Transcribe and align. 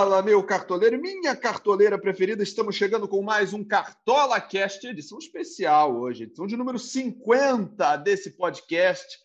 Fala, 0.00 0.22
meu 0.22 0.42
cartoleiro, 0.42 0.98
minha 0.98 1.36
cartoleira 1.36 1.98
preferida. 1.98 2.42
Estamos 2.42 2.74
chegando 2.74 3.06
com 3.06 3.20
mais 3.20 3.52
um 3.52 3.62
Cartola 3.62 4.40
Cast, 4.40 4.86
edição 4.86 5.18
especial 5.18 5.94
hoje, 5.94 6.22
edição 6.22 6.46
de 6.46 6.56
número 6.56 6.78
50 6.78 7.96
desse 7.96 8.30
podcast, 8.30 9.18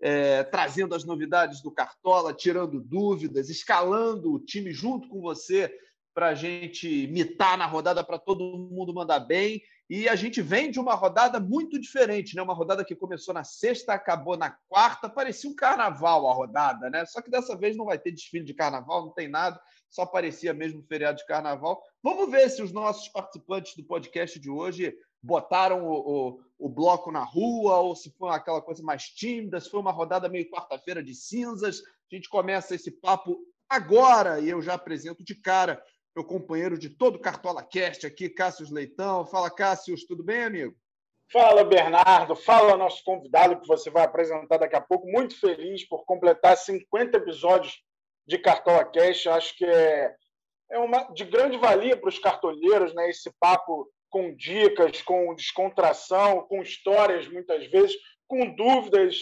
é, 0.00 0.42
trazendo 0.44 0.94
as 0.94 1.04
novidades 1.04 1.60
do 1.60 1.70
Cartola, 1.70 2.32
tirando 2.32 2.80
dúvidas, 2.80 3.50
escalando 3.50 4.32
o 4.32 4.38
time 4.38 4.72
junto 4.72 5.06
com 5.06 5.20
você 5.20 5.70
para 6.14 6.28
a 6.28 6.34
gente 6.34 7.06
mitar 7.08 7.58
na 7.58 7.66
rodada 7.66 8.02
para 8.02 8.18
todo 8.18 8.56
mundo 8.56 8.94
mandar 8.94 9.20
bem. 9.20 9.60
E 9.90 10.08
a 10.08 10.16
gente 10.16 10.40
vem 10.40 10.70
de 10.70 10.80
uma 10.80 10.94
rodada 10.94 11.38
muito 11.38 11.78
diferente, 11.78 12.34
né? 12.34 12.40
Uma 12.40 12.54
rodada 12.54 12.82
que 12.82 12.96
começou 12.96 13.34
na 13.34 13.44
sexta, 13.44 13.92
acabou 13.92 14.38
na 14.38 14.56
quarta, 14.66 15.10
parecia 15.10 15.50
um 15.50 15.54
carnaval 15.54 16.26
a 16.26 16.32
rodada, 16.32 16.88
né? 16.88 17.04
Só 17.04 17.20
que 17.20 17.30
dessa 17.30 17.54
vez 17.54 17.76
não 17.76 17.84
vai 17.84 17.98
ter 17.98 18.12
desfile 18.12 18.46
de 18.46 18.54
carnaval, 18.54 19.04
não 19.04 19.12
tem 19.12 19.28
nada 19.28 19.60
só 19.92 20.06
parecia 20.06 20.54
mesmo 20.54 20.82
feriado 20.82 21.18
de 21.18 21.26
carnaval. 21.26 21.80
Vamos 22.02 22.30
ver 22.30 22.48
se 22.48 22.62
os 22.62 22.72
nossos 22.72 23.08
participantes 23.08 23.76
do 23.76 23.84
podcast 23.84 24.40
de 24.40 24.50
hoje 24.50 24.96
botaram 25.22 25.86
o, 25.86 25.92
o, 25.92 26.40
o 26.58 26.68
bloco 26.68 27.12
na 27.12 27.22
rua 27.22 27.76
ou 27.76 27.94
se 27.94 28.10
foi 28.16 28.30
aquela 28.30 28.62
coisa 28.62 28.82
mais 28.82 29.04
tímida, 29.04 29.60
se 29.60 29.70
foi 29.70 29.80
uma 29.80 29.92
rodada 29.92 30.30
meio 30.30 30.50
quarta-feira 30.50 31.02
de 31.02 31.14
cinzas. 31.14 31.82
A 32.10 32.14
gente 32.14 32.28
começa 32.28 32.74
esse 32.74 32.90
papo 32.90 33.38
agora 33.68 34.40
e 34.40 34.48
eu 34.48 34.62
já 34.62 34.74
apresento 34.74 35.22
de 35.22 35.34
cara 35.34 35.80
meu 36.16 36.24
companheiro 36.24 36.78
de 36.78 36.90
todo 36.90 37.16
o 37.16 37.20
Cartola 37.20 37.62
Cast 37.62 38.06
aqui, 38.06 38.28
Cássio 38.28 38.66
Leitão. 38.72 39.26
Fala, 39.26 39.50
Cássio, 39.50 39.94
tudo 40.06 40.22
bem, 40.22 40.44
amigo? 40.44 40.74
Fala, 41.30 41.64
Bernardo. 41.64 42.36
Fala, 42.36 42.76
nosso 42.76 43.02
convidado 43.04 43.60
que 43.60 43.66
você 43.66 43.90
vai 43.90 44.04
apresentar 44.04 44.58
daqui 44.58 44.76
a 44.76 44.80
pouco. 44.80 45.06
Muito 45.10 45.38
feliz 45.38 45.86
por 45.88 46.04
completar 46.04 46.56
50 46.56 47.16
episódios 47.16 47.82
de 48.26 48.38
Cartola 48.38 48.84
Cash. 48.84 49.26
Acho 49.26 49.56
que 49.56 49.64
é, 49.64 50.14
é 50.70 50.78
uma, 50.78 51.04
de 51.12 51.24
grande 51.24 51.58
valia 51.58 51.96
para 51.96 52.08
os 52.08 52.18
cartoleiros, 52.18 52.94
né? 52.94 53.08
esse 53.10 53.30
papo 53.38 53.90
com 54.10 54.34
dicas, 54.34 55.00
com 55.02 55.34
descontração, 55.34 56.42
com 56.42 56.62
histórias, 56.62 57.26
muitas 57.28 57.66
vezes, 57.68 57.96
com 58.28 58.54
dúvidas 58.54 59.16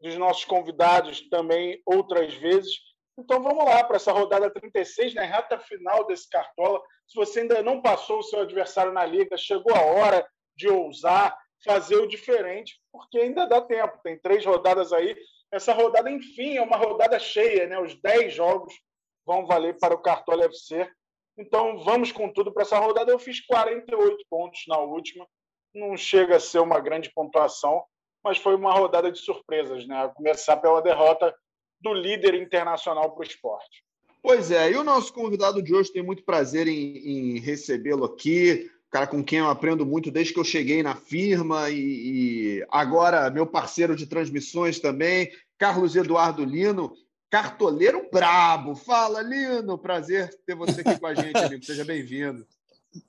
dos 0.00 0.16
nossos 0.16 0.44
convidados 0.44 1.28
também, 1.28 1.80
outras 1.84 2.32
vezes. 2.34 2.72
Então 3.18 3.42
vamos 3.42 3.64
lá 3.64 3.82
para 3.82 3.96
essa 3.96 4.12
rodada 4.12 4.50
36, 4.50 5.14
na 5.14 5.22
né? 5.22 5.28
reta 5.28 5.58
final 5.58 6.06
desse 6.06 6.28
Cartola. 6.28 6.80
Se 7.08 7.16
você 7.16 7.40
ainda 7.40 7.62
não 7.62 7.80
passou 7.80 8.18
o 8.18 8.22
seu 8.22 8.40
adversário 8.40 8.92
na 8.92 9.04
liga, 9.04 9.36
chegou 9.36 9.74
a 9.74 9.80
hora 9.80 10.26
de 10.54 10.68
ousar, 10.68 11.36
fazer 11.64 11.96
o 11.96 12.06
diferente, 12.06 12.78
porque 12.92 13.18
ainda 13.18 13.46
dá 13.46 13.60
tempo. 13.60 13.98
Tem 14.02 14.18
três 14.18 14.44
rodadas 14.44 14.92
aí 14.92 15.16
essa 15.52 15.72
rodada, 15.72 16.10
enfim, 16.10 16.56
é 16.56 16.62
uma 16.62 16.76
rodada 16.76 17.18
cheia, 17.18 17.66
né? 17.66 17.78
Os 17.78 17.94
10 18.00 18.34
jogos 18.34 18.74
vão 19.24 19.46
valer 19.46 19.78
para 19.78 19.94
o 19.94 19.98
Cartola 19.98 20.44
FC. 20.44 20.88
Então, 21.38 21.78
vamos 21.84 22.12
com 22.12 22.32
tudo 22.32 22.52
para 22.52 22.62
essa 22.62 22.78
rodada. 22.78 23.10
Eu 23.10 23.18
fiz 23.18 23.44
48 23.44 24.24
pontos 24.28 24.60
na 24.68 24.78
última. 24.78 25.26
Não 25.74 25.96
chega 25.96 26.36
a 26.36 26.40
ser 26.40 26.60
uma 26.60 26.80
grande 26.80 27.12
pontuação, 27.12 27.84
mas 28.24 28.38
foi 28.38 28.54
uma 28.54 28.72
rodada 28.72 29.10
de 29.12 29.18
surpresas, 29.18 29.86
né? 29.86 30.04
A 30.04 30.08
começar 30.08 30.56
pela 30.56 30.80
derrota 30.80 31.34
do 31.80 31.92
líder 31.92 32.34
internacional 32.34 33.12
para 33.12 33.20
o 33.20 33.26
esporte. 33.26 33.84
Pois 34.22 34.50
é, 34.50 34.72
e 34.72 34.76
o 34.76 34.82
nosso 34.82 35.12
convidado 35.12 35.62
de 35.62 35.74
hoje 35.74 35.92
tem 35.92 36.02
muito 36.02 36.24
prazer 36.24 36.66
em, 36.66 37.36
em 37.36 37.38
recebê-lo 37.38 38.04
aqui 38.04 38.68
cara 38.90 39.06
com 39.06 39.22
quem 39.22 39.40
eu 39.40 39.48
aprendo 39.48 39.84
muito 39.84 40.10
desde 40.10 40.32
que 40.32 40.40
eu 40.40 40.44
cheguei 40.44 40.82
na 40.82 40.94
firma 40.94 41.70
e, 41.70 41.78
e, 42.60 42.66
agora 42.70 43.30
meu 43.30 43.46
parceiro 43.46 43.96
de 43.96 44.06
transmissões 44.06 44.78
também, 44.78 45.30
Carlos 45.58 45.96
Eduardo 45.96 46.44
Lino, 46.44 46.92
cartoleiro 47.30 48.08
brabo. 48.12 48.74
Fala, 48.74 49.22
Lino, 49.22 49.78
prazer 49.78 50.30
ter 50.46 50.54
você 50.54 50.80
aqui 50.80 50.98
com 50.98 51.06
a 51.06 51.14
gente, 51.14 51.36
amigo. 51.36 51.64
Seja 51.64 51.84
bem-vindo. 51.84 52.46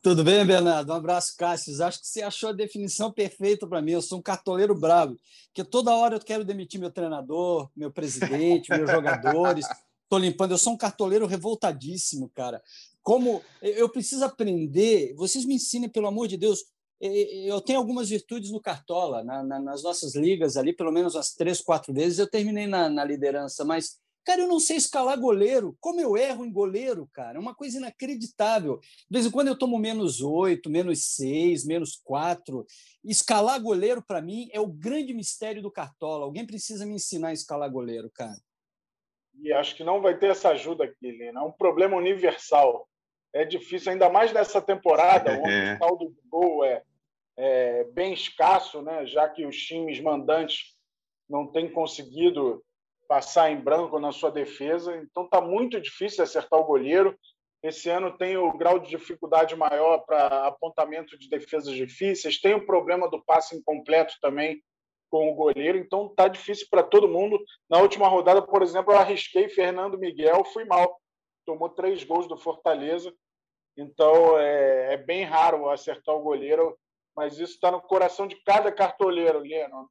Tudo 0.02 0.24
bem, 0.24 0.46
Bernardo? 0.46 0.92
Um 0.92 0.96
abraço, 0.96 1.36
Cássio. 1.38 1.82
Acho 1.82 2.02
que 2.02 2.08
você 2.08 2.22
achou 2.22 2.50
a 2.50 2.54
definição 2.54 3.12
perfeita 3.12 3.66
para 3.66 3.82
mim. 3.82 3.92
Eu 3.92 4.02
sou 4.02 4.20
um 4.20 4.22
cartoleiro 4.22 4.76
brabo, 4.76 5.18
porque 5.48 5.64
toda 5.64 5.96
hora 5.96 6.16
eu 6.16 6.20
quero 6.20 6.44
demitir 6.44 6.80
meu 6.80 6.92
treinador, 6.92 7.70
meu 7.76 7.90
presidente, 7.92 8.70
meus 8.70 8.92
jogadores. 8.92 9.66
Estou 10.04 10.20
limpando. 10.20 10.52
Eu 10.52 10.58
sou 10.58 10.74
um 10.74 10.78
cartoleiro 10.78 11.26
revoltadíssimo, 11.26 12.30
cara 12.36 12.62
como 13.08 13.42
eu 13.62 13.88
preciso 13.88 14.26
aprender. 14.26 15.14
Vocês 15.16 15.46
me 15.46 15.56
ensinem, 15.56 15.88
pelo 15.88 16.08
amor 16.08 16.28
de 16.28 16.36
Deus. 16.36 16.66
Eu 17.00 17.62
tenho 17.62 17.80
algumas 17.80 18.10
virtudes 18.10 18.52
no 18.52 18.60
Cartola, 18.60 19.24
na, 19.24 19.42
na, 19.42 19.60
nas 19.62 19.82
nossas 19.82 20.14
ligas 20.14 20.58
ali, 20.58 20.74
pelo 20.74 20.92
menos 20.92 21.16
umas 21.16 21.34
três, 21.34 21.62
quatro 21.62 21.94
vezes. 21.94 22.20
Eu 22.20 22.30
terminei 22.30 22.68
na, 22.68 22.90
na 22.90 23.06
liderança, 23.06 23.64
mas 23.64 23.98
Cara, 24.26 24.42
eu 24.42 24.48
não 24.50 24.60
sei 24.60 24.76
escalar 24.76 25.18
goleiro. 25.18 25.78
Como 25.80 26.02
eu 26.02 26.18
erro 26.18 26.44
em 26.44 26.52
goleiro, 26.52 27.08
cara? 27.14 27.38
É 27.38 27.40
uma 27.40 27.56
coisa 27.56 27.78
inacreditável. 27.78 28.78
De 28.78 29.08
vez 29.10 29.26
em 29.26 29.32
quando 29.32 29.48
eu 29.48 29.58
tomo 29.58 29.80
menos 29.80 30.20
oito, 30.20 30.70
menos 30.70 31.16
seis, 31.16 31.66
menos 31.66 31.96
quatro. 32.04 32.66
Escalar 33.06 33.62
goleiro, 33.62 34.04
para 34.06 34.22
mim, 34.22 34.50
é 34.52 34.60
o 34.60 34.68
grande 34.68 35.14
mistério 35.14 35.62
do 35.62 35.72
Cartola. 35.72 36.26
Alguém 36.26 36.46
precisa 36.46 36.86
me 36.86 36.96
ensinar 36.96 37.30
a 37.30 37.34
escalar 37.34 37.72
goleiro, 37.72 38.12
cara. 38.14 38.36
E 39.42 39.54
acho 39.54 39.78
que 39.78 39.84
não 39.86 40.02
vai 40.02 40.20
ter 40.20 40.32
essa 40.32 40.50
ajuda 40.50 40.84
aqui, 40.84 41.10
Lina. 41.10 41.40
É 41.40 41.44
um 41.44 41.54
problema 41.54 41.96
universal 41.96 42.86
é 43.34 43.46
difícil, 43.46 43.92
ainda 43.92 44.10
mais 44.10 44.32
nessa 44.32 44.62
temporada, 44.62 45.40
onde 45.40 45.52
é. 45.52 45.74
o 45.74 45.78
saldo 45.78 46.10
de 46.10 46.30
gol 46.30 46.64
é, 46.64 46.82
é, 47.38 47.84
bem 47.86 48.14
escasso, 48.14 48.82
né? 48.82 49.06
já 49.06 49.28
que 49.30 49.46
os 49.46 49.56
times 49.56 50.00
mandantes 50.00 50.76
não 51.30 51.48
têm 51.48 51.70
conseguido 51.70 52.64
passar 53.08 53.52
em 53.52 53.60
branco 53.60 54.00
na 54.00 54.12
sua 54.12 54.32
defesa. 54.32 54.96
Então 54.98 55.26
está 55.26 55.40
muito 55.40 55.80
difícil 55.80 56.24
acertar 56.24 56.60
o 56.60 56.66
goleiro. 56.66 57.18
Esse 57.64 57.90
ano 57.90 58.16
tem 58.18 58.38
o 58.38 58.52
grau 58.56 58.80
de 58.80 58.90
dificuldade 58.90 59.56
maior 59.56 60.00
para 60.00 60.48
apontamento 60.48 61.18
de 61.18 61.28
defesas 61.30 61.74
difíceis, 61.74 62.40
tem 62.40 62.54
o 62.54 62.66
problema 62.66 63.10
do 63.10 63.24
passe 63.24 63.56
incompleto 63.56 64.14
também 64.22 64.62
com 65.10 65.32
o 65.32 65.36
goleiro, 65.36 65.78
então 65.78 66.08
está 66.08 66.28
difícil 66.28 66.68
para 66.70 66.84
todo 66.84 67.08
mundo. 67.08 67.40
Na 67.70 67.80
última 67.80 68.08
rodada, 68.08 68.42
por 68.42 68.62
exemplo, 68.62 68.94
eu 68.94 68.98
arrisquei 68.98 69.50
Fernando 69.50 69.98
Miguel, 69.98 70.44
fui 70.46 70.66
mal. 70.66 71.00
Tomou 71.48 71.70
três 71.70 72.04
gols 72.04 72.28
do 72.28 72.38
Fortaleza 72.38 73.12
então 73.78 74.40
é, 74.40 74.96
é 74.96 74.98
bem 74.98 75.24
raro 75.24 75.70
acertar 75.70 76.16
o 76.16 76.24
goleiro, 76.24 76.76
mas 77.16 77.34
isso 77.36 77.54
está 77.54 77.70
no 77.70 77.80
coração 77.80 78.28
de 78.28 78.36
cada 78.44 78.72
cartoleiro, 78.72 79.40
Leno. 79.40 79.90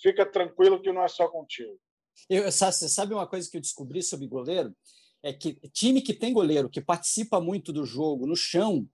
Fica 0.00 0.26
tranquilo 0.26 0.80
que 0.82 0.92
não 0.92 1.02
é 1.02 1.08
só 1.08 1.26
contigo. 1.28 1.78
Eu, 2.28 2.44
você 2.50 2.88
sabe 2.88 3.14
uma 3.14 3.26
coisa 3.26 3.50
que 3.50 3.56
eu 3.56 3.60
descobri 3.60 4.02
sobre 4.02 4.26
goleiro? 4.26 4.74
É 5.22 5.32
que 5.32 5.54
time 5.70 6.02
que 6.02 6.12
tem 6.12 6.32
goleiro, 6.32 6.68
que 6.68 6.80
participa 6.80 7.40
muito 7.40 7.72
do 7.72 7.86
jogo 7.86 8.26
no 8.26 8.36
chão, 8.36 8.86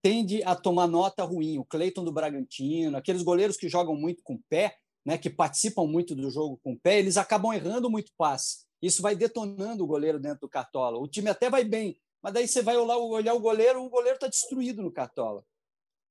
tende 0.00 0.42
a 0.44 0.54
tomar 0.54 0.86
nota 0.86 1.22
ruim. 1.24 1.58
O 1.58 1.64
Cleiton 1.64 2.04
do 2.04 2.12
Bragantino, 2.12 2.96
aqueles 2.96 3.22
goleiros 3.22 3.56
que 3.56 3.68
jogam 3.68 3.94
muito 3.94 4.22
com 4.22 4.34
o 4.34 4.42
pé, 4.48 4.78
né, 5.04 5.18
que 5.18 5.30
participam 5.30 5.86
muito 5.86 6.14
do 6.14 6.30
jogo 6.30 6.60
com 6.62 6.72
o 6.72 6.78
pé, 6.78 6.98
eles 6.98 7.16
acabam 7.16 7.52
errando 7.52 7.90
muito 7.90 8.12
passe. 8.16 8.64
Isso 8.80 9.02
vai 9.02 9.14
detonando 9.14 9.84
o 9.84 9.86
goleiro 9.86 10.18
dentro 10.18 10.40
do 10.40 10.48
cartola. 10.48 10.98
O 10.98 11.08
time 11.08 11.30
até 11.30 11.48
vai 11.48 11.64
bem, 11.64 11.98
mas 12.22 12.32
daí 12.32 12.46
você 12.46 12.62
vai 12.62 12.76
olhar, 12.76 13.34
o 13.34 13.40
goleiro, 13.40 13.82
o 13.82 13.90
goleiro 13.90 14.14
está 14.14 14.28
destruído 14.28 14.80
no 14.80 14.92
Cartola. 14.92 15.44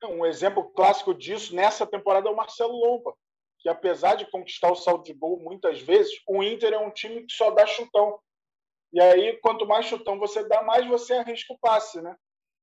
Um 0.03 0.25
exemplo 0.25 0.69
clássico 0.71 1.13
disso 1.13 1.55
nessa 1.55 1.87
temporada 1.87 2.27
é 2.27 2.31
o 2.31 2.35
Marcelo 2.35 2.73
Lomba, 2.73 3.15
que 3.59 3.69
apesar 3.69 4.15
de 4.15 4.29
conquistar 4.29 4.71
o 4.71 4.75
saldo 4.75 5.03
de 5.03 5.13
gol 5.13 5.39
muitas 5.39 5.79
vezes, 5.79 6.11
o 6.27 6.43
Inter 6.43 6.73
é 6.73 6.79
um 6.79 6.91
time 6.91 7.25
que 7.25 7.33
só 7.33 7.51
dá 7.51 7.65
chutão. 7.65 8.19
E 8.91 8.99
aí, 8.99 9.37
quanto 9.37 9.65
mais 9.65 9.85
chutão 9.85 10.19
você 10.19 10.43
dá, 10.43 10.61
mais 10.63 10.85
você 10.85 11.13
arrisca 11.13 11.53
o 11.53 11.59
passe, 11.59 12.01
né? 12.01 12.15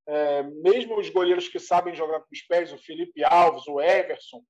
É, 0.06 0.42
mesmo 0.42 0.98
os 0.98 1.08
goleiros 1.08 1.48
que 1.48 1.58
sabem 1.58 1.94
jogar 1.94 2.20
com 2.20 2.28
os 2.32 2.42
pés, 2.42 2.72
o 2.72 2.78
Felipe 2.78 3.25
Alves, 3.25 3.66
o 3.66 3.80
Everson, 3.80 4.42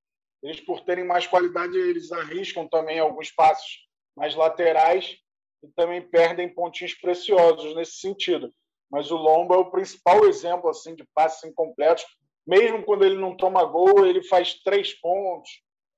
eles 0.43 0.61
por 0.61 0.81
terem 0.81 1.05
mais 1.05 1.26
qualidade, 1.26 1.76
eles 1.76 2.12
arriscam 2.12 2.67
também 2.69 2.99
alguns 2.99 3.31
passos 3.31 3.87
mais 4.17 4.35
laterais 4.35 5.17
e 5.62 5.69
também 5.69 6.00
perdem 6.02 6.52
pontinhos 6.52 6.94
preciosos 6.94 7.75
nesse 7.75 7.99
sentido 7.99 8.52
mas 8.90 9.11
o 9.11 9.17
Lomba 9.17 9.55
é 9.55 9.58
o 9.58 9.70
principal 9.70 10.26
exemplo 10.26 10.69
assim 10.70 10.94
de 10.94 11.05
passes 11.14 11.44
incompletos. 11.44 12.05
Mesmo 12.46 12.82
quando 12.82 13.05
ele 13.05 13.17
não 13.17 13.37
toma 13.37 13.64
gol, 13.64 14.06
ele 14.06 14.23
faz 14.23 14.55
três 14.55 14.94
pontos, 14.94 15.50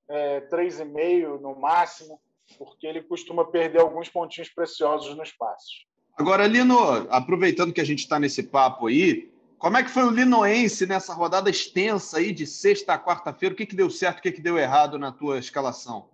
é, 0.09 0.41
três 0.41 0.79
e 0.79 0.85
meio 0.85 1.39
no 1.39 1.55
máximo, 1.55 2.19
porque 2.57 2.85
ele 2.85 3.01
costuma 3.01 3.45
perder 3.45 3.79
alguns 3.79 4.09
pontinhos 4.09 4.49
preciosos 4.49 5.15
nos 5.15 5.31
passes. 5.31 5.85
Agora, 6.17 6.45
Lino, 6.45 6.77
aproveitando 7.09 7.71
que 7.71 7.79
a 7.79 7.85
gente 7.85 7.99
está 7.99 8.19
nesse 8.19 8.43
papo 8.43 8.87
aí, 8.87 9.31
Como 9.61 9.77
é 9.77 9.83
que 9.83 9.91
foi 9.91 10.03
o 10.05 10.09
Linoense 10.09 10.87
nessa 10.87 11.13
rodada 11.13 11.47
extensa 11.47 12.17
aí 12.17 12.33
de 12.33 12.47
sexta 12.47 12.93
a 12.93 12.99
quarta-feira? 12.99 13.53
O 13.53 13.55
que, 13.55 13.67
que 13.67 13.75
deu 13.75 13.91
certo, 13.91 14.17
o 14.17 14.21
que, 14.23 14.31
que 14.31 14.41
deu 14.41 14.57
errado 14.57 14.97
na 14.97 15.11
tua 15.11 15.37
escalação? 15.37 16.09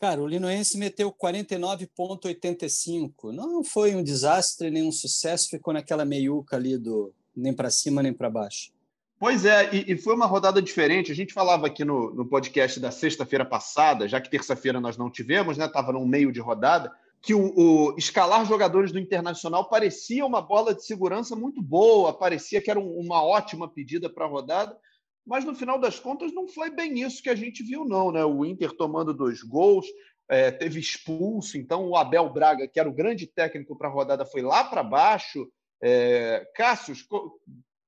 Cara, 0.00 0.22
o 0.22 0.26
Linoense 0.26 0.78
meteu 0.78 1.12
49,85. 1.12 3.30
Não 3.30 3.62
foi 3.62 3.94
um 3.94 4.02
desastre, 4.02 4.70
nem 4.70 4.88
um 4.88 4.90
sucesso, 4.90 5.50
ficou 5.50 5.74
naquela 5.74 6.06
meiuca 6.06 6.56
ali 6.56 6.78
do 6.78 7.12
nem 7.36 7.52
para 7.52 7.68
cima 7.68 8.02
nem 8.02 8.14
para 8.14 8.30
baixo. 8.30 8.72
Pois 9.18 9.44
é, 9.44 9.68
e, 9.74 9.92
e, 9.92 9.98
foi 9.98 10.14
uma 10.14 10.24
rodada 10.24 10.62
diferente. 10.62 11.12
A 11.12 11.14
gente 11.14 11.34
falava 11.34 11.66
aqui 11.66 11.84
no, 11.84 12.14
no 12.14 12.24
podcast 12.24 12.80
da 12.80 12.90
sexta-feira 12.90 13.44
passada, 13.44 14.08
já 14.08 14.18
que 14.18 14.30
terça-feira 14.30 14.80
nós 14.80 14.96
não 14.96 15.10
tivemos, 15.10 15.58
né? 15.58 15.66
Estava 15.66 15.92
no 15.92 16.06
meio 16.06 16.32
de 16.32 16.40
rodada, 16.40 16.90
que 17.20 17.34
o, 17.34 17.52
o, 17.56 17.98
escalar 17.98 18.46
jogadores 18.46 18.92
do 18.92 18.98
Internacional 18.98 19.68
parecia 19.68 20.24
uma 20.24 20.40
bola 20.40 20.74
de 20.74 20.84
segurança 20.84 21.34
muito 21.34 21.60
boa, 21.60 22.16
parecia 22.16 22.60
que 22.60 22.70
era 22.70 22.78
um, 22.78 22.98
uma 22.98 23.22
ótima 23.22 23.68
pedida 23.68 24.08
para 24.08 24.24
a 24.24 24.28
rodada, 24.28 24.78
mas 25.26 25.44
no 25.44 25.54
final 25.54 25.78
das 25.78 25.98
contas 25.98 26.32
não 26.32 26.48
foi 26.48 26.70
bem 26.70 27.00
isso 27.00 27.22
que 27.22 27.28
a 27.28 27.34
gente 27.34 27.62
viu, 27.62 27.84
não, 27.84 28.10
né? 28.10 28.24
O 28.24 28.44
Inter 28.44 28.72
tomando 28.72 29.12
dois 29.12 29.42
gols, 29.42 29.86
é, 30.28 30.50
teve 30.50 30.78
expulso, 30.78 31.58
então 31.58 31.88
o 31.88 31.96
Abel 31.96 32.30
Braga, 32.32 32.68
que 32.68 32.78
era 32.78 32.88
o 32.88 32.94
grande 32.94 33.26
técnico 33.26 33.76
para 33.76 33.88
a 33.88 33.92
rodada, 33.92 34.24
foi 34.24 34.42
lá 34.42 34.64
para 34.64 34.82
baixo. 34.82 35.50
É, 35.82 36.46
Cássius, 36.54 37.06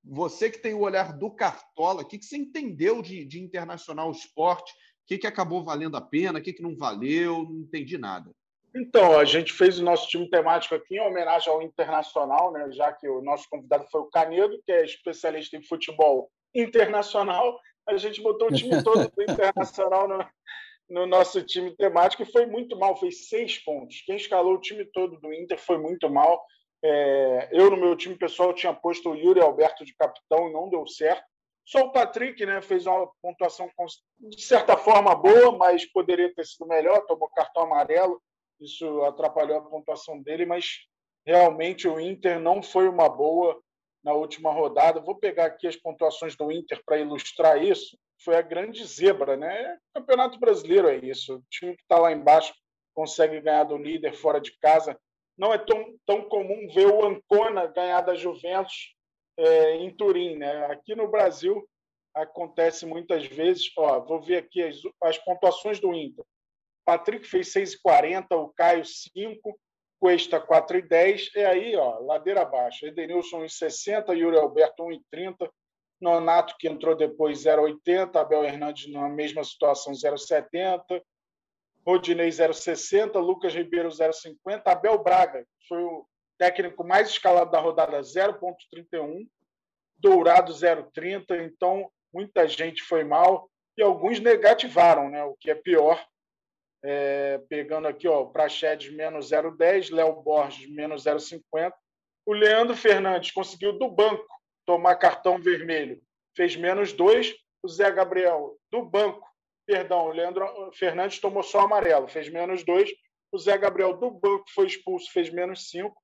você 0.03 0.51
que 0.51 0.59
tem 0.59 0.75
o 0.75 0.81
olhar 0.81 1.17
do 1.17 1.31
Cartola, 1.31 2.03
o 2.03 2.05
que, 2.05 2.19
que 2.19 2.25
você 2.25 2.37
entendeu 2.37 3.03
de, 3.03 3.25
de 3.25 3.41
internacional 3.41 4.11
esporte? 4.11 4.73
O 4.73 5.07
que, 5.07 5.19
que 5.19 5.27
acabou 5.27 5.63
valendo 5.63 5.97
a 5.97 6.01
pena? 6.01 6.39
O 6.39 6.43
que, 6.43 6.53
que 6.53 6.63
não 6.63 6.77
valeu? 6.77 7.45
Não 7.45 7.61
entendi 7.61 7.99
nada. 7.99 8.31
Então, 8.75 9.19
a 9.19 9.25
gente 9.25 9.53
fez 9.53 9.79
o 9.79 9.85
nosso 9.85 10.09
time 10.09 10.29
temático 10.29 10.75
aqui 10.75 10.97
em 10.97 11.01
homenagem 11.01 11.53
ao 11.53 11.63
Internacional, 11.63 12.53
né? 12.53 12.71
já 12.71 12.93
que 12.93 13.09
o 13.09 13.21
nosso 13.21 13.49
convidado 13.51 13.87
foi 13.91 14.01
o 14.01 14.11
Canedo, 14.11 14.61
que 14.65 14.71
é 14.71 14.85
especialista 14.85 15.57
em 15.57 15.63
futebol 15.63 16.31
internacional, 16.55 17.59
a 17.89 17.97
gente 17.97 18.21
botou 18.23 18.49
o 18.49 18.53
time 18.53 18.83
todo 18.83 19.11
do 19.11 19.23
Internacional 19.23 20.09
no, 20.09 20.27
no, 20.89 21.07
nosso 21.07 21.43
time 21.43 21.75
temático 21.77 22.23
e 22.23 22.33
foi 22.33 22.47
muito 22.47 22.79
mal, 22.79 22.97
fez 22.97 23.29
seis 23.29 23.59
pontos. 23.59 24.03
Quem 24.07 24.17
escalou 24.17 24.55
o 24.55 24.61
time 24.61 24.85
todo 24.85 25.19
do 25.21 25.33
Inter 25.33 25.59
foi 25.59 25.79
muito 25.79 26.09
mal. 26.09 26.45
É, 26.83 27.49
eu, 27.53 27.71
no 27.71 27.77
meu 27.77 27.97
time 27.97 28.15
pessoal, 28.15 28.55
tinha 28.55 28.73
posto 28.73 29.11
o 29.11 29.17
Yuri 29.17 29.41
Alberto 29.41 29.85
de 29.85 29.95
capitão 29.95 30.49
e 30.49 30.53
não 30.53 30.69
deu 30.69 30.87
certo. 30.87 31.25
Só 31.65 31.81
o 31.81 31.93
Patrick 31.93 32.45
né, 32.45 32.61
fez 32.63 32.87
uma 32.87 33.09
pontuação 33.23 33.71
de 34.19 34.43
certa 34.43 34.77
forma 34.77 35.15
boa, 35.15 35.57
mas 35.57 35.85
poderia 35.85 36.33
ter 36.35 36.45
sido 36.45 36.67
melhor, 36.67 37.05
tomou 37.07 37.29
cartão 37.29 37.65
amarelo, 37.65 38.21
isso 38.61 39.03
atrapalhou 39.05 39.59
a 39.59 39.63
pontuação 39.63 40.21
dele, 40.21 40.45
mas 40.45 40.81
realmente 41.27 41.89
o 41.89 41.99
Inter 41.99 42.39
não 42.39 42.63
foi 42.63 42.89
uma 42.89 43.09
boa 43.09 43.61
na 44.03 44.13
última 44.13 44.53
rodada. 44.53 45.01
Vou 45.01 45.17
pegar 45.17 45.47
aqui 45.47 45.67
as 45.67 45.77
pontuações 45.77 46.37
do 46.37 46.51
Inter 46.51 46.83
para 46.85 46.99
ilustrar 46.99 47.63
isso. 47.63 47.99
Foi 48.25 48.37
a 48.37 48.43
grande 48.43 48.85
zebra, 48.85 49.37
né? 49.37 49.79
Campeonato 49.95 50.39
brasileiro 50.39 50.89
é 50.89 50.97
isso. 50.97 51.37
O 51.37 51.43
time 51.51 51.77
que 51.77 51.83
está 51.83 51.99
lá 51.99 52.13
embaixo 52.13 52.53
consegue 52.95 53.41
ganhar 53.41 53.65
do 53.65 53.77
líder 53.77 54.13
fora 54.15 54.41
de 54.41 54.57
casa. 54.59 54.99
Não 55.39 55.53
é 55.53 55.59
tão, 55.59 55.95
tão 56.07 56.29
comum 56.29 56.69
ver 56.75 56.87
o 56.87 57.05
Ancona 57.07 57.67
ganhar 57.67 58.03
da 58.03 58.15
Juventus 58.15 58.95
é, 59.39 59.77
em 59.77 59.95
Turim, 59.95 60.37
né? 60.37 60.67
Aqui 60.67 60.95
no 60.95 61.09
Brasil 61.09 61.67
acontece 62.15 62.85
muitas 62.85 63.25
vezes. 63.27 63.71
Ó, 63.77 64.01
vou 64.01 64.21
ver 64.21 64.37
aqui 64.39 64.63
as, 64.63 64.77
as 65.03 65.19
pontuações 65.19 65.81
do 65.81 65.95
Inter. 65.95 66.25
Patrick 66.91 67.25
fez 67.25 67.53
6,40, 67.53 68.27
o 68.33 68.49
Caio 68.49 68.85
5, 68.85 69.57
Cuesta 70.01 70.45
4,10. 70.45 71.31
É 71.37 71.47
aí, 71.47 71.77
ó, 71.77 72.01
ladeira 72.01 72.43
abaixo. 72.43 72.85
Edenilson 72.85 73.45
1,60, 73.45 74.13
Yuri 74.17 74.37
Alberto 74.37 74.83
1,30. 74.83 75.49
Nonato, 76.01 76.57
que 76.59 76.67
entrou 76.67 76.97
depois, 76.97 77.45
0,80. 77.45 78.17
Abel 78.17 78.45
Hernandes, 78.45 78.93
na 78.93 79.09
mesma 79.09 79.45
situação, 79.45 79.93
0,70. 79.93 81.01
Rodinei, 81.87 82.29
0,60. 82.29 83.21
Lucas 83.21 83.55
Ribeiro, 83.55 83.89
0,50. 83.89 84.63
Abel 84.65 85.01
Braga, 85.01 85.47
foi 85.69 85.85
o 85.85 86.05
técnico 86.37 86.83
mais 86.83 87.11
escalado 87.11 87.53
da 87.53 87.61
rodada, 87.61 88.01
0,31. 88.01 89.29
Dourado, 89.97 90.53
0,30. 90.53 91.41
Então, 91.47 91.89
muita 92.13 92.49
gente 92.49 92.83
foi 92.83 93.05
mal 93.05 93.49
e 93.79 93.83
alguns 93.83 94.19
negativaram, 94.19 95.09
né? 95.09 95.23
o 95.23 95.37
que 95.37 95.53
é 95.53 95.55
pior, 95.55 96.05
é, 96.83 97.39
pegando 97.49 97.89
aqui, 97.89 98.09
ó, 98.09 98.25
Praxedes 98.25 98.93
menos 98.93 99.31
0,10, 99.31 99.93
Léo 99.93 100.23
Borges 100.23 100.69
menos 100.71 101.05
0,50. 101.05 101.73
O 102.27 102.33
Leandro 102.33 102.77
Fernandes 102.77 103.31
conseguiu 103.33 103.79
do 103.79 103.89
banco 103.91 104.27
tomar 104.67 104.97
cartão 104.97 105.41
vermelho, 105.41 106.01
fez 106.37 106.57
menos 106.57 106.93
2. 106.93 107.35
O 107.63 107.69
Zé 107.69 107.91
Gabriel 107.91 108.57
do 108.71 108.83
banco, 108.83 109.27
perdão, 109.67 110.07
o 110.07 110.13
Leandro 110.13 110.47
Fernandes 110.73 111.19
tomou 111.19 111.43
só 111.43 111.61
amarelo, 111.61 112.09
fez 112.09 112.29
menos 112.29 112.65
2. 112.65 112.91
O 113.33 113.39
Zé 113.39 113.57
Gabriel 113.59 113.97
do 113.97 114.11
banco 114.11 114.45
foi 114.55 114.67
expulso, 114.67 115.13
fez 115.13 115.31
menos 115.31 115.69
5. 115.71 115.95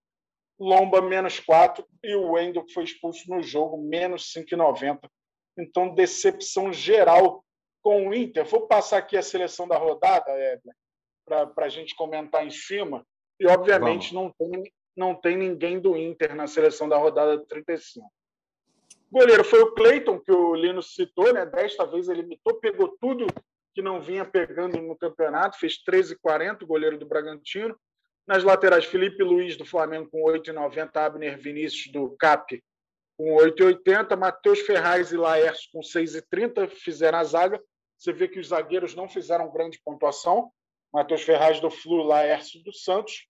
Lomba, 0.59 1.01
menos 1.01 1.41
4. 1.41 1.87
E 2.03 2.15
o 2.15 2.33
Wendel, 2.33 2.65
que 2.65 2.73
foi 2.73 2.85
expulso 2.85 3.29
no 3.29 3.43
jogo, 3.43 3.83
menos 3.83 4.33
5,90. 4.33 5.01
Então, 5.59 5.95
decepção 5.95 6.73
geral 6.73 7.45
com 7.87 8.09
o 8.09 8.13
Inter. 8.13 8.45
Vou 8.45 8.67
passar 8.67 8.99
aqui 8.99 9.17
a 9.17 9.23
seleção 9.23 9.69
da 9.69 9.79
rodada, 9.79 10.33
para 11.25 11.67
a 11.67 11.69
gente 11.69 11.95
comentar 11.95 12.45
em 12.45 12.51
cima. 12.51 13.07
E, 13.39 13.47
obviamente, 13.47 14.13
não 14.13 14.29
tem, 14.37 14.73
não 14.97 15.15
tem 15.15 15.37
ninguém 15.37 15.79
do 15.79 15.97
Inter 15.97 16.35
na 16.35 16.49
seleção 16.49 16.89
da 16.89 16.97
rodada 16.97 17.39
35. 17.47 18.05
O 19.09 19.21
goleiro 19.21 19.45
foi 19.45 19.61
o 19.61 19.73
Cleiton, 19.73 20.19
que 20.19 20.33
o 20.33 20.57
Lino 20.57 20.83
citou, 20.83 21.33
né? 21.33 21.47
Desta 21.47 21.87
vez 21.87 22.09
ele 22.09 22.23
imitou, 22.23 22.55
pegou 22.55 22.97
tudo 23.01 23.29
que 23.73 23.81
não 23.81 24.01
vinha 24.01 24.25
pegando 24.25 24.83
no 24.83 24.99
campeonato, 24.99 25.57
fez 25.57 25.75
13,40, 25.89 26.65
o 26.65 26.67
goleiro 26.67 26.99
do 26.99 27.07
Bragantino. 27.07 27.79
Nas 28.27 28.43
laterais, 28.43 28.85
Felipe 28.85 29.23
Luiz, 29.23 29.57
do 29.57 29.65
Flamengo, 29.65 30.11
com 30.11 30.25
8,90, 30.25 30.91
Abner 30.97 31.39
Vinícius, 31.39 31.93
do 31.93 32.17
CAP, 32.17 32.61
com 33.17 33.37
8,80, 33.37 34.17
Matheus 34.17 34.59
Ferraz 34.63 35.13
e 35.13 35.17
Laércio, 35.17 35.71
com 35.73 35.79
6,30, 35.79 36.69
fizeram 36.69 37.19
a 37.19 37.23
zaga. 37.23 37.63
Você 37.99 38.13
vê 38.13 38.29
que 38.29 38.39
os 38.39 38.49
zagueiros 38.49 38.95
não 38.95 39.09
fizeram 39.09 39.51
grande 39.51 39.81
pontuação. 39.85 40.53
Matheus 40.93 41.23
Ferraz 41.23 41.61
do 41.61 41.71
Flu, 41.71 42.03
Laércio 42.03 42.63
do 42.63 42.73
Santos. 42.73 43.27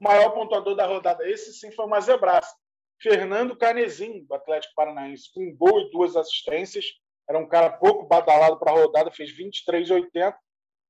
O 0.00 0.04
maior 0.04 0.30
pontuador 0.30 0.74
da 0.74 0.86
rodada, 0.86 1.28
esse 1.28 1.52
sim 1.52 1.70
foi 1.72 1.86
uma 1.86 2.00
zebraça. 2.00 2.54
Fernando 3.00 3.56
Canezinho, 3.56 4.24
do 4.26 4.34
Atlético 4.34 4.74
Paranaense, 4.74 5.32
com 5.32 5.42
um 5.42 5.56
gol 5.56 5.80
e 5.80 5.90
duas 5.90 6.16
assistências. 6.16 6.86
Era 7.28 7.38
um 7.38 7.48
cara 7.48 7.70
pouco 7.70 8.06
badalado 8.06 8.58
para 8.58 8.72
a 8.72 8.74
rodada, 8.74 9.10
fez 9.10 9.36
23,80. 9.36 10.34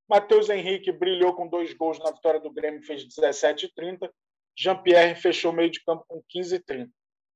Matheus 0.09 0.49
Henrique 0.49 0.93
brilhou 0.93 1.35
com 1.35 1.49
dois 1.49 1.73
gols 1.73 1.99
na 1.99 2.13
vitória 2.13 2.39
do 2.39 2.53
Grêmio, 2.53 2.83
fez 2.83 3.05
17,30. 3.07 4.09
Jean-Pierre 4.57 5.15
fechou 5.17 5.53
meio 5.53 5.71
de 5.71 5.83
campo 5.83 6.05
com 6.09 6.23
15,30. 6.35 6.89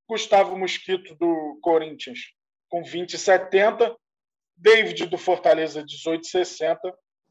Gustavo 0.08 0.56
Mosquito, 0.56 1.14
do 1.16 1.58
Corinthians, 1.62 2.18
com 2.68 2.82
20,70. 2.82 3.96
David 4.60 5.06
do 5.06 5.18
Fortaleza 5.18 5.82
18,60. 5.82 6.76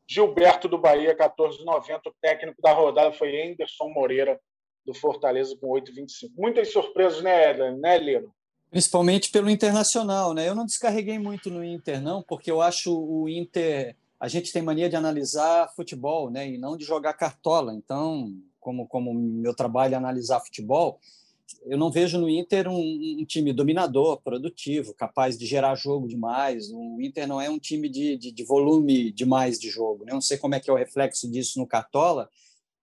Gilberto 0.08 0.68
do 0.68 0.78
Bahia 0.78 1.16
14,90. 1.16 2.00
O 2.08 2.14
técnico 2.20 2.62
da 2.62 2.74
rodada 2.74 3.12
foi 3.14 3.48
Anderson 3.48 3.90
Moreira 3.90 4.40
do 4.84 4.94
Fortaleza 4.94 5.56
com 5.62 5.68
8,25. 5.68 6.32
Muitas 6.36 6.72
surpresas, 6.72 7.22
né, 7.22 7.54
né, 7.74 7.98
Lino? 8.00 8.34
Principalmente 8.72 9.32
pelo 9.32 9.50
Internacional, 9.50 10.34
né? 10.34 10.48
Eu 10.48 10.56
não 10.56 10.66
descarreguei 10.66 11.20
muito 11.20 11.52
no 11.52 11.64
Inter, 11.64 12.02
não, 12.02 12.24
porque 12.24 12.50
eu 12.50 12.62
acho 12.62 12.92
o 12.92 13.30
Inter. 13.30 13.96
A 14.20 14.28
gente 14.28 14.52
tem 14.52 14.62
mania 14.62 14.90
de 14.90 14.96
analisar 14.96 15.72
futebol, 15.76 16.30
né? 16.32 16.48
E 16.50 16.58
não 16.58 16.76
de 16.76 16.86
jogar 16.86 17.14
cartola. 17.14 17.74
Então, 17.74 18.34
como, 18.60 18.88
como 18.88 19.14
meu 19.14 19.56
trabalho 19.56 19.94
é 19.94 19.98
analisar 19.98 20.40
futebol, 20.40 21.00
eu 21.66 21.78
não 21.78 21.92
vejo 21.92 22.20
no 22.20 22.30
Inter 22.30 22.68
um, 22.68 23.20
um, 23.20 23.26
time 23.26 23.54
dominador, 23.54 24.22
produtivo, 24.22 24.94
capaz 24.94 25.38
de 25.38 25.46
gerar 25.46 25.76
jogo 25.76 26.08
demais. 26.08 26.70
O 26.72 27.02
Inter 27.02 27.28
não 27.28 27.42
é 27.42 27.50
um 27.50 27.60
time 27.60 27.90
de, 27.90 28.18
de, 28.18 28.32
de 28.32 28.44
volume 28.44 29.12
demais 29.12 29.60
de 29.60 29.70
jogo. 29.70 30.06
Né? 30.06 30.12
Eu 30.12 30.16
não 30.16 30.22
sei 30.22 30.38
como 30.38 30.56
é 30.56 30.60
que 30.60 30.70
é 30.70 30.74
o 30.74 30.78
reflexo 30.78 31.30
disso 31.30 31.60
no 31.60 31.68
Cartola, 31.68 32.30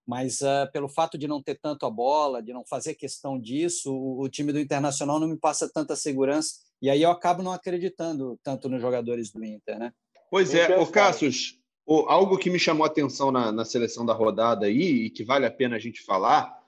mas 0.07 0.41
uh, 0.41 0.71
pelo 0.73 0.89
fato 0.89 1.19
de 1.19 1.27
não 1.27 1.43
ter 1.43 1.59
tanto 1.61 1.85
a 1.85 1.91
bola, 1.91 2.43
de 2.43 2.53
não 2.53 2.65
fazer 2.65 2.95
questão 2.95 3.39
disso, 3.39 3.93
o, 3.93 4.23
o, 4.23 4.29
time 4.29 4.53
do 4.53 4.61
Internacional 4.61 5.19
não 5.19 5.29
me 5.29 5.37
passa 5.37 5.71
tanta 5.73 5.97
segurança. 5.97 6.57
E 6.81 6.89
aí 6.89 7.03
eu 7.03 7.11
acabo 7.11 7.43
não 7.43 7.53
acreditando 7.53 8.39
tanto 8.43 8.69
nos 8.69 8.81
jogadores 8.81 9.33
do 9.33 9.45
Inter, 9.45 9.79
né? 9.79 9.93
Pois 10.31 10.55
é, 10.55 10.77
o 10.79 10.87
Cassius, 10.87 11.59
algo 11.87 12.37
que 12.37 12.51
me 12.51 12.59
chamou 12.59 12.85
a 12.85 12.89
atenção 12.89 13.31
na, 13.31 13.51
na 13.51 13.65
seleção 13.65 14.05
da 14.05 14.13
rodada 14.13 14.67
aí, 14.67 15.07
e 15.07 15.11
que 15.11 15.25
vale 15.25 15.47
a 15.47 15.51
pena 15.51 15.77
a 15.77 15.79
gente 15.79 16.03
falar, 16.03 16.66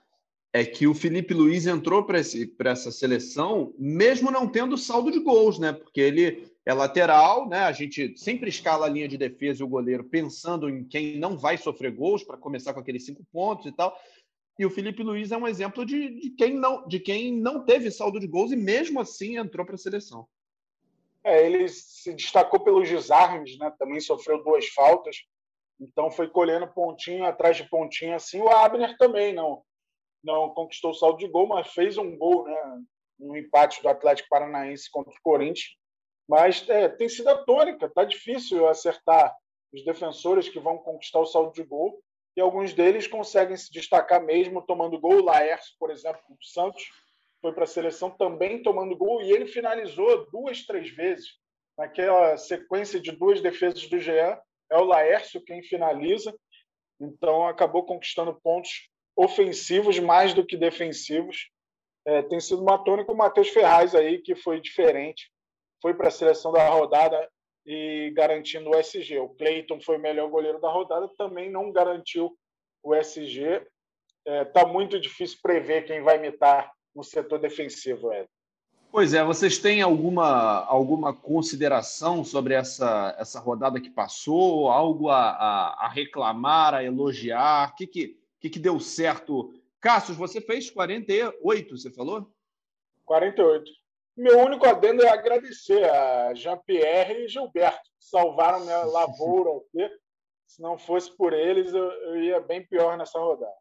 é 0.53 0.65
que 0.65 0.87
o 0.87 0.95
Felipe 0.95 1.35
Luiz 1.35 1.67
entrou 1.67 2.05
para 2.05 2.19
essa 2.19 2.91
seleção, 2.91 3.75
mesmo 3.79 4.31
não 4.31 4.49
tendo 4.49 4.79
saldo 4.79 5.11
de 5.11 5.19
gols, 5.19 5.59
né? 5.59 5.73
Porque 5.73 6.01
ele 6.01 6.51
é 6.65 6.73
lateral, 6.73 7.49
né? 7.49 7.61
A 7.61 7.73
gente 7.73 8.17
sempre 8.17 8.49
escala 8.49 8.87
a 8.87 8.89
linha 8.89 9.09
de 9.09 9.19
defesa 9.19 9.63
e 9.63 9.65
o 9.65 9.69
goleiro 9.69 10.05
pensando 10.05 10.69
em 10.69 10.85
quem 10.85 11.19
não 11.19 11.37
vai 11.37 11.59
sofrer 11.59 11.93
gols 11.93 12.25
para 12.25 12.39
começar 12.39 12.73
com 12.73 12.81
aqueles 12.81 13.05
cinco 13.05 13.23
pontos 13.31 13.67
e 13.67 13.73
tal. 13.73 13.99
E 14.59 14.67
o 14.67 14.71
Felipe 14.71 15.03
Luiz 15.03 15.31
é 15.31 15.37
um 15.37 15.47
exemplo 15.47 15.85
de, 15.85 16.19
de, 16.19 16.31
quem, 16.31 16.55
não, 16.55 16.87
de 16.89 16.99
quem 16.99 17.33
não 17.33 17.65
teve 17.65 17.91
saldo 17.91 18.19
de 18.19 18.27
gols 18.27 18.51
e 18.51 18.57
mesmo 18.57 19.01
assim 19.01 19.37
entrou 19.37 19.65
para 19.65 19.77
a 19.77 19.79
seleção. 19.79 20.27
É, 21.23 21.47
ele 21.47 21.69
se 21.69 22.13
destacou 22.15 22.59
pelos 22.61 22.89
desarmes, 22.89 23.59
né? 23.59 23.73
também 23.79 24.01
sofreu 24.01 24.43
duas 24.43 24.67
faltas, 24.69 25.25
então 25.81 26.11
foi 26.11 26.29
colhendo 26.29 26.67
pontinho 26.69 27.25
atrás 27.25 27.57
de 27.57 27.69
pontinho 27.69 28.15
assim. 28.15 28.41
O 28.41 28.49
Abner 28.49 28.97
também 28.97 29.33
não, 29.33 29.63
não 30.23 30.51
conquistou 30.51 30.95
saldo 30.95 31.19
de 31.19 31.29
gol, 31.29 31.47
mas 31.47 31.73
fez 31.73 31.97
um 31.97 32.17
gol 32.17 32.45
né? 32.45 32.83
no 33.19 33.37
empate 33.37 33.83
do 33.83 33.89
Atlético 33.89 34.29
Paranaense 34.29 34.91
contra 34.91 35.13
o 35.13 35.23
Corinthians. 35.23 35.77
Mas 36.29 36.69
é, 36.69 36.89
tem 36.89 37.09
sido 37.09 37.29
a 37.29 37.45
tônica, 37.45 37.89
tá 37.89 38.05
difícil 38.05 38.69
acertar 38.69 39.35
os 39.73 39.85
defensores 39.85 40.49
que 40.49 40.61
vão 40.61 40.79
conquistar 40.79 41.21
o 41.21 41.27
saldo 41.27 41.53
de 41.53 41.63
gol 41.63 42.03
e 42.37 42.41
alguns 42.41 42.73
deles 42.73 43.07
conseguem 43.07 43.57
se 43.57 43.73
destacar 43.73 44.23
mesmo 44.23 44.63
tomando 44.63 45.01
gol. 45.01 45.17
O 45.17 45.25
Laércio, 45.25 45.75
por 45.79 45.91
exemplo, 45.91 46.21
do 46.29 46.45
Santos, 46.45 46.83
foi 47.41 47.53
para 47.53 47.65
a 47.65 47.67
seleção 47.67 48.11
também 48.11 48.63
tomando 48.63 48.97
gol 48.97 49.23
e 49.23 49.31
ele 49.33 49.47
finalizou 49.47 50.31
duas, 50.31 50.65
três 50.65 50.91
vezes. 50.91 51.27
Naquela 51.77 52.37
sequência 52.37 53.01
de 53.01 53.13
duas 53.13 53.41
defesas 53.41 53.89
do 53.89 53.99
Jean, 53.99 54.39
é 54.71 54.77
o 54.77 54.85
Laércio 54.85 55.45
quem 55.45 55.63
finaliza, 55.63 56.37
então 57.01 57.47
acabou 57.47 57.85
conquistando 57.85 58.39
pontos 58.41 58.89
ofensivos 59.19 59.99
mais 59.99 60.33
do 60.33 60.47
que 60.47 60.57
defensivos. 60.57 61.51
É, 62.07 62.23
tem 62.23 62.39
sido 62.39 62.63
uma 62.63 62.79
tônica 62.79 63.11
o 63.11 63.17
Matheus 63.17 63.49
Ferraz 63.49 63.93
aí, 63.93 64.19
que 64.19 64.37
foi 64.37 64.61
diferente, 64.61 65.29
foi 65.83 65.93
para 65.93 66.07
a 66.07 66.13
seleção 66.13 66.53
da 66.53 66.69
rodada 66.69 67.29
e 67.67 68.13
garantindo 68.15 68.71
o 68.71 68.77
SG. 68.77 69.19
O 69.19 69.31
Cleiton 69.31 69.81
foi 69.81 69.97
o 69.97 70.01
melhor 70.01 70.31
goleiro 70.31 70.61
da 70.61 70.71
rodada, 70.71 71.11
também 71.19 71.51
não 71.51 71.73
garantiu 71.73 72.39
o 72.83 72.95
SG. 72.95 73.67
Está 74.25 74.33
é, 74.33 74.45
tá 74.45 74.65
muito 74.65 75.01
difícil 75.01 75.39
prever 75.43 75.85
quem 75.85 76.01
vai 76.01 76.17
imitar 76.17 76.73
no 76.95 77.03
setor 77.03 77.41
defensivo, 77.41 78.13
Ed. 78.13 78.29
Pois 78.91 79.13
é, 79.13 79.23
vocês 79.23 79.59
têm 79.59 79.83
alguma, 79.83 80.65
alguma 80.65 81.13
consideração 81.13 82.25
sobre 82.25 82.55
essa, 82.55 83.15
essa 83.19 83.39
rodada 83.39 83.81
que 83.81 83.91
passou? 83.91 84.71
Algo 84.71 85.11
a, 85.11 85.31
a, 85.31 85.87
a 85.87 85.89
reclamar, 85.89 86.73
a 86.73 86.83
elogiar? 86.83 87.71
O 87.71 87.75
que, 87.75 87.87
que, 87.87 88.19
que, 88.41 88.51
que 88.51 88.59
deu 88.59 88.81
certo? 88.81 89.55
Cassius, 89.81 90.17
você 90.17 90.41
fez 90.41 90.69
48, 90.71 91.77
você 91.77 91.91
falou? 91.91 92.33
48. 93.05 93.71
Meu 94.17 94.41
único 94.41 94.67
adendo 94.67 95.03
é 95.03 95.09
agradecer 95.09 95.85
a 95.85 96.35
Jean-Pierre 96.35 97.25
e 97.25 97.29
Gilberto, 97.29 97.89
que 97.99 98.05
salvaram 98.05 98.65
minha 98.65 98.83
lavoura 98.85 99.51
aqui. 99.59 99.89
Se 100.47 100.61
não 100.61 100.77
fosse 100.77 101.17
por 101.17 101.33
eles, 101.33 101.73
eu, 101.73 101.93
eu 101.93 102.23
ia 102.23 102.41
bem 102.41 102.67
pior 102.67 102.99
nessa 102.99 103.19
rodada. 103.19 103.55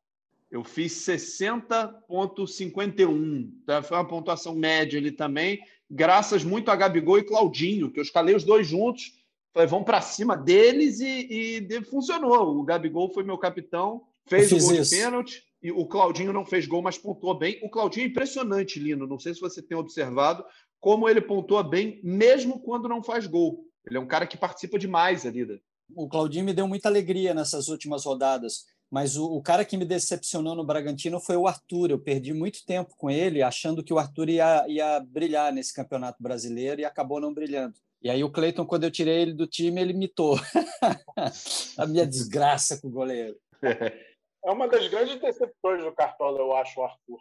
Eu 0.49 0.63
fiz 0.63 0.93
60,51. 1.05 3.51
Tá? 3.65 3.83
Foi 3.83 3.97
uma 3.97 4.07
pontuação 4.07 4.55
média 4.55 4.97
ali 4.97 5.11
também, 5.11 5.59
graças 5.89 6.43
muito 6.43 6.69
a 6.71 6.75
Gabigol 6.75 7.19
e 7.19 7.23
Claudinho, 7.23 7.91
que 7.91 7.99
eu 7.99 8.03
escalei 8.03 8.35
os 8.35 8.43
dois 8.43 8.65
juntos. 8.65 9.13
Falei, 9.53 9.67
vão 9.67 9.83
para 9.83 10.01
cima 10.01 10.35
deles 10.37 10.99
e, 10.99 11.67
e, 11.69 11.81
funcionou. 11.83 12.57
O 12.57 12.63
Gabigol 12.63 13.13
foi 13.13 13.23
meu 13.23 13.37
capitão, 13.37 14.07
fez 14.29 14.51
o 14.51 14.57
gol 14.59 14.73
isso. 14.73 14.95
de 14.95 15.01
pênalti 15.01 15.43
e 15.61 15.71
o 15.71 15.85
Claudinho 15.85 16.31
não 16.31 16.45
fez 16.45 16.67
gol, 16.67 16.81
mas 16.81 16.97
pontuou 16.97 17.37
bem. 17.37 17.59
O 17.63 17.69
Claudinho 17.69 18.05
é 18.05 18.09
impressionante, 18.09 18.79
Lino. 18.79 19.07
Não 19.07 19.19
sei 19.19 19.33
se 19.33 19.39
você 19.39 19.61
tem 19.61 19.77
observado 19.77 20.45
como 20.79 21.09
ele 21.09 21.21
pontua 21.21 21.63
bem, 21.63 21.99
mesmo 22.03 22.61
quando 22.61 22.87
não 22.87 23.03
faz 23.03 23.25
gol. 23.25 23.65
Ele 23.85 23.97
é 23.97 23.99
um 23.99 24.07
cara 24.07 24.27
que 24.27 24.37
participa 24.37 24.77
demais 24.77 25.25
ali. 25.25 25.45
Da... 25.45 25.55
O 25.95 26.07
Claudinho 26.07 26.45
me 26.45 26.53
deu 26.53 26.67
muita 26.67 26.87
alegria 26.89 27.33
nessas 27.33 27.67
últimas 27.67 28.05
rodadas. 28.05 28.65
Mas 28.89 29.17
o, 29.17 29.25
o, 29.25 29.41
cara 29.41 29.65
que 29.65 29.75
me 29.75 29.83
decepcionou 29.83 30.55
no 30.55 30.65
Bragantino 30.65 31.19
foi 31.19 31.35
o 31.35 31.47
Arthur. 31.47 31.91
Eu 31.91 31.99
perdi 31.99 32.33
muito 32.33 32.65
tempo 32.65 32.95
com 32.97 33.09
ele, 33.09 33.41
achando 33.41 33.83
que 33.83 33.93
o 33.93 33.99
Arthur 33.99 34.29
ia, 34.29 34.65
ia 34.67 34.99
brilhar 35.01 35.51
nesse 35.51 35.73
campeonato 35.73 36.21
brasileiro 36.23 36.79
e 36.79 36.85
acabou 36.85 37.19
não 37.19 37.33
brilhando. 37.33 37.73
E 38.01 38.09
aí 38.09 38.23
o 38.23 38.31
Cleiton, 38.31 38.65
quando 38.65 38.83
eu 38.85 38.91
tirei 38.91 39.21
ele 39.21 39.33
do 39.33 39.47
time, 39.47 39.81
ele 39.81 39.91
mitou. 39.91 40.39
a 41.77 41.85
minha 41.85 42.05
desgraça 42.05 42.79
com 42.79 42.87
o 42.87 42.91
goleiro. 42.91 43.35
É 44.47 44.49
uma 44.49 44.65
das 44.65 44.87
grandes 44.87 45.19
decepções 45.19 45.83
do 45.83 45.91
Cartola, 45.91 46.39
eu 46.39 46.55
acho, 46.55 46.79
o 46.79 46.83
Arthur. 46.85 47.19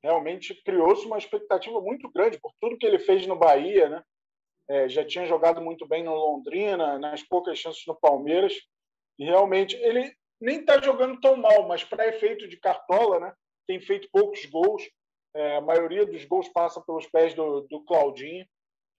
Realmente 0.00 0.54
criou-se 0.62 1.04
uma 1.04 1.18
expectativa 1.18 1.80
muito 1.80 2.08
grande 2.08 2.38
por 2.38 2.52
tudo 2.60 2.78
que 2.78 2.86
ele 2.86 3.00
fez 3.00 3.26
no 3.26 3.34
Bahia, 3.34 3.88
né? 3.88 4.04
É, 4.70 4.88
já 4.88 5.04
tinha 5.04 5.26
jogado 5.26 5.60
muito 5.60 5.88
bem 5.88 6.04
no 6.04 6.14
Londrina, 6.14 7.00
nas 7.00 7.20
poucas 7.24 7.58
chances 7.58 7.84
no 7.84 7.98
Palmeiras. 7.98 8.54
E 9.18 9.24
realmente 9.24 9.74
ele 9.74 10.14
nem 10.40 10.60
está 10.60 10.80
jogando 10.80 11.20
tão 11.20 11.36
mal, 11.36 11.66
mas 11.66 11.82
para 11.82 12.06
efeito 12.06 12.46
de 12.46 12.56
Cartola, 12.56 13.18
né? 13.18 13.34
Tem 13.66 13.80
feito 13.80 14.08
poucos 14.12 14.46
gols. 14.46 14.88
É, 15.34 15.56
a 15.56 15.60
maioria 15.60 16.06
dos 16.06 16.24
gols 16.26 16.48
passa 16.50 16.80
pelos 16.80 17.08
pés 17.08 17.34
do, 17.34 17.62
do 17.62 17.84
Claudinho. 17.84 18.46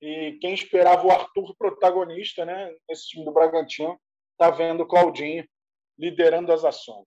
E 0.02 0.38
quem 0.42 0.54
esperava 0.54 1.08
o 1.08 1.12
Arthur 1.12 1.56
protagonista, 1.58 2.44
né? 2.44 2.76
Nesse 2.90 3.08
time 3.08 3.24
do 3.24 3.32
Bragantino, 3.32 3.98
está 4.34 4.52
vendo 4.52 4.84
o 4.84 4.86
Claudinho 4.86 5.48
liderando 5.98 6.52
as 6.52 6.66
ações. 6.66 7.06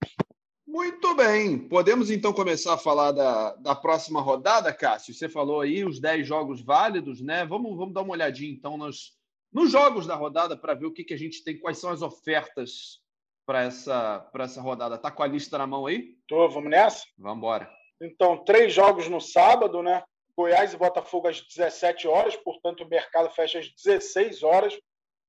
Muito 0.67 1.15
bem. 1.15 1.57
Podemos 1.57 2.11
então 2.11 2.33
começar 2.33 2.73
a 2.73 2.77
falar 2.77 3.13
da, 3.13 3.55
da 3.55 3.73
próxima 3.73 4.19
rodada, 4.19 4.73
Cássio? 4.73 5.13
Você 5.13 5.29
falou 5.29 5.61
aí 5.61 5.85
os 5.85 5.97
10 5.97 6.27
jogos 6.27 6.61
válidos, 6.61 7.21
né? 7.21 7.45
Vamos, 7.45 7.77
vamos 7.77 7.93
dar 7.93 8.01
uma 8.01 8.11
olhadinha 8.11 8.51
então 8.51 8.77
nos, 8.77 9.17
nos 9.51 9.71
jogos 9.71 10.05
da 10.05 10.15
rodada 10.15 10.57
para 10.57 10.73
ver 10.73 10.85
o 10.85 10.91
que, 10.91 11.05
que 11.05 11.13
a 11.13 11.17
gente 11.17 11.41
tem, 11.41 11.57
quais 11.57 11.77
são 11.77 11.89
as 11.89 12.01
ofertas 12.01 12.99
para 13.45 13.63
essa, 13.63 14.29
essa 14.39 14.61
rodada. 14.61 14.97
Tá 14.97 15.09
com 15.09 15.23
a 15.23 15.27
lista 15.27 15.57
na 15.57 15.65
mão 15.65 15.85
aí? 15.85 16.17
Tô, 16.27 16.49
vamos 16.49 16.69
nessa? 16.69 17.05
Vamos 17.17 17.37
embora. 17.37 17.71
Então, 18.01 18.43
três 18.43 18.73
jogos 18.73 19.07
no 19.07 19.21
sábado, 19.21 19.81
né? 19.81 20.03
Goiás 20.37 20.73
e 20.73 20.77
Botafogo 20.77 21.29
às 21.29 21.41
17 21.41 22.09
horas, 22.09 22.35
portanto, 22.35 22.83
o 22.83 22.89
mercado 22.89 23.29
fecha 23.29 23.57
às 23.57 23.73
16 23.73 24.43
horas, 24.43 24.77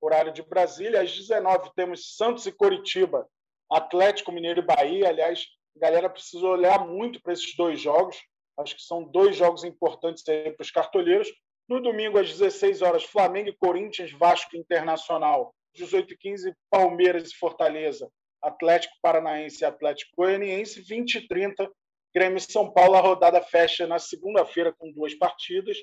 horário 0.00 0.32
de 0.32 0.42
Brasília. 0.42 1.00
Às 1.00 1.16
19 1.16 1.70
temos 1.76 2.16
Santos 2.16 2.44
e 2.44 2.50
Coritiba 2.50 3.24
Atlético 3.70 4.32
Mineiro 4.32 4.60
e 4.60 4.64
Bahia. 4.64 5.08
Aliás, 5.08 5.46
a 5.76 5.80
galera 5.80 6.10
precisa 6.10 6.46
olhar 6.46 6.86
muito 6.86 7.20
para 7.22 7.32
esses 7.32 7.54
dois 7.56 7.80
jogos. 7.80 8.16
Acho 8.58 8.74
que 8.74 8.82
são 8.82 9.04
dois 9.04 9.36
jogos 9.36 9.64
importantes 9.64 10.22
para 10.24 10.54
os 10.60 10.70
cartoleiros. 10.70 11.28
No 11.68 11.80
domingo, 11.80 12.18
às 12.18 12.28
16 12.28 12.82
horas, 12.82 13.04
Flamengo 13.04 13.50
e 13.50 13.56
Corinthians, 13.56 14.10
Vasco 14.12 14.56
Internacional. 14.56 15.54
18 15.74 16.14
e 16.14 16.16
15, 16.16 16.54
Palmeiras 16.70 17.30
e 17.30 17.36
Fortaleza. 17.36 18.10
Atlético 18.42 18.94
Paranaense 19.02 19.62
e 19.62 19.66
Atlético 19.66 20.16
Goianiense. 20.16 20.80
20 20.80 21.14
e 21.16 21.28
30, 21.28 21.70
Grêmio 22.14 22.38
e 22.38 22.40
São 22.40 22.72
Paulo. 22.72 22.96
A 22.96 23.00
rodada 23.00 23.40
fecha 23.42 23.86
na 23.86 23.98
segunda-feira 23.98 24.74
com 24.76 24.90
duas 24.92 25.14
partidas. 25.14 25.76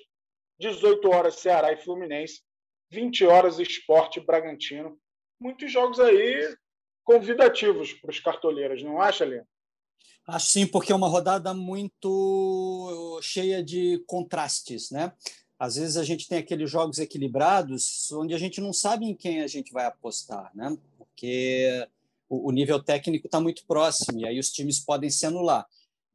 18 0.60 1.10
horas, 1.10 1.36
Ceará 1.36 1.72
e 1.72 1.78
Fluminense. 1.78 2.42
20 2.92 3.26
horas, 3.26 3.60
Esporte 3.60 4.20
Bragantino. 4.20 4.98
Muitos 5.40 5.72
jogos 5.72 6.00
aí 6.00 6.56
convidativos 7.06 7.94
para 7.94 8.10
os 8.10 8.20
cartoleiros, 8.20 8.84
não 8.84 9.00
acha, 9.00 9.24
Leandro? 9.24 9.48
Acho 10.28 10.48
sim, 10.48 10.66
porque 10.66 10.92
é 10.92 10.96
uma 10.96 11.08
rodada 11.08 11.54
muito 11.54 13.20
cheia 13.22 13.64
de 13.64 14.04
contrastes, 14.08 14.90
né? 14.90 15.14
Às 15.58 15.76
vezes 15.76 15.98
a 15.98 16.04
gente 16.04 16.28
tem 16.28 16.40
aqueles 16.40 16.70
jogos 16.70 16.98
equilibrados 16.98 18.12
onde 18.12 18.34
a 18.34 18.38
gente 18.38 18.60
não 18.60 18.74
sabe 18.74 19.06
em 19.06 19.16
quem 19.16 19.42
a 19.42 19.48
gente 19.48 19.72
vai 19.72 19.86
apostar, 19.86 20.52
né? 20.56 20.76
Porque 20.98 21.88
o 22.28 22.52
nível 22.52 22.82
técnico 22.82 23.28
está 23.28 23.40
muito 23.40 23.64
próximo 23.66 24.20
e 24.20 24.26
aí 24.28 24.40
os 24.40 24.52
times 24.52 24.80
podem 24.80 25.10
se 25.10 25.26
anular 25.26 25.66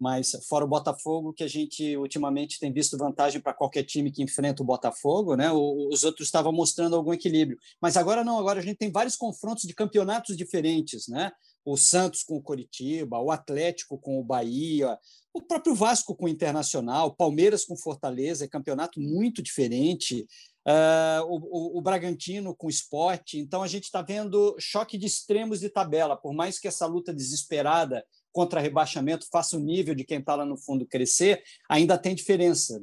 mas 0.00 0.32
fora 0.48 0.64
o 0.64 0.68
Botafogo, 0.68 1.34
que 1.34 1.44
a 1.44 1.48
gente 1.48 1.94
ultimamente 1.98 2.58
tem 2.58 2.72
visto 2.72 2.96
vantagem 2.96 3.38
para 3.38 3.52
qualquer 3.52 3.82
time 3.82 4.10
que 4.10 4.22
enfrenta 4.22 4.62
o 4.62 4.66
Botafogo, 4.66 5.36
né? 5.36 5.52
Os 5.52 6.04
outros 6.04 6.26
estavam 6.26 6.50
mostrando 6.50 6.96
algum 6.96 7.12
equilíbrio. 7.12 7.58
Mas 7.82 7.98
agora 7.98 8.24
não, 8.24 8.38
agora 8.38 8.60
a 8.60 8.62
gente 8.62 8.78
tem 8.78 8.90
vários 8.90 9.14
confrontos 9.14 9.64
de 9.64 9.74
campeonatos 9.74 10.38
diferentes, 10.38 11.06
né? 11.06 11.30
O 11.62 11.76
Santos 11.76 12.22
com 12.22 12.36
o 12.36 12.42
Coritiba, 12.42 13.18
o 13.18 13.30
Atlético 13.30 13.98
com 13.98 14.18
o 14.18 14.24
Bahia, 14.24 14.98
o 15.34 15.42
próprio 15.42 15.74
Vasco 15.74 16.16
com 16.16 16.24
o 16.24 16.28
Internacional, 16.28 17.14
Palmeiras 17.14 17.66
com 17.66 17.76
Fortaleza, 17.76 18.46
é 18.46 18.48
campeonato 18.48 18.98
muito 18.98 19.42
diferente. 19.42 20.26
Uh, 20.66 21.24
o, 21.26 21.78
o, 21.78 21.80
Bragantino 21.80 22.54
com 22.54 22.66
o 22.66 22.70
esporte. 22.70 23.38
Então, 23.38 23.62
a 23.62 23.66
gente 23.66 23.84
está 23.84 24.02
vendo 24.02 24.54
choque 24.58 24.98
de 24.98 25.06
extremos 25.06 25.58
de 25.58 25.70
tabela, 25.70 26.16
por 26.16 26.34
mais 26.34 26.58
que 26.58 26.68
essa 26.68 26.84
luta 26.84 27.14
desesperada 27.14 28.04
contra 28.32 28.60
rebaixamento 28.60 29.28
faça 29.30 29.56
o 29.56 29.60
nível 29.60 29.94
de 29.94 30.04
quem 30.04 30.18
está 30.18 30.34
lá 30.34 30.44
no 30.44 30.56
fundo 30.56 30.86
crescer, 30.86 31.42
ainda 31.68 31.98
tem 31.98 32.14
diferença. 32.14 32.80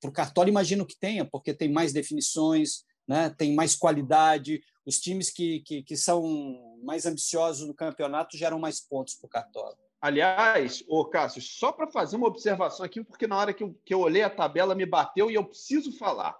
Para 0.00 0.10
o 0.10 0.12
Cartola, 0.12 0.48
imagino 0.48 0.86
que 0.86 0.96
tenha, 0.98 1.24
porque 1.24 1.52
tem 1.52 1.70
mais 1.70 1.92
definições, 1.92 2.84
né? 3.06 3.30
tem 3.30 3.54
mais 3.54 3.74
qualidade. 3.74 4.62
Os 4.86 4.98
times 4.98 5.30
que, 5.30 5.60
que, 5.60 5.82
que 5.82 5.96
são 5.96 6.78
mais 6.82 7.06
ambiciosos 7.06 7.66
no 7.66 7.74
campeonato 7.74 8.36
geram 8.36 8.58
mais 8.58 8.80
pontos 8.80 9.14
para 9.14 9.26
o 9.26 9.30
Cartola. 9.30 9.76
Aliás, 10.00 10.84
ô 10.86 11.04
Cássio, 11.06 11.40
só 11.40 11.72
para 11.72 11.90
fazer 11.90 12.16
uma 12.16 12.26
observação 12.26 12.84
aqui, 12.84 13.02
porque 13.02 13.26
na 13.26 13.38
hora 13.38 13.54
que 13.54 13.62
eu, 13.62 13.74
que 13.86 13.94
eu 13.94 14.00
olhei 14.00 14.22
a 14.22 14.28
tabela 14.28 14.74
me 14.74 14.84
bateu 14.84 15.30
e 15.30 15.34
eu 15.34 15.44
preciso 15.44 15.96
falar. 15.96 16.36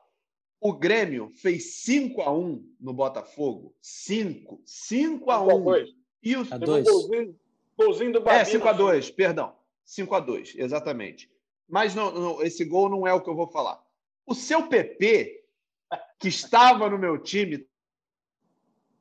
O 0.60 0.72
Grêmio 0.72 1.30
fez 1.34 1.76
5 1.82 2.20
a 2.22 2.32
1 2.32 2.74
no 2.80 2.92
Botafogo. 2.92 3.74
5. 3.80 4.62
5 4.64 5.30
a 5.30 5.42
1. 5.42 5.74
E 6.22 6.36
os, 6.36 6.52
a 6.52 6.58
dois. 6.58 6.86
Golzinho, 7.76 8.12
do 8.12 8.20
Babino. 8.20 8.42
É, 8.42 8.44
5x2, 8.44 9.14
perdão. 9.14 9.56
5 9.84 10.14
a 10.14 10.20
2 10.20 10.54
exatamente. 10.56 11.30
Mas 11.68 11.94
não, 11.94 12.10
não, 12.12 12.42
esse 12.42 12.64
gol 12.64 12.88
não 12.88 13.06
é 13.06 13.12
o 13.12 13.20
que 13.20 13.28
eu 13.28 13.34
vou 13.34 13.46
falar. 13.46 13.82
O 14.26 14.34
seu 14.34 14.66
PP, 14.66 15.44
que 16.18 16.28
estava 16.28 16.88
no 16.88 16.98
meu 16.98 17.18
time, 17.18 17.66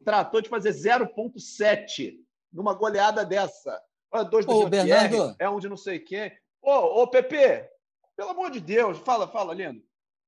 tratou 0.04 0.42
de 0.42 0.50
fazer 0.50 0.72
0,7 0.72 2.20
numa 2.52 2.74
goleada 2.74 3.26
dessa. 3.26 3.82
Dois 4.30 4.46
do 4.46 4.52
Ô, 4.52 4.70
Bernardo. 4.70 5.36
é 5.40 5.50
um 5.50 5.60
de 5.60 5.68
não 5.68 5.78
sei 5.78 6.00
quem. 6.00 6.32
Ô, 6.62 7.02
ô, 7.02 7.08
PP, 7.08 7.70
pelo 8.16 8.30
amor 8.30 8.52
de 8.52 8.60
Deus, 8.60 9.00
fala, 9.00 9.28
fala, 9.28 9.54
Lindo. 9.54 9.84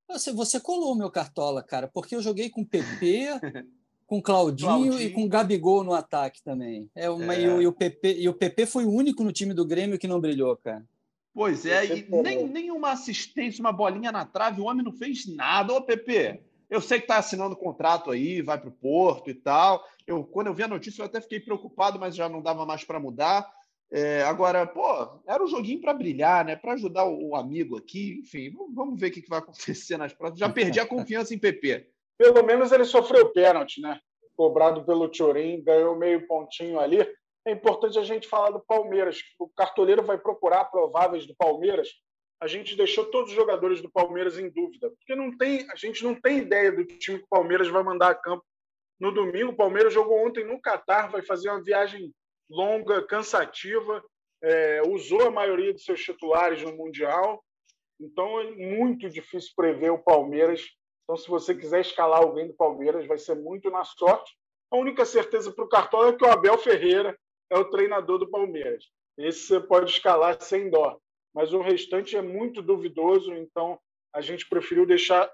Você, 0.08 0.32
você 0.32 0.60
colou 0.60 0.94
o 0.94 0.98
meu 0.98 1.12
cartola, 1.12 1.64
cara, 1.64 1.88
porque 1.88 2.16
eu 2.16 2.22
joguei 2.22 2.50
com 2.50 2.66
PP, 2.66 3.28
com 4.06 4.22
Claudinho, 4.22 4.70
Claudinho, 4.70 5.02
e 5.02 5.10
com 5.10 5.28
Gabigol 5.28 5.84
no 5.84 5.94
ataque 5.94 6.42
também. 6.44 6.90
É, 6.96 7.10
uma, 7.10 7.34
é. 7.34 7.42
E, 7.42 7.48
o, 7.48 7.62
e, 7.62 7.68
o 7.68 7.74
PP, 7.74 8.16
e 8.20 8.30
o 8.30 8.34
PP 8.34 8.66
foi 8.66 8.86
o 8.86 8.92
único 8.92 9.24
no 9.24 9.32
time 9.32 9.54
do 9.54 9.66
Grêmio 9.66 9.98
que 9.98 10.08
não 10.08 10.22
brilhou, 10.22 10.56
cara. 10.58 10.86
Pois 11.34 11.66
é, 11.66 11.86
e 11.86 12.08
nem, 12.10 12.48
nem 12.48 12.72
uma 12.72 12.92
assistência, 12.92 13.60
uma 13.60 13.74
bolinha 13.74 14.10
na 14.10 14.26
trave, 14.26 14.62
o 14.62 14.66
homem 14.66 14.86
não 14.86 14.94
fez 14.94 15.28
nada. 15.28 15.74
Ô, 15.74 15.82
PP, 15.82 16.40
eu 16.70 16.80
sei 16.80 17.00
que 17.00 17.04
está 17.04 17.18
assinando 17.18 17.58
contrato 17.58 18.10
aí, 18.10 18.42
vai 18.42 18.58
para 18.58 18.70
o 18.70 18.72
Porto 18.72 19.30
e 19.30 19.34
tal. 19.34 19.84
Eu, 20.08 20.24
quando 20.24 20.48
eu 20.48 20.54
vi 20.54 20.64
a 20.64 20.68
notícia, 20.68 21.02
eu 21.02 21.06
até 21.06 21.20
fiquei 21.20 21.42
preocupado, 21.42 22.00
mas 22.00 22.16
já 22.16 22.30
não 22.30 22.42
dava 22.42 22.66
mais 22.66 22.86
para 22.86 23.02
mudar. 23.02 23.52
É, 23.92 24.24
agora, 24.24 24.66
pô, 24.66 25.22
era 25.28 25.44
um 25.44 25.48
joguinho 25.48 25.82
para 25.82 25.94
brilhar, 25.94 26.46
né? 26.46 26.56
Para 26.56 26.74
ajudar 26.74 27.06
o, 27.06 27.30
o, 27.30 27.36
amigo 27.36 27.78
aqui. 27.78 28.20
Enfim, 28.22 28.56
vamos 28.74 29.00
ver 29.00 29.08
o 29.08 29.12
que, 29.12 29.22
que 29.22 29.30
vai 29.30 29.40
acontecer 29.40 29.98
nas 29.98 30.14
próximas. 30.14 30.40
Já 30.40 30.50
perdi 30.50 30.80
a 30.80 30.86
confiança 30.86 31.34
em 31.34 31.40
PP. 31.40 31.88
Pelo 32.18 32.44
menos 32.44 32.72
ele 32.72 32.86
sofreu 32.86 33.32
pênalti, 33.32 33.82
né? 33.82 34.00
Cobrado 34.36 34.86
pelo 34.86 35.10
Turim, 35.10 35.64
ganhou 35.64 35.96
meio 35.96 36.28
pontinho 36.28 36.80
ali 36.80 37.06
é 37.46 37.52
importante 37.52 38.00
a 38.00 38.04
gente 38.04 38.28
falar 38.28 38.50
do 38.50 38.60
Palmeiras. 38.60 39.20
O 39.40 39.48
cartoleiro 39.48 40.02
vai 40.02 40.18
procurar 40.18 40.66
prováveis 40.66 41.28
do 41.28 41.36
Palmeiras. 41.36 41.90
A 42.42 42.48
gente 42.48 42.76
deixou 42.76 43.06
todos 43.06 43.30
os 43.30 43.36
jogadores 43.36 43.82
do 43.82 43.92
Palmeiras 43.92 44.38
em 44.38 44.50
dúvida, 44.50 44.90
porque 44.90 45.16
não 45.16 45.38
tem, 45.38 45.70
a 45.72 45.76
gente 45.76 46.04
não 46.04 46.20
tem 46.20 46.40
ideia 46.40 46.72
do 46.72 46.84
time 46.84 47.20
que 47.20 47.26
o 47.26 47.30
Palmeiras 47.30 47.70
vai 47.70 47.84
mandar 47.84 48.10
a 48.10 48.16
campo 48.16 48.44
no 49.00 49.12
domingo. 49.12 49.52
O 49.52 49.56
Palmeiras 49.56 49.94
jogou 49.94 50.26
ontem 50.26 50.44
no 50.44 50.60
Catar, 50.60 51.12
vai 51.12 51.22
fazer 51.22 51.50
uma 51.50 51.64
viagem 51.64 52.12
longa, 52.50 53.06
cansativa, 53.06 54.04
é, 54.42 54.82
usou 54.88 55.28
a 55.28 55.32
maioria 55.32 55.74
de 55.74 55.82
seus 55.82 56.02
titulares 56.02 56.62
no 56.64 56.76
Mundial. 56.76 57.44
Então 58.00 58.40
é 58.40 58.52
muito 58.52 59.08
difícil 59.08 59.52
prever 59.56 59.92
o 59.92 60.04
Palmeiras. 60.04 60.62
Então, 61.06 61.16
se 61.16 61.30
você 61.30 61.54
quiser 61.54 61.82
escalar 61.82 62.20
alguém 62.20 62.48
do 62.48 62.54
Palmeiras, 62.54 63.06
vai 63.06 63.18
ser 63.18 63.36
muito 63.36 63.70
na 63.70 63.84
sorte. 63.84 64.36
A 64.72 64.76
única 64.76 65.06
certeza 65.06 65.52
para 65.52 65.64
o 65.64 65.70
Cartola 65.70 66.10
é 66.10 66.14
que 66.14 66.26
o 66.26 66.32
Abel 66.32 66.58
Ferreira 66.58 67.18
é 67.50 67.58
o 67.58 67.70
treinador 67.70 68.18
do 68.18 68.30
Palmeiras. 68.30 68.86
Esse 69.18 69.48
você 69.48 69.60
pode 69.60 69.92
escalar 69.92 70.42
sem 70.42 70.70
dó. 70.70 70.98
Mas 71.34 71.54
o 71.54 71.62
restante 71.62 72.18
é 72.18 72.22
muito 72.22 72.62
duvidoso, 72.62 73.34
então 73.34 73.80
a 74.12 74.20
gente 74.20 74.50
preferiu 74.50 74.86
deixar 74.86 75.32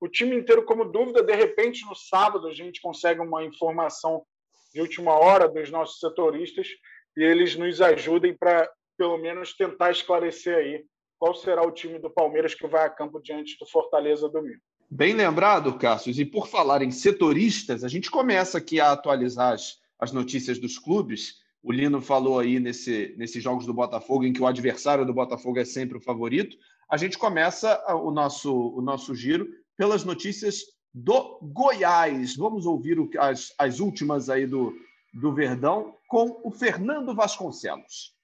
o 0.00 0.08
time 0.08 0.36
inteiro 0.36 0.64
como 0.64 0.84
dúvida. 0.84 1.22
De 1.22 1.34
repente, 1.34 1.86
no 1.86 1.94
sábado, 1.94 2.46
a 2.46 2.52
gente 2.52 2.80
consegue 2.80 3.20
uma 3.20 3.42
informação 3.42 4.26
de 4.74 4.80
última 4.82 5.18
hora 5.18 5.48
dos 5.48 5.70
nossos 5.70 5.98
setoristas 5.98 6.68
e 7.16 7.22
eles 7.22 7.56
nos 7.56 7.80
ajudem 7.80 8.36
para, 8.36 8.70
pelo 8.98 9.16
menos, 9.16 9.56
tentar 9.56 9.90
esclarecer 9.90 10.56
aí 10.56 10.84
qual 11.18 11.34
será 11.34 11.62
o 11.62 11.72
time 11.72 11.98
do 11.98 12.10
Palmeiras 12.10 12.54
que 12.54 12.66
vai 12.66 12.84
a 12.84 12.90
campo 12.90 13.18
diante 13.22 13.56
do 13.58 13.66
Fortaleza 13.66 14.28
domingo. 14.28 14.60
Bem 14.90 15.14
lembrado, 15.14 15.76
Cássio. 15.78 16.12
E 16.12 16.24
por 16.24 16.46
falar 16.46 16.80
em 16.82 16.90
setoristas, 16.90 17.82
a 17.82 17.88
gente 17.88 18.10
começa 18.10 18.58
aqui 18.58 18.80
a 18.80 18.92
atualizar 18.92 19.52
as, 19.52 19.78
as 19.98 20.12
notícias 20.12 20.58
dos 20.58 20.78
clubes. 20.78 21.40
O 21.62 21.72
Lino 21.72 22.00
falou 22.00 22.38
aí 22.38 22.60
nesse, 22.60 23.14
nesses 23.18 23.42
jogos 23.42 23.66
do 23.66 23.74
Botafogo, 23.74 24.24
em 24.24 24.32
que 24.32 24.40
o 24.40 24.46
adversário 24.46 25.04
do 25.04 25.12
Botafogo 25.12 25.58
é 25.58 25.64
sempre 25.64 25.98
o 25.98 26.00
favorito. 26.00 26.56
A 26.88 26.96
gente 26.96 27.18
começa 27.18 27.82
o 27.94 28.12
nosso, 28.12 28.54
o 28.54 28.80
nosso 28.80 29.14
giro 29.14 29.48
pelas 29.76 30.04
notícias 30.04 30.62
do 30.94 31.40
Goiás. 31.42 32.36
Vamos 32.36 32.64
ouvir 32.64 33.00
o, 33.00 33.10
as, 33.18 33.52
as 33.58 33.80
últimas 33.80 34.30
aí 34.30 34.46
do, 34.46 34.72
do 35.12 35.34
Verdão 35.34 35.96
com 36.06 36.40
o 36.44 36.50
Fernando 36.52 37.14
Vasconcelos. 37.14 38.14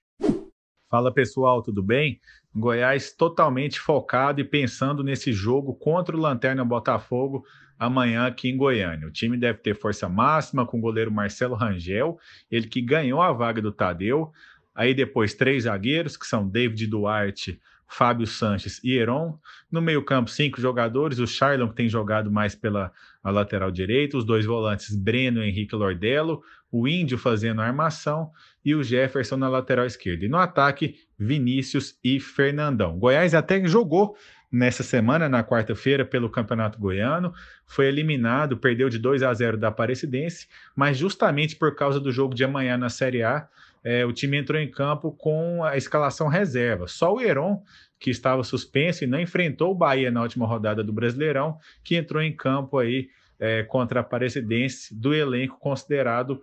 Fala 0.89 1.13
pessoal, 1.13 1.63
tudo 1.63 1.83
bem? 1.83 2.21
Goiás 2.55 3.12
totalmente 3.12 3.81
focado 3.81 4.41
e 4.41 4.45
pensando 4.45 5.03
nesse 5.03 5.33
jogo 5.33 5.75
contra 5.75 6.17
o 6.17 6.21
Lanterna 6.21 6.65
Botafogo 6.65 7.45
amanhã 7.79 8.27
aqui 8.27 8.49
em 8.49 8.57
Goiânia. 8.57 9.09
O 9.09 9.11
time 9.11 9.37
deve 9.37 9.59
ter 9.59 9.75
força 9.75 10.09
máxima 10.09 10.67
com 10.67 10.79
o 10.79 10.81
goleiro 10.81 11.11
Marcelo 11.11 11.55
Rangel, 11.55 12.19
ele 12.51 12.69
que 12.69 12.81
ganhou 12.81 13.21
a 13.21 13.33
vaga 13.33 13.61
do 13.61 13.73
Tadeu. 13.73 14.31
Aí 14.75 14.95
depois 14.95 15.35
três 15.35 15.65
zagueiros, 15.65 16.17
que 16.17 16.27
são 16.27 16.49
David 16.49 16.87
Duarte, 16.87 17.61
Fábio 17.93 18.27
Sanches 18.27 18.81
e 18.83 18.97
Heron. 18.97 19.39
No 19.71 19.83
meio-campo, 19.83 20.31
cinco 20.31 20.59
jogadores: 20.61 21.19
o 21.19 21.27
Charlon, 21.27 21.69
que 21.69 21.75
tem 21.75 21.89
jogado 21.89 22.31
mais 22.31 22.55
pela 22.55 22.91
lateral 23.23 23.71
direita, 23.71 24.17
os 24.17 24.25
dois 24.25 24.47
volantes, 24.47 24.97
Breno 24.97 25.45
e 25.45 25.49
Henrique 25.49 25.75
Lordello, 25.75 26.43
o 26.71 26.89
Índio 26.89 27.19
fazendo 27.19 27.61
a 27.61 27.67
armação 27.67 28.31
e 28.65 28.75
o 28.75 28.83
Jefferson 28.83 29.37
na 29.37 29.49
lateral 29.49 29.85
esquerda. 29.85 30.25
E 30.25 30.29
no 30.29 30.39
ataque, 30.39 30.97
Vinícius 31.19 31.99
e 32.03 32.19
Fernandão. 32.19 32.99
Goiás 32.99 33.35
até 33.35 33.63
jogou 33.67 34.17
nessa 34.51 34.83
semana, 34.83 35.29
na 35.29 35.45
quarta-feira, 35.45 36.05
pelo 36.05 36.31
Campeonato 36.31 36.79
Goiano. 36.79 37.35
Foi 37.67 37.87
eliminado, 37.87 38.57
perdeu 38.57 38.89
de 38.89 38.99
2 38.99 39.23
a 39.23 39.33
0 39.35 39.59
da 39.59 39.69
Aparecidense, 39.69 40.49
mas 40.75 40.97
justamente 40.97 41.57
por 41.57 41.75
causa 41.75 42.01
do 42.01 42.11
jogo 42.11 42.35
de 42.35 42.43
amanhã 42.43 42.79
na 42.79 42.89
Série 42.89 43.23
A, 43.23 43.49
é, 43.85 44.05
o 44.05 44.12
time 44.12 44.37
entrou 44.37 44.61
em 44.61 44.71
campo 44.71 45.12
com 45.12 45.64
a 45.64 45.77
escalação 45.77 46.29
reserva. 46.29 46.87
Só 46.87 47.14
o 47.14 47.21
Heron, 47.21 47.62
que 47.99 48.11
estava 48.11 48.42
suspenso 48.45 49.05
e 49.05 49.07
não 49.07 49.21
enfrentou 49.21 49.73
o 49.73 49.75
Bahia 49.75 50.11
na 50.11 50.23
última 50.23 50.47
rodada 50.47 50.83
do 50.83 50.92
Brasileirão, 50.92 51.59
que 51.85 51.97
entrou 51.97 52.23
em 52.23 52.35
campo 52.35 52.79
aí 52.79 53.09
é, 53.38 53.62
contra 53.64 54.01
a 54.01 54.03
Aparecidense 54.03 54.95
do 54.95 55.14
elenco 55.14 55.59
considerado 55.59 56.40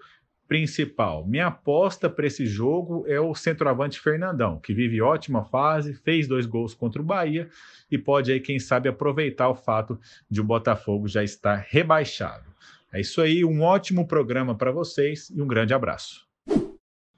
principal. 0.49 1.25
Minha 1.27 1.47
aposta 1.47 2.09
para 2.09 2.25
esse 2.25 2.47
jogo 2.47 3.05
é 3.07 3.19
o 3.19 3.35
centroavante 3.35 3.99
Fernandão, 3.99 4.59
que 4.59 4.73
vive 4.73 4.99
ótima 4.99 5.45
fase, 5.45 5.93
fez 5.93 6.27
dois 6.27 6.47
gols 6.47 6.73
contra 6.73 6.99
o 7.01 7.05
Bahia 7.05 7.47
e 7.89 7.97
pode 7.97 8.31
aí, 8.31 8.39
quem 8.39 8.57
sabe, 8.57 8.89
aproveitar 8.89 9.47
o 9.47 9.55
fato 9.55 9.99
de 10.29 10.41
o 10.41 10.43
Botafogo 10.43 11.07
já 11.07 11.23
estar 11.23 11.63
rebaixado. 11.69 12.49
É 12.91 12.99
isso 12.99 13.21
aí, 13.21 13.45
um 13.45 13.61
ótimo 13.61 14.07
programa 14.07 14.55
para 14.55 14.71
vocês 14.71 15.29
e 15.29 15.39
um 15.39 15.47
grande 15.47 15.73
abraço. 15.73 16.28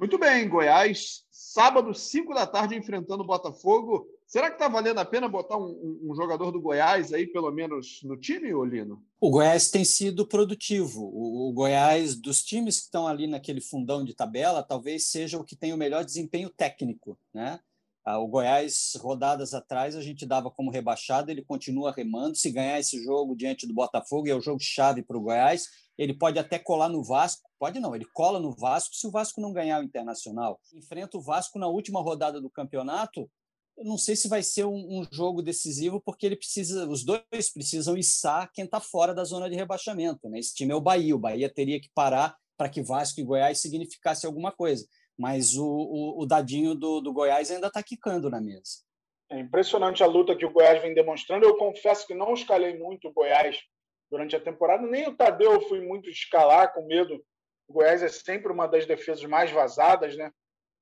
Muito 0.02 0.18
bem, 0.18 0.50
Goiás, 0.50 1.26
sábado, 1.30 1.94
5 1.94 2.34
da 2.34 2.48
tarde, 2.48 2.76
enfrentando 2.76 3.22
o 3.22 3.28
Botafogo. 3.28 4.08
Será 4.26 4.48
que 4.48 4.56
está 4.56 4.68
valendo 4.68 4.98
a 4.98 5.06
pena 5.06 5.30
botar 5.30 5.60
um, 5.60 6.00
um, 6.10 6.16
jogador 6.16 6.50
do 6.50 6.60
Goiás 6.60 7.14
aí, 7.14 7.28
pelo 7.28 7.52
menos, 7.52 8.00
no 8.02 8.18
time, 8.18 8.52
Olino? 8.52 9.06
O 9.20 9.30
Goiás 9.30 9.70
tem 9.70 9.86
sido 9.86 10.26
produtivo. 10.26 11.04
O, 11.04 11.50
o, 11.50 11.54
Goiás, 11.54 12.16
dos 12.16 12.42
times 12.44 12.80
que 12.80 12.86
estão 12.86 13.08
ali 13.08 13.28
naquele 13.28 13.62
fundão 13.62 14.04
de 14.04 14.16
tabela, 14.16 14.64
talvez 14.64 15.06
seja 15.06 15.38
o 15.38 15.44
que 15.44 15.56
tem 15.56 15.72
o 15.72 15.78
melhor 15.78 16.04
desempenho 16.04 16.50
técnico. 16.50 17.16
Né? 17.32 17.60
Ah, 18.04 18.18
o 18.18 18.28
Goiás, 18.28 18.94
rodadas 18.98 19.54
atrás, 19.54 19.96
a 19.96 20.02
gente 20.02 20.26
dava 20.26 20.50
como 20.50 20.72
rebaixado, 20.72 21.30
ele 21.30 21.44
continua 21.44 21.92
remando. 21.92 22.36
Se 22.36 22.50
ganhar 22.50 22.80
esse 22.80 23.04
jogo 23.04 23.36
diante 23.36 23.68
do 23.68 23.74
Botafogo, 23.74 24.28
é 24.28 24.34
o 24.34 24.42
jogo 24.42 24.60
chave 24.60 25.04
para 25.04 25.18
o 25.18 25.22
Goiás. 25.22 25.68
Ele 25.98 26.14
pode 26.14 26.40
até 26.40 26.58
colar 26.58 26.90
no 26.90 27.04
Vasco, 27.04 27.48
pode 27.60 27.80
não, 27.80 27.96
ele 27.96 28.06
cola 28.14 28.40
no 28.40 28.52
Vasco 28.56 28.96
se 28.96 29.06
o 29.06 29.12
Vasco 29.12 29.40
não 29.40 29.54
ganhar 29.54 29.80
o 29.80 29.84
Internacional. 29.84 30.60
Enfrenta 30.74 31.18
o 31.18 31.22
Vasco 31.22 31.60
na 31.60 31.68
última 31.68 32.02
rodada 32.02 32.42
do 32.42 32.50
campeonato, 32.50 33.30
eu 33.78 33.86
não 33.86 33.98
sei 33.98 34.16
se 34.16 34.28
vai 34.28 34.44
ser 34.44 34.66
um, 34.66 35.00
um, 35.00 35.08
jogo 35.12 35.42
decisivo, 35.42 36.00
porque 36.00 36.26
ele 36.26 36.36
precisa, 36.36 36.88
os 36.88 37.04
dois 37.04 37.52
precisam 37.54 37.98
içar 37.98 38.52
quem 38.54 38.66
está 38.66 38.80
fora 38.80 39.14
da 39.14 39.24
zona 39.24 39.50
de 39.50 39.56
rebaixamento. 39.56 40.30
Né? 40.30 40.40
Esse 40.40 40.54
time 40.54 40.72
é 40.72 40.76
o 40.76 40.82
Bahia. 40.82 41.16
O 41.16 41.20
Bahia 41.20 41.52
teria 41.52 41.80
que 41.80 41.90
parar 41.94 42.36
para 42.58 42.70
que 42.70 42.82
Vasco 42.82 43.20
e 43.20 43.24
Goiás 43.24 43.60
significasse 43.60 44.26
alguma 44.26 44.52
coisa. 44.52 44.86
Mas 45.22 45.56
o, 45.56 45.68
o, 45.68 46.24
o 46.24 46.26
dadinho 46.26 46.74
do, 46.74 47.00
do 47.00 47.14
Goiás 47.14 47.52
ainda 47.52 47.68
está 47.68 47.84
quicando 47.84 48.28
na 48.28 48.42
mesa. 48.42 48.82
É 49.30 49.40
impressionante 49.40 50.02
a 50.02 50.08
luta 50.08 50.36
que 50.36 50.48
o 50.48 50.50
Goiás 50.50 50.82
vem 50.82 50.96
demonstrando. 50.96 51.46
Eu 51.46 51.56
confesso 51.58 52.08
que 52.08 52.16
não 52.16 52.34
escalei 52.34 52.76
muito 52.76 53.08
o 53.08 53.14
Goiás 53.14 53.62
durante 54.10 54.36
a 54.36 54.42
temporada, 54.42 54.82
nem 54.88 55.08
o 55.08 55.16
Tadeu 55.16 55.54
eu 55.54 55.62
fui 55.62 55.80
muito 55.80 56.10
escalar, 56.10 56.74
com 56.74 56.88
medo. 56.88 57.24
O 57.68 57.74
Goiás 57.74 58.02
é 58.02 58.10
sempre 58.10 58.52
uma 58.52 58.66
das 58.66 58.88
defesas 58.88 59.24
mais 59.26 59.52
vazadas, 59.52 60.18
né? 60.18 60.32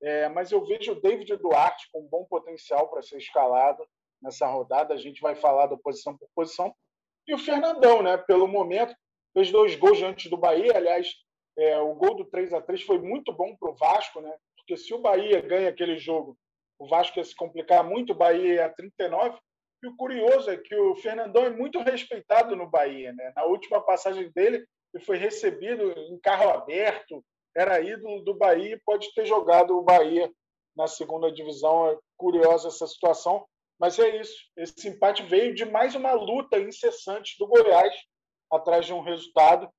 É, 0.01 0.29
mas 0.29 0.53
eu 0.53 0.65
vejo 0.65 0.93
o 0.93 1.01
David 1.01 1.35
Duarte 1.35 1.89
com 1.91 2.07
bom 2.07 2.23
potencial 2.23 2.89
para 2.89 3.01
ser 3.01 3.17
escalado 3.17 3.85
nessa 4.21 4.47
rodada. 4.47 4.93
A 4.93 4.97
gente 4.97 5.19
vai 5.19 5.35
falar 5.35 5.67
da 5.67 5.75
posição 5.75 6.17
por 6.17 6.29
posição. 6.33 6.73
E 7.27 7.33
o 7.33 7.37
Fernandão, 7.37 8.01
né? 8.01 8.17
Pelo 8.17 8.47
momento, 8.47 8.95
fez 9.33 9.51
dois 9.51 9.75
gols 9.75 9.97
diante 9.97 10.29
do 10.29 10.37
Bahia. 10.37 10.77
Aliás, 10.77 11.13
é, 11.59 11.79
o 11.79 11.93
gol 11.95 12.15
do 12.15 12.25
3 12.25 12.53
a 12.53 12.61
3 12.61 12.83
foi 12.83 12.99
muito 12.99 13.33
bom 13.33 13.55
para 13.55 13.69
o 13.69 13.75
Vasco, 13.75 14.21
né? 14.21 14.33
Porque 14.57 14.77
se 14.77 14.93
o 14.93 14.99
Bahia 14.99 15.41
ganha 15.41 15.69
aquele 15.69 15.97
jogo, 15.97 16.37
o 16.79 16.87
Vasco 16.87 17.19
ia 17.19 17.23
se 17.23 17.35
complicar 17.35 17.83
muito. 17.83 18.13
O 18.13 18.15
Bahia 18.15 18.53
ia 18.55 18.65
a 18.65 18.69
39. 18.69 19.37
E 19.83 19.87
o 19.87 19.95
curioso 19.95 20.49
é 20.49 20.57
que 20.57 20.75
o 20.75 20.95
Fernandão 20.95 21.45
é 21.45 21.49
muito 21.49 21.79
respeitado 21.79 22.55
no 22.55 22.69
Bahia, 22.69 23.13
né? 23.13 23.33
Na 23.35 23.43
última 23.45 23.81
passagem 23.81 24.31
dele, 24.31 24.65
ele 24.93 25.03
foi 25.03 25.17
recebido 25.17 25.91
em 25.91 26.19
carro 26.19 26.49
aberto, 26.49 27.23
era 27.55 27.81
ídolo 27.81 28.23
do 28.23 28.33
Bahia 28.33 28.75
e 28.75 28.81
pode 28.85 29.13
ter 29.13 29.25
jogado 29.25 29.77
o 29.77 29.83
Bahia 29.83 30.31
na 30.75 30.87
segunda 30.87 31.31
divisão. 31.31 31.89
É 31.91 31.97
curiosa 32.17 32.67
essa 32.67 32.87
situação, 32.87 33.45
mas 33.79 33.97
é 33.99 34.17
isso. 34.19 34.35
Esse 34.57 34.87
empate 34.87 35.23
veio 35.23 35.53
de 35.53 35.65
mais 35.65 35.95
uma 35.95 36.11
luta 36.13 36.59
incessante 36.59 37.35
do 37.37 37.47
Goiás 37.47 37.93
atrás 38.51 38.85
de 38.85 38.93
um 38.93 39.01
resultado. 39.01 39.69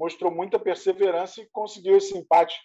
Mostrou 0.00 0.32
muita 0.32 0.58
perseverança 0.58 1.42
e 1.42 1.48
conseguiu 1.52 1.98
esse 1.98 2.16
empate 2.16 2.58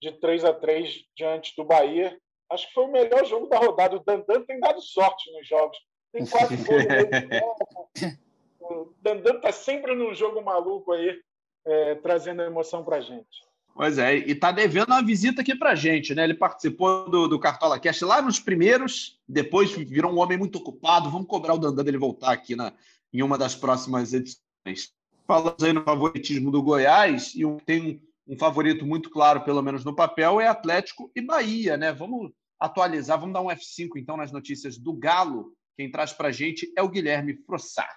de 0.00 0.12
3 0.12 0.44
a 0.44 0.54
3 0.54 1.02
diante 1.16 1.52
do 1.56 1.64
Bahia. 1.64 2.16
Acho 2.48 2.68
que 2.68 2.74
foi 2.74 2.84
o 2.84 2.92
melhor 2.92 3.26
jogo 3.26 3.48
da 3.48 3.58
rodada. 3.58 3.96
O 3.96 4.04
Dandan 4.04 4.44
tem 4.44 4.60
dado 4.60 4.80
sorte 4.80 5.28
nos 5.32 5.48
jogos. 5.48 5.76
Tem 6.12 6.24
quatro 6.24 6.54
gols. 6.62 8.14
o 8.60 8.94
Dandan 9.02 9.34
está 9.34 9.50
sempre 9.50 9.96
num 9.96 10.14
jogo 10.14 10.40
maluco 10.44 10.92
aí, 10.92 11.20
é, 11.66 11.96
trazendo 11.96 12.42
emoção 12.42 12.84
para 12.84 12.98
a 12.98 13.00
gente. 13.00 13.44
Pois 13.74 13.98
é, 13.98 14.18
e 14.18 14.30
está 14.30 14.52
devendo 14.52 14.86
uma 14.86 15.04
visita 15.04 15.42
aqui 15.42 15.56
para 15.56 15.72
a 15.72 15.74
gente, 15.74 16.14
né? 16.14 16.22
Ele 16.22 16.34
participou 16.34 17.10
do, 17.10 17.26
do 17.26 17.40
Cartola 17.40 17.80
Cast 17.80 18.04
lá 18.04 18.22
nos 18.22 18.38
primeiros, 18.38 19.20
depois 19.28 19.72
virou 19.72 20.12
um 20.12 20.18
homem 20.20 20.38
muito 20.38 20.58
ocupado. 20.58 21.10
Vamos 21.10 21.26
cobrar 21.26 21.54
o 21.54 21.58
Dandan 21.58 21.82
dele 21.82 21.98
voltar 21.98 22.30
aqui 22.30 22.54
na, 22.54 22.72
em 23.12 23.24
uma 23.24 23.36
das 23.36 23.56
próximas 23.56 24.12
edições. 24.14 24.94
Falamos 25.26 25.62
aí 25.62 25.72
no 25.72 25.82
favoritismo 25.82 26.52
do 26.52 26.62
Goiás, 26.62 27.34
e 27.34 27.42
tem 27.64 28.00
um, 28.28 28.38
favorito 28.38 28.86
muito 28.86 29.10
claro, 29.10 29.42
pelo 29.42 29.60
menos 29.60 29.84
no 29.84 29.94
papel, 29.94 30.40
é 30.40 30.46
Atlético 30.46 31.10
e 31.16 31.20
Bahia, 31.20 31.76
né? 31.76 31.92
Vamos 31.92 32.30
atualizar, 32.60 33.18
vamos 33.18 33.34
dar 33.34 33.42
um 33.42 33.48
F5 33.48 33.90
então 33.96 34.16
nas 34.16 34.30
notícias 34.30 34.78
do 34.78 34.92
Galo. 34.92 35.52
Quem 35.76 35.90
traz 35.90 36.12
para 36.12 36.28
a 36.28 36.32
gente 36.32 36.72
é 36.76 36.82
o 36.82 36.88
Guilherme 36.88 37.34
Frossar. 37.44 37.90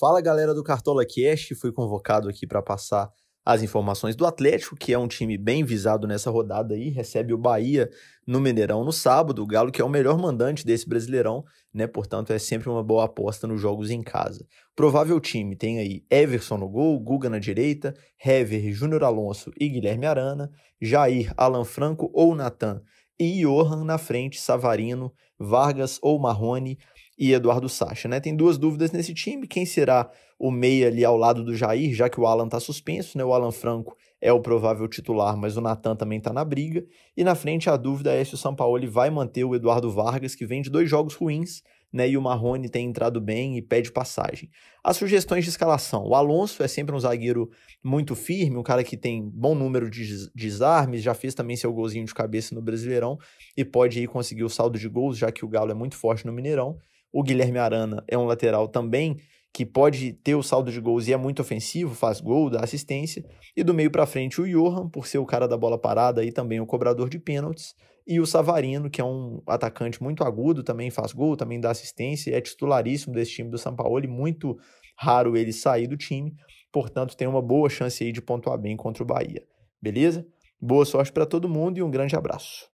Fala 0.00 0.22
galera 0.22 0.54
do 0.54 0.64
Cartola 0.64 1.04
Cast, 1.04 1.54
fui 1.54 1.70
convocado 1.70 2.28
aqui 2.28 2.46
para 2.46 2.62
passar 2.62 3.12
as 3.44 3.62
informações 3.62 4.16
do 4.16 4.24
Atlético, 4.24 4.74
que 4.74 4.92
é 4.92 4.98
um 4.98 5.06
time 5.06 5.36
bem 5.36 5.62
visado 5.62 6.06
nessa 6.06 6.30
rodada 6.30 6.74
aí, 6.74 6.88
recebe 6.88 7.34
o 7.34 7.38
Bahia 7.38 7.90
no 8.26 8.40
Mineirão 8.40 8.82
no 8.84 8.92
sábado, 8.92 9.42
o 9.42 9.46
Galo 9.46 9.70
que 9.70 9.82
é 9.82 9.84
o 9.84 9.88
melhor 9.88 10.16
mandante 10.16 10.64
desse 10.64 10.88
Brasileirão, 10.88 11.44
né? 11.72 11.86
Portanto, 11.86 12.32
é 12.32 12.38
sempre 12.38 12.70
uma 12.70 12.82
boa 12.82 13.04
aposta 13.04 13.46
nos 13.46 13.60
jogos 13.60 13.90
em 13.90 14.02
casa. 14.02 14.46
Provável 14.76 15.20
time 15.20 15.54
tem 15.54 15.78
aí 15.78 16.04
Everson 16.10 16.56
no 16.56 16.68
gol, 16.68 16.98
Guga 16.98 17.30
na 17.30 17.38
direita, 17.38 17.94
Hever, 18.24 18.72
Júnior 18.72 19.04
Alonso 19.04 19.52
e 19.58 19.68
Guilherme 19.68 20.04
Arana, 20.04 20.50
Jair, 20.80 21.32
Alan 21.36 21.64
Franco 21.64 22.10
ou 22.12 22.34
Natan 22.34 22.82
e 23.18 23.42
Johan 23.42 23.84
na 23.84 23.98
frente, 23.98 24.40
Savarino, 24.40 25.12
Vargas 25.38 26.00
ou 26.02 26.18
Marrone 26.18 26.76
e 27.16 27.32
Eduardo 27.32 27.68
Sacha, 27.68 28.08
né? 28.08 28.18
Tem 28.18 28.34
duas 28.34 28.58
dúvidas 28.58 28.90
nesse 28.90 29.14
time, 29.14 29.46
quem 29.46 29.64
será 29.64 30.10
o 30.36 30.50
meia 30.50 30.88
ali 30.88 31.04
ao 31.04 31.16
lado 31.16 31.44
do 31.44 31.54
Jair, 31.54 31.94
já 31.94 32.08
que 32.08 32.20
o 32.20 32.26
Alan 32.26 32.48
tá 32.48 32.58
suspenso, 32.58 33.16
né? 33.16 33.24
O 33.24 33.32
Alan 33.32 33.52
Franco 33.52 33.96
é 34.20 34.32
o 34.32 34.40
provável 34.40 34.88
titular, 34.88 35.36
mas 35.36 35.56
o 35.56 35.60
Natan 35.60 35.94
também 35.94 36.20
tá 36.20 36.32
na 36.32 36.44
briga. 36.44 36.84
E 37.16 37.22
na 37.22 37.36
frente 37.36 37.70
a 37.70 37.76
dúvida 37.76 38.12
é 38.12 38.24
se 38.24 38.34
o 38.34 38.38
Sampaoli 38.38 38.88
vai 38.88 39.10
manter 39.10 39.44
o 39.44 39.54
Eduardo 39.54 39.90
Vargas, 39.90 40.34
que 40.34 40.44
vem 40.44 40.60
de 40.60 40.70
dois 40.70 40.90
jogos 40.90 41.14
ruins, 41.14 41.62
né? 41.94 42.08
E 42.08 42.16
o 42.16 42.20
Marrone 42.20 42.68
tem 42.68 42.88
entrado 42.88 43.20
bem 43.20 43.56
e 43.56 43.62
pede 43.62 43.92
passagem. 43.92 44.50
As 44.82 44.96
sugestões 44.96 45.44
de 45.44 45.50
escalação. 45.50 46.02
O 46.04 46.16
Alonso 46.16 46.60
é 46.60 46.66
sempre 46.66 46.92
um 46.92 46.98
zagueiro 46.98 47.48
muito 47.84 48.16
firme, 48.16 48.56
um 48.56 48.64
cara 48.64 48.82
que 48.82 48.96
tem 48.96 49.22
bom 49.32 49.54
número 49.54 49.88
de 49.88 50.28
desarmes, 50.34 51.04
já 51.04 51.14
fez 51.14 51.34
também 51.34 51.56
seu 51.56 51.72
golzinho 51.72 52.04
de 52.04 52.12
cabeça 52.12 52.52
no 52.52 52.60
Brasileirão 52.60 53.16
e 53.56 53.64
pode 53.64 54.00
aí 54.00 54.08
conseguir 54.08 54.42
o 54.42 54.48
saldo 54.50 54.76
de 54.76 54.88
gols, 54.88 55.16
já 55.16 55.30
que 55.30 55.44
o 55.44 55.48
Galo 55.48 55.70
é 55.70 55.74
muito 55.74 55.96
forte 55.96 56.26
no 56.26 56.32
Mineirão. 56.32 56.76
O 57.12 57.22
Guilherme 57.22 57.58
Arana 57.58 58.02
é 58.08 58.18
um 58.18 58.24
lateral 58.24 58.66
também 58.66 59.16
que 59.52 59.64
pode 59.64 60.14
ter 60.14 60.34
o 60.34 60.42
saldo 60.42 60.72
de 60.72 60.80
gols 60.80 61.06
e 61.06 61.12
é 61.12 61.16
muito 61.16 61.40
ofensivo, 61.40 61.94
faz 61.94 62.20
gol, 62.20 62.50
dá 62.50 62.64
assistência. 62.64 63.24
E 63.56 63.62
do 63.62 63.72
meio 63.72 63.88
para 63.88 64.04
frente 64.04 64.40
o 64.40 64.48
Johan, 64.48 64.88
por 64.88 65.06
ser 65.06 65.18
o 65.18 65.24
cara 65.24 65.46
da 65.46 65.56
bola 65.56 65.78
parada 65.78 66.24
e 66.24 66.32
também 66.32 66.60
o 66.60 66.66
cobrador 66.66 67.08
de 67.08 67.20
pênaltis. 67.20 67.76
E 68.06 68.20
o 68.20 68.26
Savarino, 68.26 68.90
que 68.90 69.00
é 69.00 69.04
um 69.04 69.40
atacante 69.46 70.02
muito 70.02 70.22
agudo, 70.22 70.62
também 70.62 70.90
faz 70.90 71.12
gol, 71.12 71.36
também 71.36 71.58
dá 71.58 71.70
assistência, 71.70 72.36
é 72.36 72.40
titularíssimo 72.40 73.14
desse 73.14 73.32
time 73.32 73.50
do 73.50 73.56
São 73.56 73.74
Paulo 73.74 74.04
e 74.04 74.06
muito 74.06 74.58
raro 74.96 75.36
ele 75.36 75.54
sair 75.54 75.86
do 75.86 75.96
time. 75.96 76.34
Portanto, 76.70 77.16
tem 77.16 77.26
uma 77.26 77.40
boa 77.40 77.70
chance 77.70 78.04
aí 78.04 78.12
de 78.12 78.20
pontuar 78.20 78.58
bem 78.58 78.76
contra 78.76 79.02
o 79.02 79.06
Bahia. 79.06 79.46
Beleza? 79.80 80.26
Boa 80.60 80.84
sorte 80.84 81.12
para 81.12 81.24
todo 81.24 81.48
mundo 81.48 81.78
e 81.78 81.82
um 81.82 81.90
grande 81.90 82.14
abraço. 82.14 82.68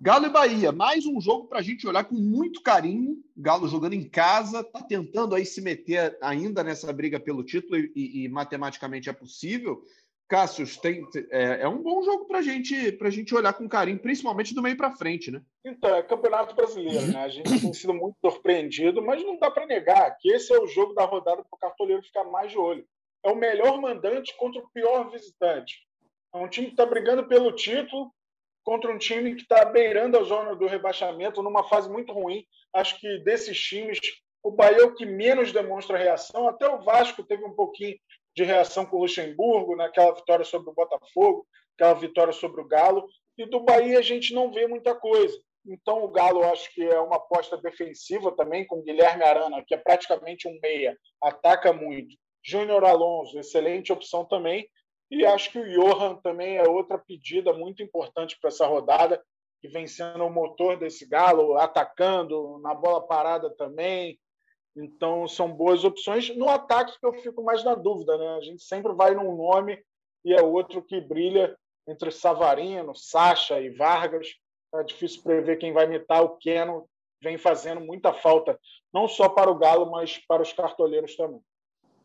Galo 0.00 0.26
e 0.26 0.30
Bahia, 0.30 0.70
mais 0.70 1.06
um 1.06 1.20
jogo 1.20 1.48
para 1.48 1.58
a 1.58 1.62
gente 1.62 1.86
olhar 1.88 2.04
com 2.04 2.14
muito 2.14 2.62
carinho. 2.62 3.16
Galo 3.36 3.66
jogando 3.66 3.94
em 3.94 4.08
casa, 4.08 4.60
está 4.60 4.82
tentando 4.82 5.34
aí 5.34 5.44
se 5.44 5.60
meter 5.60 6.16
ainda 6.20 6.62
nessa 6.62 6.92
briga 6.92 7.18
pelo 7.18 7.42
título 7.42 7.76
e, 7.78 7.92
e, 7.96 8.24
e 8.24 8.28
matematicamente 8.28 9.08
é 9.08 9.12
possível. 9.12 9.82
Cássius, 10.28 10.76
tem, 10.76 11.06
é, 11.30 11.62
é 11.62 11.68
um 11.68 11.82
bom 11.82 12.02
jogo 12.02 12.26
para 12.26 12.42
gente, 12.42 12.98
a 13.00 13.10
gente 13.10 13.34
olhar 13.34 13.52
com 13.52 13.68
carinho, 13.68 13.98
principalmente 13.98 14.54
do 14.54 14.62
meio 14.62 14.76
para 14.76 14.96
frente, 14.96 15.30
né? 15.30 15.40
Então, 15.64 15.94
é 15.94 16.02
Campeonato 16.02 16.54
Brasileiro, 16.54 17.06
né? 17.12 17.22
A 17.22 17.28
gente 17.28 17.60
tem 17.60 17.72
sido 17.72 17.94
muito 17.94 18.16
surpreendido, 18.20 19.00
mas 19.00 19.22
não 19.22 19.38
dá 19.38 19.50
para 19.50 19.66
negar 19.66 20.16
que 20.18 20.30
esse 20.30 20.52
é 20.52 20.58
o 20.58 20.66
jogo 20.66 20.94
da 20.94 21.04
rodada 21.04 21.44
para 21.44 21.56
o 21.56 21.58
cartoleiro 21.58 22.02
ficar 22.02 22.24
mais 22.24 22.50
de 22.50 22.58
olho. 22.58 22.84
É 23.24 23.30
o 23.30 23.36
melhor 23.36 23.80
mandante 23.80 24.36
contra 24.36 24.60
o 24.60 24.68
pior 24.70 25.10
visitante. 25.10 25.86
É 26.34 26.38
um 26.38 26.48
time 26.48 26.66
que 26.66 26.72
está 26.72 26.84
brigando 26.84 27.26
pelo 27.28 27.52
título, 27.52 28.12
contra 28.64 28.92
um 28.92 28.98
time 28.98 29.36
que 29.36 29.42
está 29.42 29.64
beirando 29.64 30.18
a 30.18 30.24
zona 30.24 30.56
do 30.56 30.66
rebaixamento, 30.66 31.40
numa 31.40 31.62
fase 31.68 31.88
muito 31.88 32.12
ruim. 32.12 32.44
Acho 32.74 32.98
que 33.00 33.18
desses 33.20 33.56
times, 33.58 34.00
o 34.42 34.50
Bahia 34.50 34.78
é 34.78 34.84
o 34.84 34.94
que 34.94 35.06
menos 35.06 35.52
demonstra 35.52 35.96
reação. 35.96 36.48
Até 36.48 36.68
o 36.68 36.82
Vasco 36.82 37.22
teve 37.22 37.44
um 37.44 37.54
pouquinho 37.54 37.96
de 38.36 38.44
reação 38.44 38.84
com 38.84 38.98
o 38.98 39.00
Luxemburgo, 39.00 39.74
naquela 39.74 40.14
vitória 40.14 40.44
sobre 40.44 40.70
o 40.70 40.74
Botafogo, 40.74 41.46
aquela 41.74 41.94
vitória 41.94 42.32
sobre 42.32 42.60
o 42.60 42.68
Galo. 42.68 43.08
E 43.38 43.46
do 43.46 43.60
Bahia 43.60 43.98
a 43.98 44.02
gente 44.02 44.34
não 44.34 44.52
vê 44.52 44.66
muita 44.66 44.94
coisa. 44.94 45.36
Então 45.66 46.04
o 46.04 46.08
Galo 46.08 46.44
acho 46.44 46.72
que 46.74 46.82
é 46.82 47.00
uma 47.00 47.16
aposta 47.16 47.56
defensiva 47.56 48.30
também, 48.36 48.66
com 48.66 48.82
Guilherme 48.82 49.24
Arana, 49.24 49.64
que 49.66 49.74
é 49.74 49.78
praticamente 49.78 50.46
um 50.46 50.58
meia, 50.62 50.96
ataca 51.22 51.72
muito. 51.72 52.14
Júnior 52.44 52.84
Alonso, 52.84 53.38
excelente 53.38 53.92
opção 53.92 54.24
também. 54.24 54.68
E 55.10 55.24
acho 55.24 55.50
que 55.50 55.58
o 55.58 55.68
Johan 55.68 56.16
também 56.16 56.58
é 56.58 56.68
outra 56.68 56.98
pedida 56.98 57.52
muito 57.52 57.82
importante 57.82 58.36
para 58.40 58.48
essa 58.48 58.66
rodada, 58.66 59.22
que 59.60 59.68
vem 59.68 59.86
sendo 59.86 60.24
o 60.24 60.30
motor 60.30 60.76
desse 60.76 61.08
Galo, 61.08 61.56
atacando, 61.56 62.58
na 62.58 62.74
bola 62.74 63.06
parada 63.06 63.50
também. 63.56 64.18
Então, 64.76 65.26
são 65.26 65.50
boas 65.50 65.84
opções. 65.84 66.36
No 66.36 66.48
ataque, 66.48 66.98
que 66.98 67.06
eu 67.06 67.14
fico 67.14 67.42
mais 67.42 67.64
na 67.64 67.74
dúvida, 67.74 68.16
né? 68.18 68.36
A 68.36 68.40
gente 68.40 68.62
sempre 68.62 68.92
vai 68.92 69.14
num 69.14 69.34
nome 69.36 69.82
e 70.24 70.34
é 70.34 70.42
outro 70.42 70.82
que 70.82 71.00
brilha 71.00 71.56
entre 71.88 72.10
Savarino, 72.10 72.94
Sacha 72.94 73.60
e 73.60 73.70
Vargas. 73.70 74.28
É 74.74 74.82
difícil 74.82 75.22
prever 75.22 75.56
quem 75.56 75.72
vai 75.72 75.86
imitar. 75.86 76.22
O 76.22 76.36
Keno 76.36 76.86
vem 77.22 77.38
fazendo 77.38 77.80
muita 77.80 78.12
falta, 78.12 78.58
não 78.92 79.08
só 79.08 79.28
para 79.28 79.50
o 79.50 79.58
Galo, 79.58 79.90
mas 79.90 80.18
para 80.18 80.42
os 80.42 80.52
cartoleiros 80.52 81.16
também. 81.16 81.40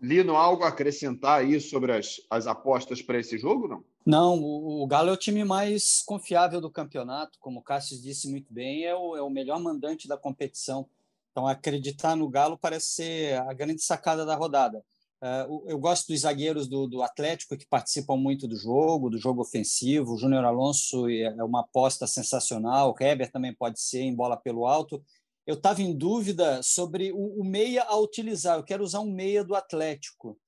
Lino, 0.02 0.36
algo 0.36 0.64
a 0.64 0.70
acrescentar 0.70 1.42
aí 1.42 1.60
sobre 1.60 1.92
as, 1.92 2.22
as 2.30 2.48
apostas 2.48 3.02
para 3.04 3.20
esse 3.20 3.38
jogo, 3.38 3.68
não? 3.68 3.84
Não, 4.04 4.40
o, 4.40 4.82
o, 4.82 4.88
Galo 4.88 5.10
é 5.10 5.14
o 5.14 5.18
time 5.18 5.44
mais 5.44 6.02
confiável 6.04 6.60
do 6.60 6.72
campeonato, 6.72 7.38
como 7.40 7.60
o 7.60 7.64
Cássio 7.64 8.02
disse 8.02 8.28
muito 8.32 8.52
bem, 8.52 8.84
é 8.84 8.96
o, 8.96 9.16
é 9.16 9.22
o 9.22 9.30
melhor 9.30 9.60
mandante 9.60 10.08
da 10.08 10.18
competição. 10.18 10.90
Então, 11.32 11.48
acreditar 11.48 12.16
no 12.16 12.30
Galo 12.30 12.58
parece 12.58 12.88
ser 12.88 13.42
a 13.42 13.54
grande 13.54 13.82
sacada 13.82 14.26
da 14.26 14.36
rodada. 14.36 14.84
Uh, 15.22 15.70
eu 15.70 15.78
gosto 15.78 16.08
dos 16.08 16.22
zagueiros 16.22 16.68
do, 16.68 16.88
do, 16.88 17.04
Atlético 17.04 17.56
que 17.56 17.68
participam 17.68 18.18
muito 18.18 18.48
do 18.48 18.56
jogo, 18.56 19.10
do 19.10 19.20
jogo 19.20 19.42
ofensivo. 19.42 20.14
O 20.14 20.18
Júnior 20.18 20.44
Alonso 20.44 21.08
é, 21.08 21.22
é 21.22 21.44
uma 21.44 21.62
aposta 21.62 22.08
sensacional. 22.08 22.92
O 22.92 23.04
Heber 23.04 23.32
também 23.32 23.54
pode 23.54 23.80
ser 23.80 24.02
em 24.02 24.16
bola 24.16 24.36
pelo 24.36 24.66
alto 24.66 25.04
eu 25.46 25.56
estava 25.56 25.82
em 25.82 25.96
dúvida 25.96 26.62
sobre 26.62 27.12
o, 27.12 27.42
o, 27.42 27.44
meia 27.44 27.84
a 27.84 27.98
utilizar. 27.98 28.58
Eu 28.58 28.64
quero 28.64 28.84
usar 28.84 29.00
um 29.00 29.12
meia 29.12 29.44
do 29.44 29.56
Atlético, 29.56 30.40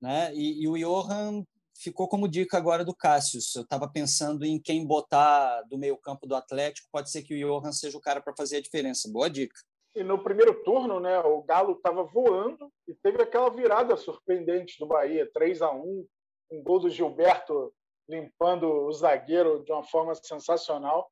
né? 0.00 0.34
E, 0.34 0.62
e 0.62 0.68
o 0.68 0.76
Johan 0.76 1.44
ficou 1.76 2.08
como 2.08 2.28
dica 2.28 2.56
agora 2.56 2.84
do 2.84 2.94
Cássio. 2.94 3.40
Eu 3.56 3.62
estava 3.62 3.88
pensando 3.88 4.44
em 4.44 4.60
quem 4.60 4.86
botar 4.86 5.62
do 5.62 5.78
meio 5.78 5.96
campo 5.98 6.26
do 6.26 6.34
Atlético. 6.34 6.88
Pode 6.90 7.10
ser 7.10 7.22
que 7.22 7.34
o 7.34 7.60
Johan 7.60 7.72
seja 7.72 7.96
o 7.96 8.00
cara 8.00 8.20
para 8.20 8.34
fazer 8.36 8.56
a 8.56 8.62
diferença. 8.62 9.10
Boa 9.10 9.28
dica. 9.28 9.54
E 9.94 10.02
no 10.04 10.22
primeiro 10.22 10.62
turno, 10.62 11.00
né, 11.00 11.18
o 11.20 11.42
Galo 11.42 11.72
estava 11.72 12.02
voando 12.04 12.70
e 12.86 12.94
teve 12.94 13.22
aquela 13.22 13.50
virada 13.50 13.96
surpreendente 13.96 14.78
do 14.78 14.86
Bahia, 14.86 15.28
3 15.32 15.62
a 15.62 15.70
1 15.72 16.06
um 16.50 16.62
gol 16.62 16.78
do 16.78 16.88
Gilberto 16.88 17.72
limpando 18.08 18.86
o 18.86 18.92
zagueiro 18.92 19.62
de 19.64 19.72
uma 19.72 19.82
forma 19.82 20.14
sensacional. 20.14 21.10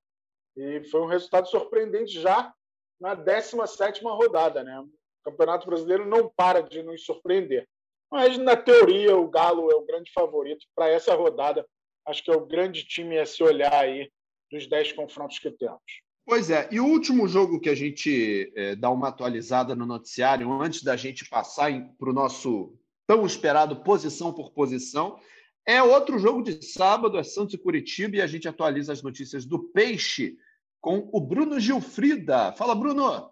E 0.57 0.83
foi 0.85 1.01
um 1.03 1.07
resultado 1.07 1.47
surpreendente 1.49 2.21
já 2.21 2.53
na 2.99 3.15
17 3.15 4.03
rodada. 4.03 4.65
Né? 4.65 4.81
O 4.81 5.31
Campeonato 5.31 5.67
Brasileiro 5.67 6.07
não 6.07 6.33
para 6.35 6.63
de 6.63 6.83
nos 6.83 7.05
surpreender. 7.05 7.69
Mas, 8.11 8.39
na 8.39 8.57
teoria, 8.57 9.17
o 9.17 9.29
Galo 9.29 9.71
é 9.71 9.75
o 9.75 9.85
grande 9.85 10.11
favorito 10.13 10.65
para 10.75 10.89
essa 10.89 11.15
rodada. 11.15 11.67
Acho 12.07 12.23
que 12.23 12.31
é 12.31 12.37
o 12.37 12.47
grande 12.47 12.87
time 12.87 13.19
a 13.19 13.27
se 13.27 13.43
olhar 13.43 13.75
aí 13.75 14.11
dos 14.51 14.67
10 14.67 14.93
confrontos 14.93 15.39
que 15.39 15.51
temos. 15.51 16.06
Pois 16.27 16.51
é, 16.51 16.69
e 16.73 16.81
o 16.81 16.85
último 16.85 17.29
jogo 17.29 17.61
que 17.61 17.69
a 17.69 17.75
gente 17.75 18.53
é, 18.57 18.75
dá 18.75 18.91
uma 18.91 19.09
atualizada 19.09 19.77
no 19.77 19.87
noticiário, 19.87 20.61
antes 20.61 20.83
da 20.83 20.97
gente 20.97 21.25
passar 21.25 21.71
para 21.97 22.11
o 22.11 22.13
nosso 22.13 22.75
tão 23.07 23.25
esperado 23.25 23.77
posição 23.77 24.33
por 24.33 24.51
posição, 24.51 25.21
É 25.69 25.83
outro 25.83 26.17
jogo 26.19 26.43
de 26.43 26.65
sábado, 26.65 27.19
é 27.19 27.25
Santos 27.25 27.55
e 27.55 27.59
Curitiba, 27.59 28.17
e 28.17 28.21
a 28.23 28.27
gente 28.27 28.47
atualiza 28.47 28.93
as 28.93 29.03
notícias 29.03 29.45
do 29.45 29.59
Peixe 29.59 30.37
com 30.81 31.09
o 31.13 31.21
Bruno 31.21 31.59
Gilfrida. 31.59 32.53
Fala, 32.53 32.73
Bruno! 32.73 33.31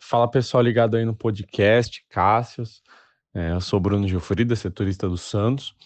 Fala 0.00 0.28
pessoal 0.28 0.62
ligado 0.62 0.96
aí 0.96 1.04
no 1.04 1.14
podcast, 1.14 2.04
Cássius. 2.08 2.82
É, 3.32 3.52
eu 3.52 3.60
sou 3.60 3.78
Bruno 3.78 4.08
Gilfrida, 4.08 4.56
setorista 4.56 5.08
do 5.08 5.16
Santos, 5.16 5.76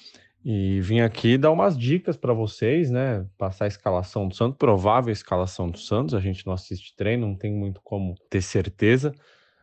e 0.44 0.78
vim 0.83 1.00
aqui 1.00 1.38
dar 1.38 1.50
umas 1.50 1.76
dicas 1.76 2.18
para 2.18 2.35
vocês, 2.35 2.90
né? 2.90 3.26
Passar 3.38 3.64
a 3.64 3.68
escalação 3.68 4.28
do 4.28 4.35
Santos, 4.35 4.59
provável 4.59 5.11
escalação 5.11 5.70
do 5.70 5.78
Santos. 5.78 6.14
A 6.14 6.20
gente 6.20 6.46
não 6.46 6.52
assiste 6.52 6.94
treino, 6.94 7.26
não 7.26 7.35
tem 7.35 7.50
muito 7.50 7.80
como 7.83 8.14
ter 8.28 8.42
certeza, 8.42 9.14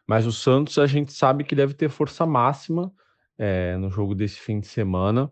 mas 0.07 0.25
o 0.25 0.31
Santos 0.31 0.79
a 0.79 0.87
gente 0.87 1.13
sabe 1.13 1.43
que 1.43 1.53
deve 1.53 1.75
ter 1.75 1.87
força 1.87 2.25
máxima 2.25 2.91
é, 3.37 3.77
no 3.77 3.91
jogo 3.91 4.15
desse 4.15 4.39
fim 4.39 4.59
de 4.59 4.65
semana. 4.65 5.29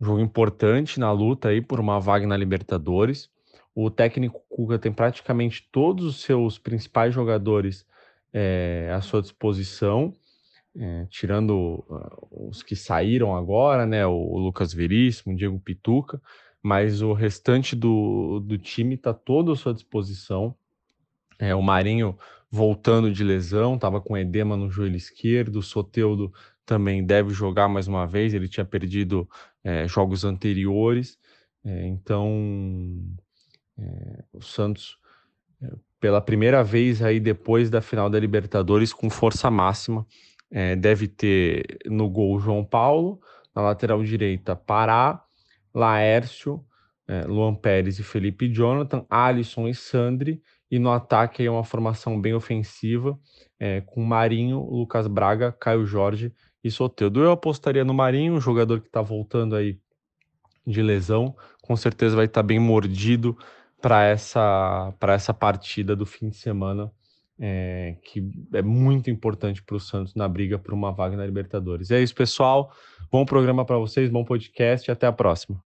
Um 0.00 0.04
jogo 0.04 0.20
importante 0.20 0.98
na 0.98 1.12
luta 1.12 1.50
aí 1.50 1.60
por 1.60 1.78
uma 1.78 2.00
vaga 2.00 2.26
na 2.26 2.36
Libertadores. 2.36 3.30
O 3.72 3.90
técnico 3.90 4.42
Cuca 4.48 4.80
tem 4.80 4.92
praticamente 4.92 5.68
todos 5.70 6.04
os 6.06 6.22
seus 6.22 6.58
principais 6.58 7.14
jogadores 7.14 7.86
é, 8.32 8.90
à 8.92 9.00
sua 9.00 9.22
disposição, 9.22 10.12
é, 10.78 11.06
tirando 11.06 11.84
uh, 11.88 12.48
os 12.48 12.62
que 12.62 12.76
saíram 12.76 13.34
agora, 13.34 13.84
né? 13.84 14.06
O, 14.06 14.12
o, 14.12 14.38
Lucas 14.38 14.72
Veríssimo, 14.72 15.34
o 15.34 15.36
Diego 15.36 15.58
Pituca, 15.58 16.22
mas 16.62 17.02
o 17.02 17.12
restante 17.12 17.74
do, 17.74 18.40
do 18.40 18.56
time 18.56 18.94
está 18.94 19.12
todo 19.12 19.52
à 19.52 19.56
sua 19.56 19.74
disposição. 19.74 20.54
É, 21.38 21.54
o 21.54 21.62
Marinho 21.62 22.16
voltando 22.50 23.12
de 23.12 23.22
lesão, 23.22 23.74
estava 23.74 24.00
com 24.00 24.16
edema 24.16 24.56
no 24.56 24.70
joelho 24.70 24.96
esquerdo, 24.96 25.56
o 25.56 25.62
Soteudo 25.62 26.32
também 26.64 27.04
deve 27.04 27.30
jogar 27.30 27.68
mais 27.68 27.86
uma 27.88 28.06
vez, 28.06 28.32
ele 28.32 28.48
tinha 28.48 28.64
perdido 28.64 29.28
é, 29.62 29.86
jogos 29.86 30.24
anteriores, 30.24 31.18
é, 31.64 31.86
então 31.86 33.04
é, 33.78 34.24
o 34.32 34.40
Santos 34.40 34.98
é, 35.62 35.70
pela 36.00 36.20
primeira 36.20 36.62
vez 36.62 37.02
aí 37.02 37.20
depois 37.20 37.68
da 37.68 37.82
final 37.82 38.08
da 38.08 38.18
Libertadores 38.18 38.92
com 38.92 39.10
força 39.10 39.50
máxima, 39.50 40.06
é, 40.50 40.74
deve 40.76 41.08
ter 41.08 41.78
no 41.86 42.08
gol 42.08 42.38
João 42.38 42.64
Paulo, 42.64 43.20
na 43.54 43.62
lateral 43.62 44.02
direita 44.02 44.56
Pará, 44.56 45.22
Laércio, 45.74 46.64
é, 47.06 47.24
Luan 47.24 47.54
Pérez 47.54 47.98
e 47.98 48.02
Felipe 48.02 48.52
Jonathan, 48.52 49.04
Alisson 49.08 49.68
e 49.68 49.74
Sandri, 49.74 50.42
e 50.70 50.78
no 50.78 50.90
ataque 50.90 51.44
é 51.44 51.50
uma 51.50 51.64
formação 51.64 52.20
bem 52.20 52.34
ofensiva, 52.34 53.18
é, 53.58 53.80
com 53.80 54.04
Marinho, 54.04 54.60
Lucas 54.60 55.06
Braga, 55.06 55.50
Caio 55.50 55.86
Jorge 55.86 56.32
e 56.62 56.70
Soteldo. 56.70 57.22
Eu 57.22 57.32
apostaria 57.32 57.84
no 57.84 57.94
Marinho, 57.94 58.34
um 58.34 58.40
jogador 58.40 58.80
que 58.80 58.88
está 58.88 59.00
voltando 59.00 59.56
aí 59.56 59.78
de 60.66 60.82
lesão, 60.82 61.34
com 61.62 61.74
certeza 61.76 62.14
vai 62.14 62.26
estar 62.26 62.42
tá 62.42 62.46
bem 62.46 62.58
mordido 62.58 63.36
para 63.80 64.04
essa, 64.04 64.92
essa 65.00 65.32
partida 65.32 65.96
do 65.96 66.04
fim 66.04 66.28
de 66.28 66.36
semana, 66.36 66.92
é, 67.40 67.96
que 68.02 68.30
é 68.52 68.62
muito 68.62 69.10
importante 69.10 69.62
para 69.62 69.76
o 69.76 69.80
Santos 69.80 70.14
na 70.14 70.28
briga 70.28 70.58
por 70.58 70.74
uma 70.74 70.92
vaga 70.92 71.16
na 71.16 71.26
Libertadores. 71.26 71.90
É 71.90 72.02
isso, 72.02 72.14
pessoal. 72.14 72.72
Bom 73.10 73.24
programa 73.24 73.64
para 73.64 73.78
vocês, 73.78 74.10
bom 74.10 74.24
podcast 74.24 74.88
e 74.88 74.92
até 74.92 75.06
a 75.06 75.12
próxima. 75.12 75.62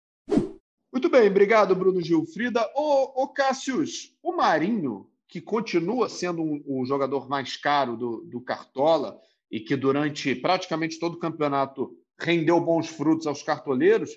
Muito 0.92 1.11
bem, 1.11 1.28
obrigado, 1.28 1.76
Bruno 1.76 2.00
Gilfrida. 2.00 2.66
Ô, 2.74 3.22
ô 3.22 3.28
Cássius, 3.28 4.14
o 4.22 4.35
Marinho, 4.35 5.07
que 5.28 5.40
continua 5.40 6.09
sendo 6.09 6.42
um, 6.42 6.62
o 6.66 6.87
jogador 6.87 7.28
mais 7.28 7.57
caro 7.57 7.96
do, 7.96 8.24
do 8.24 8.40
Cartola, 8.40 9.20
e 9.50 9.61
que 9.61 9.76
durante 9.76 10.35
praticamente 10.35 10.98
todo 10.98 11.14
o 11.14 11.18
campeonato 11.18 11.96
rendeu 12.18 12.61
bons 12.61 12.88
frutos 12.88 13.26
aos 13.26 13.42
cartoleiros, 13.42 14.11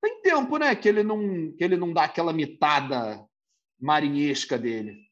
tem 0.00 0.22
tempo, 0.22 0.58
né, 0.58 0.74
que 0.74 0.88
ele 0.88 1.02
não 1.02 1.52
que 1.52 1.64
ele 1.64 1.76
não 1.76 1.92
dá 1.92 2.04
aquela 2.04 2.32
mitada 2.32 3.24
marinhesca 3.80 4.56
dele. 4.56 5.07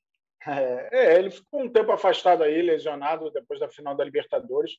É, 0.46 0.88
é, 0.92 1.18
ele 1.18 1.30
ficou 1.30 1.62
um 1.62 1.68
tempo 1.68 1.90
afastado 1.90 2.42
aí, 2.42 2.62
lesionado 2.62 3.30
depois 3.30 3.58
da 3.58 3.68
final 3.68 3.96
da 3.96 4.04
Libertadores, 4.04 4.78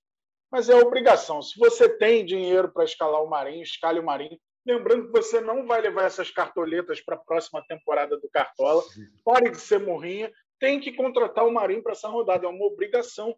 mas 0.52 0.70
é 0.70 0.76
obrigação. 0.76 1.42
Se 1.42 1.60
você 1.60 1.90
tem 1.90 2.26
dinheiro 2.26 2.72
para 2.72 2.86
escalar 2.86 3.22
o 3.22 3.30
Marinho, 3.30 3.64
escale 3.64 4.00
o 4.00 4.06
Marinho. 4.06 4.40
Lembrando 4.66 5.08
que 5.08 5.12
você 5.12 5.42
não 5.42 5.66
vai 5.66 5.82
levar 5.82 6.06
essas 6.06 6.32
cartoletas 6.32 7.02
para 7.02 7.16
a 7.16 7.20
próxima 7.20 7.64
temporada 7.68 8.18
do 8.18 8.30
Cartola. 8.30 8.82
Pare 9.24 9.50
de 9.50 9.58
ser 9.58 9.80
morrinha. 9.80 10.32
Tem 10.60 10.80
que 10.80 10.94
contratar 10.94 11.46
o 11.46 11.52
Marinho 11.52 11.84
para 11.84 11.94
essa 11.94 12.08
rodada. 12.08 12.46
É 12.46 12.50
uma 12.50 12.66
obrigação 12.66 13.36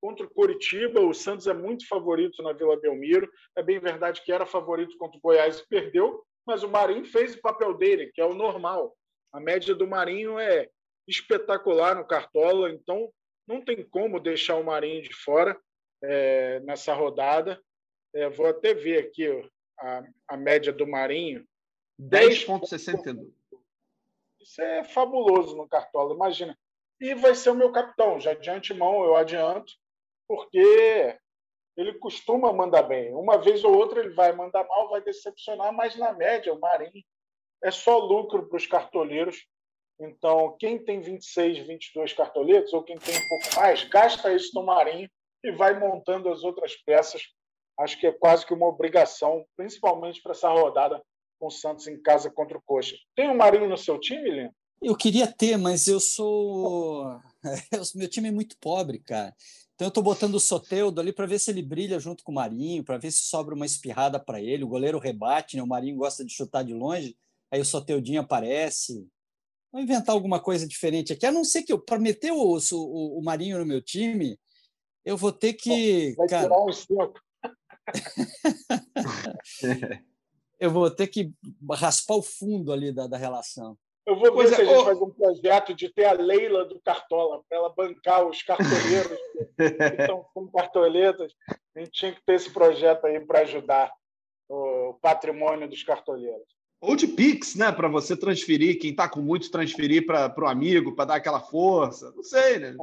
contra 0.00 0.26
o 0.26 0.30
Coritiba. 0.30 1.00
O 1.00 1.14
Santos 1.14 1.46
é 1.46 1.54
muito 1.54 1.86
favorito 1.86 2.42
na 2.42 2.52
Vila 2.52 2.78
Belmiro. 2.78 3.30
É 3.56 3.62
bem 3.62 3.78
verdade 3.78 4.22
que 4.22 4.32
era 4.32 4.44
favorito 4.44 4.96
contra 4.98 5.18
o 5.18 5.20
Goiás 5.20 5.58
e 5.58 5.68
perdeu, 5.68 6.22
mas 6.46 6.62
o 6.62 6.68
Marinho 6.68 7.04
fez 7.04 7.34
o 7.34 7.40
papel 7.40 7.74
dele, 7.74 8.10
que 8.12 8.20
é 8.20 8.24
o 8.24 8.34
normal. 8.34 8.94
A 9.32 9.40
média 9.40 9.74
do 9.74 9.86
Marinho 9.86 10.38
é 10.38 10.68
espetacular 11.06 11.94
no 11.94 12.06
Cartola, 12.06 12.70
então 12.70 13.12
não 13.46 13.64
tem 13.64 13.82
como 13.84 14.20
deixar 14.20 14.56
o 14.56 14.64
Marinho 14.64 15.02
de 15.02 15.14
fora 15.14 15.58
é, 16.02 16.60
nessa 16.60 16.94
rodada. 16.94 17.60
É, 18.14 18.28
vou 18.28 18.46
até 18.46 18.74
ver 18.74 18.98
aqui 18.98 19.26
a, 19.78 20.04
a 20.28 20.36
média 20.36 20.72
do 20.72 20.86
Marinho. 20.86 21.46
10,62. 22.00 23.32
Isso 24.40 24.60
é 24.60 24.84
fabuloso 24.84 25.56
no 25.56 25.68
Cartola, 25.68 26.14
imagina. 26.14 26.58
E 27.00 27.14
vai 27.14 27.34
ser 27.34 27.50
o 27.50 27.54
meu 27.54 27.72
capitão, 27.72 28.20
já 28.20 28.34
de 28.34 28.50
antemão 28.50 29.04
eu 29.04 29.16
adianto 29.16 29.72
porque 30.28 31.18
ele 31.76 31.98
costuma 31.98 32.52
mandar 32.52 32.82
bem. 32.84 33.12
Uma 33.14 33.38
vez 33.38 33.64
ou 33.64 33.76
outra 33.76 34.00
ele 34.00 34.14
vai 34.14 34.32
mandar 34.32 34.66
mal, 34.66 34.88
vai 34.88 35.02
decepcionar, 35.02 35.72
mas 35.72 35.96
na 35.96 36.12
média 36.12 36.52
o 36.52 36.60
Marinho 36.60 37.04
é 37.62 37.70
só 37.70 37.98
lucro 37.98 38.48
para 38.48 38.56
os 38.56 38.66
cartoleiros. 38.66 39.46
Então, 40.02 40.56
quem 40.58 40.78
tem 40.78 41.00
26, 41.00 41.66
22 41.66 42.12
cartoletos, 42.12 42.72
ou 42.72 42.82
quem 42.82 42.98
tem 42.98 43.14
um 43.14 43.28
pouco 43.28 43.60
mais, 43.60 43.84
gasta 43.84 44.34
isso 44.34 44.50
no 44.54 44.64
Marinho 44.64 45.08
e 45.44 45.52
vai 45.52 45.78
montando 45.78 46.28
as 46.28 46.42
outras 46.42 46.74
peças. 46.84 47.22
Acho 47.78 47.98
que 47.98 48.06
é 48.06 48.12
quase 48.12 48.44
que 48.44 48.52
uma 48.52 48.66
obrigação, 48.66 49.46
principalmente 49.56 50.20
para 50.20 50.32
essa 50.32 50.48
rodada 50.48 51.00
com 51.38 51.46
o 51.46 51.50
Santos 51.50 51.86
em 51.86 52.00
casa 52.00 52.30
contra 52.30 52.58
o 52.58 52.62
Coxa. 52.62 52.96
Tem 53.14 53.28
o 53.28 53.32
um 53.32 53.36
Marinho 53.36 53.68
no 53.68 53.78
seu 53.78 53.98
time, 53.98 54.30
Lino? 54.30 54.54
Eu 54.82 54.96
queria 54.96 55.28
ter, 55.28 55.56
mas 55.56 55.86
eu 55.86 56.00
sou. 56.00 57.06
meu 57.94 58.08
time 58.08 58.28
é 58.28 58.32
muito 58.32 58.56
pobre, 58.60 58.98
cara. 58.98 59.32
Então 59.74 59.86
eu 59.86 59.88
estou 59.88 60.02
botando 60.02 60.34
o 60.34 60.40
Soteudo 60.40 61.00
ali 61.00 61.12
para 61.12 61.26
ver 61.26 61.38
se 61.38 61.50
ele 61.50 61.62
brilha 61.62 62.00
junto 62.00 62.24
com 62.24 62.32
o 62.32 62.34
Marinho, 62.34 62.84
para 62.84 62.98
ver 62.98 63.12
se 63.12 63.22
sobra 63.22 63.54
uma 63.54 63.66
espirrada 63.66 64.18
para 64.18 64.40
ele. 64.40 64.64
O 64.64 64.68
goleiro 64.68 64.98
rebate, 64.98 65.56
né? 65.56 65.62
o 65.62 65.66
Marinho 65.66 65.96
gosta 65.96 66.24
de 66.24 66.32
chutar 66.32 66.64
de 66.64 66.74
longe, 66.74 67.16
aí 67.50 67.60
o 67.60 67.64
Soteudinho 67.64 68.20
aparece. 68.20 69.08
Vou 69.72 69.80
inventar 69.80 70.14
alguma 70.14 70.38
coisa 70.38 70.68
diferente 70.68 71.14
aqui, 71.14 71.24
a 71.24 71.32
não 71.32 71.44
ser 71.44 71.62
que 71.62 71.72
eu, 71.72 71.78
para 71.78 71.98
meter 71.98 72.30
o, 72.30 72.36
o, 72.36 73.18
o, 73.18 73.22
Marinho 73.22 73.58
no 73.58 73.64
meu 73.64 73.80
time, 73.80 74.38
eu 75.02 75.16
vou 75.16 75.32
ter 75.32 75.54
que. 75.54 76.14
Vai 76.14 76.28
cara, 76.28 76.42
tirar 76.42 76.62
um 76.62 76.72
soco. 76.72 77.18
eu 80.60 80.70
vou 80.70 80.90
ter 80.90 81.06
que 81.06 81.32
raspar 81.70 82.16
o 82.16 82.22
fundo 82.22 82.70
ali 82.70 82.92
da, 82.92 83.06
da 83.06 83.16
relação. 83.16 83.78
Eu 84.04 84.18
vou 84.18 84.36
ver 84.36 84.48
se 84.48 84.60
a 84.60 84.64
é, 84.64 84.66
gente 84.66 84.84
faz 84.84 85.00
um 85.00 85.10
projeto 85.10 85.74
de 85.74 85.88
ter 85.88 86.04
a 86.04 86.12
Leila 86.12 86.64
do 86.64 86.80
Cartola, 86.80 87.42
para 87.48 87.58
ela 87.58 87.72
bancar 87.72 88.26
os 88.26 88.42
cartoleiros 88.42 89.18
que 89.56 90.02
estão 90.02 90.26
com 90.34 90.48
cartoletas. 90.48 91.32
A 91.74 91.78
gente 91.78 91.92
tinha 91.92 92.12
que 92.12 92.22
ter 92.24 92.34
esse 92.34 92.50
projeto 92.50 93.06
aí 93.06 93.24
para 93.24 93.40
ajudar 93.40 93.92
o 94.48 94.98
patrimônio 95.00 95.68
dos 95.68 95.82
cartoleiros. 95.82 96.48
Ou 96.82 96.96
de 96.96 97.06
Pix, 97.06 97.54
né? 97.54 97.70
Para 97.70 97.86
você 97.86 98.16
transferir, 98.16 98.76
quem 98.80 98.90
está 98.90 99.08
com 99.08 99.20
muito, 99.20 99.52
transferir 99.52 100.04
para 100.04 100.34
o 100.36 100.48
amigo, 100.48 100.96
para 100.96 101.04
dar 101.04 101.14
aquela 101.14 101.38
força. 101.38 102.12
Não 102.16 102.24
sei, 102.24 102.58
né? 102.58 102.76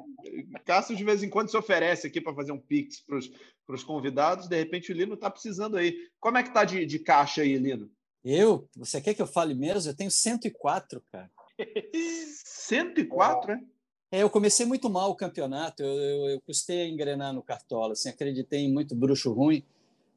Cássio 0.64 0.96
de 0.96 1.04
vez 1.04 1.22
em 1.22 1.30
quando 1.30 1.52
se 1.52 1.58
oferece 1.58 2.08
aqui 2.08 2.22
para 2.22 2.34
fazer 2.34 2.54
um 2.54 2.58
Pix 2.58 3.04
para 3.06 3.76
os 3.76 3.84
convidados. 3.84 4.48
De 4.48 4.56
repente 4.56 4.90
o 4.90 4.96
Lino 4.96 5.16
está 5.16 5.30
precisando 5.30 5.76
aí. 5.76 5.98
Como 6.18 6.38
é 6.38 6.44
que 6.44 6.48
está 6.48 6.64
de, 6.64 6.86
de 6.86 6.98
caixa 6.98 7.42
aí, 7.42 7.58
Lino? 7.58 7.92
Eu? 8.24 8.70
Você 8.78 9.02
quer 9.02 9.14
que 9.14 9.22
eu 9.22 9.28
fale 9.28 9.54
mesmo? 9.54 9.92
Eu 9.92 9.96
tenho 9.96 10.10
104, 10.10 11.04
cara. 11.12 11.30
104, 12.46 13.52
é? 13.52 13.62
É, 14.12 14.24
eu 14.24 14.30
comecei 14.30 14.66
muito 14.66 14.90
mal 14.90 15.12
o 15.12 15.16
campeonato. 15.16 15.84
Eu, 15.84 15.94
eu, 15.94 16.30
eu 16.30 16.42
custei 16.42 16.84
a 16.84 16.88
engrenar 16.88 17.34
no 17.34 17.44
Cartola. 17.44 17.92
Assim, 17.92 18.08
acreditei 18.08 18.62
em 18.62 18.72
muito 18.72 18.96
bruxo 18.96 19.34
ruim. 19.34 19.62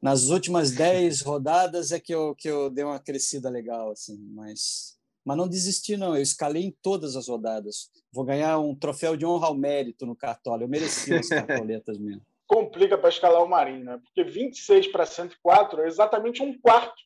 Nas 0.03 0.27
últimas 0.27 0.71
10 0.71 1.21
rodadas 1.21 1.93
é 1.93 1.97
que 1.97 2.13
eu, 2.13 2.35
que 2.35 2.49
eu 2.49 2.69
dei 2.69 2.83
uma 2.83 2.99
crescida 2.99 3.49
legal, 3.49 3.89
assim, 3.89 4.17
mas, 4.35 4.97
mas 5.23 5.37
não 5.37 5.47
desisti, 5.47 5.95
não. 5.95 6.13
Eu 6.13 6.21
escalei 6.21 6.61
em 6.61 6.75
todas 6.81 7.15
as 7.15 7.29
rodadas. 7.29 7.89
Vou 8.11 8.25
ganhar 8.25 8.59
um 8.59 8.75
troféu 8.75 9.15
de 9.15 9.25
honra 9.25 9.47
ao 9.47 9.55
mérito 9.55 10.05
no 10.05 10.13
Cartola. 10.13 10.63
Eu 10.63 10.67
mereci 10.67 11.13
as 11.13 11.29
cartoletas 11.31 11.97
mesmo. 11.97 12.21
Complica 12.45 12.97
para 12.97 13.07
escalar 13.07 13.41
o 13.41 13.47
Marinho, 13.47 13.85
né? 13.85 13.97
Porque 14.03 14.29
26 14.29 14.87
para 14.87 15.05
104 15.05 15.83
é 15.83 15.87
exatamente 15.87 16.43
um 16.43 16.59
quarto 16.59 17.01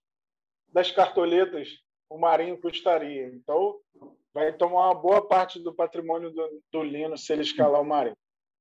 das 0.74 0.92
cartoletas 0.92 1.70
o 2.10 2.18
Marinho 2.18 2.60
custaria. 2.60 3.28
Então, 3.28 3.76
vai 4.34 4.52
tomar 4.54 4.88
uma 4.88 4.96
boa 4.96 5.28
parte 5.28 5.60
do 5.60 5.72
patrimônio 5.72 6.32
do, 6.32 6.64
do 6.72 6.82
Lino 6.82 7.16
se 7.16 7.32
ele 7.32 7.44
escalar 7.44 7.80
o 7.80 7.86
Marinho. 7.86 8.18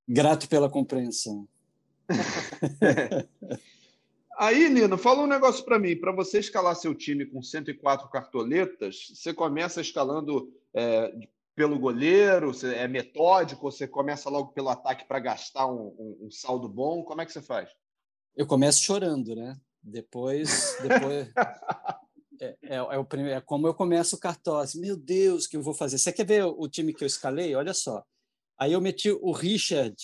Grato 0.07 0.47
pela 0.47 0.69
compreensão. 0.69 1.49
Aí, 4.39 4.69
Nino, 4.69 4.99
fala 4.99 5.23
um 5.23 5.27
negócio 5.27 5.65
para 5.65 5.79
mim. 5.79 5.97
Para 5.97 6.13
você 6.13 6.41
escalar 6.41 6.77
seu 6.77 6.95
time 6.95 7.25
com 7.25 7.43
104 7.43 8.09
cartoletas, 8.11 9.09
você 9.15 9.33
começa 9.33 9.81
escalando 9.81 10.53
é, 10.75 11.11
pelo 11.55 11.79
goleiro, 11.79 12.53
você 12.53 12.75
é 12.75 12.87
metódico, 12.87 13.63
você 13.63 13.89
começa 13.89 14.29
logo 14.29 14.53
pelo 14.53 14.69
ataque 14.69 15.09
para 15.09 15.19
gastar 15.21 15.67
um, 15.67 15.87
um, 15.99 16.27
um, 16.27 16.31
saldo 16.31 16.69
bom? 16.69 17.03
Como 17.03 17.23
é 17.23 17.25
que 17.25 17.33
você 17.33 17.41
faz? 17.41 17.71
Eu 18.37 18.47
começo 18.47 18.83
chorando, 18.83 19.35
né? 19.35 19.57
Depois, 19.83 20.77
depois 20.87 21.33
é, 22.39 22.57
é, 22.63 22.77
é, 22.77 22.99
o 22.99 23.05
primeiro, 23.07 23.39
é 23.39 23.41
como 23.41 23.67
eu 23.67 23.73
começo 23.73 24.17
o 24.17 24.21
cartão. 24.21 24.59
Assim, 24.59 24.79
Meu 24.79 24.99
Deus, 24.99 25.47
o 25.47 25.49
que 25.49 25.57
eu 25.57 25.63
vou 25.63 25.73
fazer? 25.73 25.97
Você 25.97 26.13
quer 26.13 26.27
ver 26.27 26.45
o 26.45 26.69
time 26.69 26.93
que 26.93 27.03
eu 27.03 27.07
escalei? 27.07 27.55
Olha 27.55 27.73
só. 27.73 28.05
Aí 28.59 28.75
eu 28.75 28.83
meti 28.83 29.11
o 29.11 29.33
Richard 29.33 29.97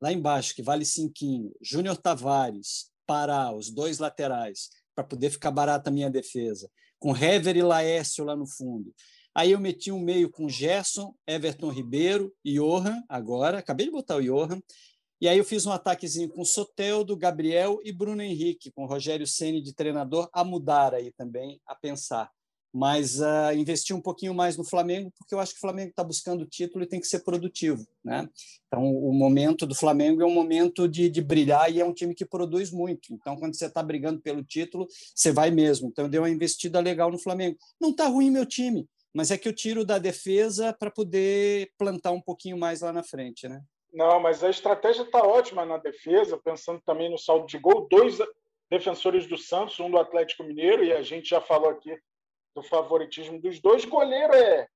lá 0.00 0.12
embaixo, 0.12 0.54
que 0.54 0.62
vale 0.62 0.84
cinquinho, 0.84 1.52
Júnior 1.60 1.96
Tavares, 1.96 2.91
Pará, 3.12 3.52
os 3.52 3.70
dois 3.70 3.98
laterais, 3.98 4.70
para 4.94 5.04
poder 5.04 5.28
ficar 5.28 5.50
barata 5.50 5.90
a 5.90 5.92
minha 5.92 6.08
defesa, 6.08 6.70
com 6.98 7.14
Hever 7.14 7.58
e 7.58 7.62
Laércio 7.62 8.24
lá 8.24 8.34
no 8.34 8.46
fundo. 8.46 8.90
Aí 9.34 9.52
eu 9.52 9.60
meti 9.60 9.92
um 9.92 10.00
meio 10.00 10.30
com 10.30 10.48
Gerson, 10.48 11.14
Everton 11.26 11.68
Ribeiro, 11.68 12.32
Johan, 12.42 13.02
agora, 13.10 13.58
acabei 13.58 13.84
de 13.84 13.92
botar 13.92 14.16
o 14.16 14.22
Johan. 14.22 14.62
E 15.20 15.28
aí 15.28 15.36
eu 15.36 15.44
fiz 15.44 15.66
um 15.66 15.72
ataquezinho 15.72 16.30
com 16.30 16.42
Soteldo, 16.42 17.14
Gabriel 17.14 17.80
e 17.84 17.92
Bruno 17.92 18.22
Henrique, 18.22 18.72
com 18.72 18.86
Rogério 18.86 19.26
Ceni 19.26 19.60
de 19.60 19.74
treinador, 19.74 20.30
a 20.32 20.42
mudar 20.42 20.94
aí 20.94 21.12
também, 21.12 21.60
a 21.66 21.74
pensar. 21.74 22.30
Mas 22.72 23.20
uh, 23.20 23.52
investi 23.54 23.92
um 23.92 24.00
pouquinho 24.00 24.32
mais 24.32 24.56
no 24.56 24.64
Flamengo, 24.64 25.12
porque 25.18 25.34
eu 25.34 25.40
acho 25.40 25.52
que 25.52 25.58
o 25.58 25.60
Flamengo 25.60 25.90
está 25.90 26.02
buscando 26.02 26.42
o 26.42 26.46
título 26.46 26.82
e 26.82 26.88
tem 26.88 27.00
que 27.00 27.06
ser 27.06 27.20
produtivo. 27.20 27.86
Né? 28.02 28.26
Então, 28.66 28.82
o 28.82 29.12
momento 29.12 29.66
do 29.66 29.74
Flamengo 29.74 30.22
é 30.22 30.24
um 30.24 30.32
momento 30.32 30.88
de, 30.88 31.10
de 31.10 31.20
brilhar 31.20 31.70
e 31.70 31.80
é 31.80 31.84
um 31.84 31.92
time 31.92 32.14
que 32.14 32.24
produz 32.24 32.70
muito. 32.70 33.12
Então, 33.12 33.36
quando 33.36 33.54
você 33.54 33.66
está 33.66 33.82
brigando 33.82 34.20
pelo 34.20 34.42
título, 34.42 34.86
você 35.14 35.30
vai 35.30 35.50
mesmo. 35.50 35.88
Então, 35.88 36.06
eu 36.06 36.10
dei 36.10 36.18
uma 36.18 36.30
investida 36.30 36.80
legal 36.80 37.10
no 37.10 37.18
Flamengo. 37.18 37.58
Não 37.78 37.90
está 37.90 38.06
ruim 38.06 38.30
meu 38.30 38.46
time, 38.46 38.88
mas 39.12 39.30
é 39.30 39.36
que 39.36 39.46
eu 39.46 39.52
tiro 39.52 39.84
da 39.84 39.98
defesa 39.98 40.72
para 40.72 40.90
poder 40.90 41.70
plantar 41.76 42.12
um 42.12 42.20
pouquinho 42.22 42.56
mais 42.56 42.80
lá 42.80 42.92
na 42.92 43.02
frente, 43.02 43.46
né? 43.46 43.60
Não, 43.92 44.18
mas 44.18 44.42
a 44.42 44.48
estratégia 44.48 45.02
está 45.02 45.22
ótima 45.22 45.66
na 45.66 45.76
defesa, 45.76 46.40
pensando 46.42 46.80
também 46.80 47.10
no 47.10 47.18
saldo 47.18 47.46
de 47.46 47.58
gol. 47.58 47.86
Dois 47.90 48.18
defensores 48.70 49.26
do 49.26 49.36
Santos, 49.36 49.78
um 49.78 49.90
do 49.90 49.98
Atlético 49.98 50.44
Mineiro, 50.44 50.82
e 50.82 50.92
a 50.94 51.02
gente 51.02 51.28
já 51.28 51.42
falou 51.42 51.68
aqui 51.68 51.94
do 52.54 52.62
favoritismo 52.62 53.40
dos 53.40 53.60
dois. 53.60 53.84
Goleiro 53.84 54.34
é, 54.34 54.66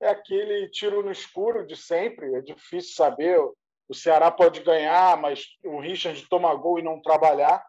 é 0.00 0.08
aquele 0.08 0.68
tiro 0.68 1.02
no 1.02 1.10
escuro 1.10 1.66
de 1.66 1.76
sempre, 1.76 2.34
é 2.34 2.40
difícil 2.40 2.94
saber. 2.94 3.38
O 3.88 3.94
Ceará 3.94 4.30
pode 4.30 4.60
ganhar, 4.62 5.16
mas 5.16 5.46
o 5.64 5.78
Richard 5.78 6.20
toma 6.28 6.54
gol 6.54 6.78
e 6.78 6.82
não 6.82 7.00
trabalhar, 7.00 7.64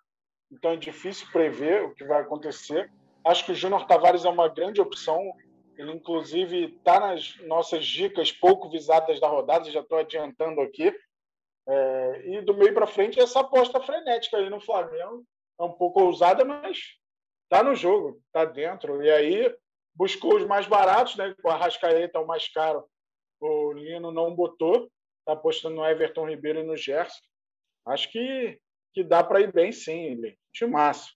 então 0.52 0.72
é 0.72 0.78
difícil 0.78 1.28
prever 1.32 1.84
o 1.84 1.93
que 1.93 2.04
vai 2.04 2.22
acontecer. 2.22 2.91
Acho 3.24 3.46
que 3.46 3.52
o 3.52 3.56
Júnior 3.56 3.86
Tavares 3.86 4.26
é 4.26 4.30
uma 4.30 4.48
grande 4.48 4.82
opção 4.82 5.32
ele, 5.78 5.91
inclusive, 5.91 6.76
está 6.76 7.00
nas 7.00 7.36
nossas 7.41 7.86
dicas 7.86 8.32
pouco 8.32 8.70
visadas 8.70 9.20
da 9.20 9.28
rodada, 9.28 9.70
já 9.70 9.82
estou 9.82 10.00
adiantando 10.00 10.60
aqui. 10.60 10.91
É, 11.70 12.22
e 12.26 12.41
do 12.41 12.56
meio 12.56 12.74
para 12.74 12.88
frente, 12.88 13.20
essa 13.20 13.41
aposta 13.41 13.80
frenética 13.80 14.38
aí 14.38 14.50
no 14.50 14.60
Flamengo. 14.60 15.24
É 15.60 15.63
um 15.63 15.72
pouco 15.72 16.02
ousada, 16.02 16.43
mas 16.43 16.80
está 17.48 17.64
no 17.64 17.76
jogo, 17.76 18.22
está 18.28 18.46
dentro. 18.46 19.02
E 19.02 19.10
aí 19.10 19.56
buscou 19.96 20.36
os 20.36 20.46
mais 20.46 20.68
baratos, 20.68 21.16
né? 21.16 21.34
O 21.44 21.50
Arrascaeta 21.50 22.18
é 22.18 22.22
o 22.22 22.28
mais 22.28 22.48
caro. 22.50 22.86
O 23.40 23.74
Lino 23.74 24.12
não 24.12 24.36
botou, 24.36 24.90
está 25.20 25.34
apostando 25.34 25.76
no 25.76 25.86
Everton 25.86 26.30
Ribeiro 26.30 26.60
e 26.60 26.64
no 26.64 26.78
Gerson. 26.78 27.20
Acho 27.86 28.12
que, 28.12 28.60
que 28.94 29.04
dá 29.04 29.24
para 29.24 29.42
ir 29.42 29.52
bem, 29.52 29.72
sim, 29.72 30.16
Lino. 30.16 30.38
Timaço. 30.54 31.16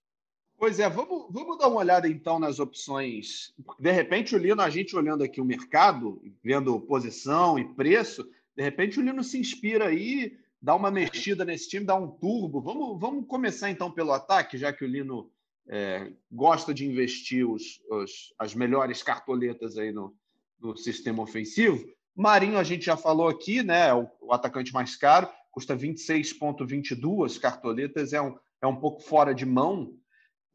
Pois 0.58 0.80
é, 0.80 0.88
vamos, 0.88 1.26
vamos 1.32 1.58
dar 1.58 1.67
uma 1.67 1.80
olhada 1.80 2.08
então 2.08 2.39
nas 2.39 2.60
opções. 2.60 3.52
De 3.80 3.91
repente, 3.91 4.36
o 4.36 4.38
Lino, 4.38 4.62
a 4.62 4.70
gente 4.70 4.96
olhando 4.96 5.24
aqui 5.24 5.41
o 5.41 5.46
mercado, 5.46 6.22
vendo 6.44 6.80
posição 6.82 7.58
e 7.58 7.74
preço, 7.74 8.30
de 8.56 8.62
repente 8.62 9.00
o 9.00 9.02
Lino 9.02 9.24
se 9.24 9.39
inspira 9.39 9.88
aí, 9.88 10.38
dá 10.62 10.76
uma 10.76 10.91
mexida 10.91 11.44
nesse 11.44 11.67
time, 11.67 11.84
dá 11.84 11.96
um 11.96 12.08
turbo. 12.08 12.62
Vamos, 12.62 13.00
vamos 13.00 13.26
começar 13.26 13.72
então 13.72 13.91
pelo 13.91 14.12
ataque, 14.12 14.56
já 14.56 14.72
que 14.72 14.86
o 14.86 14.88
Lino 14.88 15.32
é, 15.69 16.12
gosta 16.32 16.74
de 16.74 16.86
investir 16.86 17.47
os, 17.47 17.82
os, 17.89 18.34
as 18.38 18.54
melhores 18.54 19.02
cartoletas 19.04 19.78
aí 19.78 19.91
no, 19.91 20.15
no 20.60 20.76
sistema 20.76 21.24
ofensivo. 21.24 21.84
Marinho, 22.15 22.58
a 22.58 22.63
gente 22.63 22.86
já 22.86 22.97
falou 22.97 23.28
aqui, 23.28 23.63
né? 23.63 23.93
O, 23.93 24.10
o 24.21 24.34
atacante 24.34 24.74
mais 24.74 24.95
caro, 24.95 25.30
custa 25.52 25.76
26,22 25.76 27.39
cartoletas, 27.39 28.13
é 28.13 28.21
um, 28.21 28.38
é 28.62 28.67
um 28.67 28.76
pouco 28.76 29.02
fora 29.02 29.34
de 29.34 29.45
mão 29.45 29.97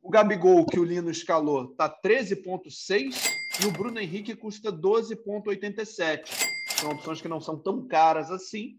o 0.06 0.08
Gabigol, 0.08 0.64
que 0.64 0.78
o 0.78 0.84
Lino 0.84 1.10
escalou, 1.10 1.72
está 1.72 1.90
13,6 1.90 3.28
e 3.60 3.66
o 3.66 3.72
Bruno 3.72 3.98
Henrique 3.98 4.36
custa 4.36 4.72
12,87. 4.72 6.30
São 6.78 6.92
opções 6.92 7.20
que 7.20 7.26
não 7.26 7.40
são 7.40 7.58
tão 7.58 7.88
caras 7.88 8.30
assim, 8.30 8.78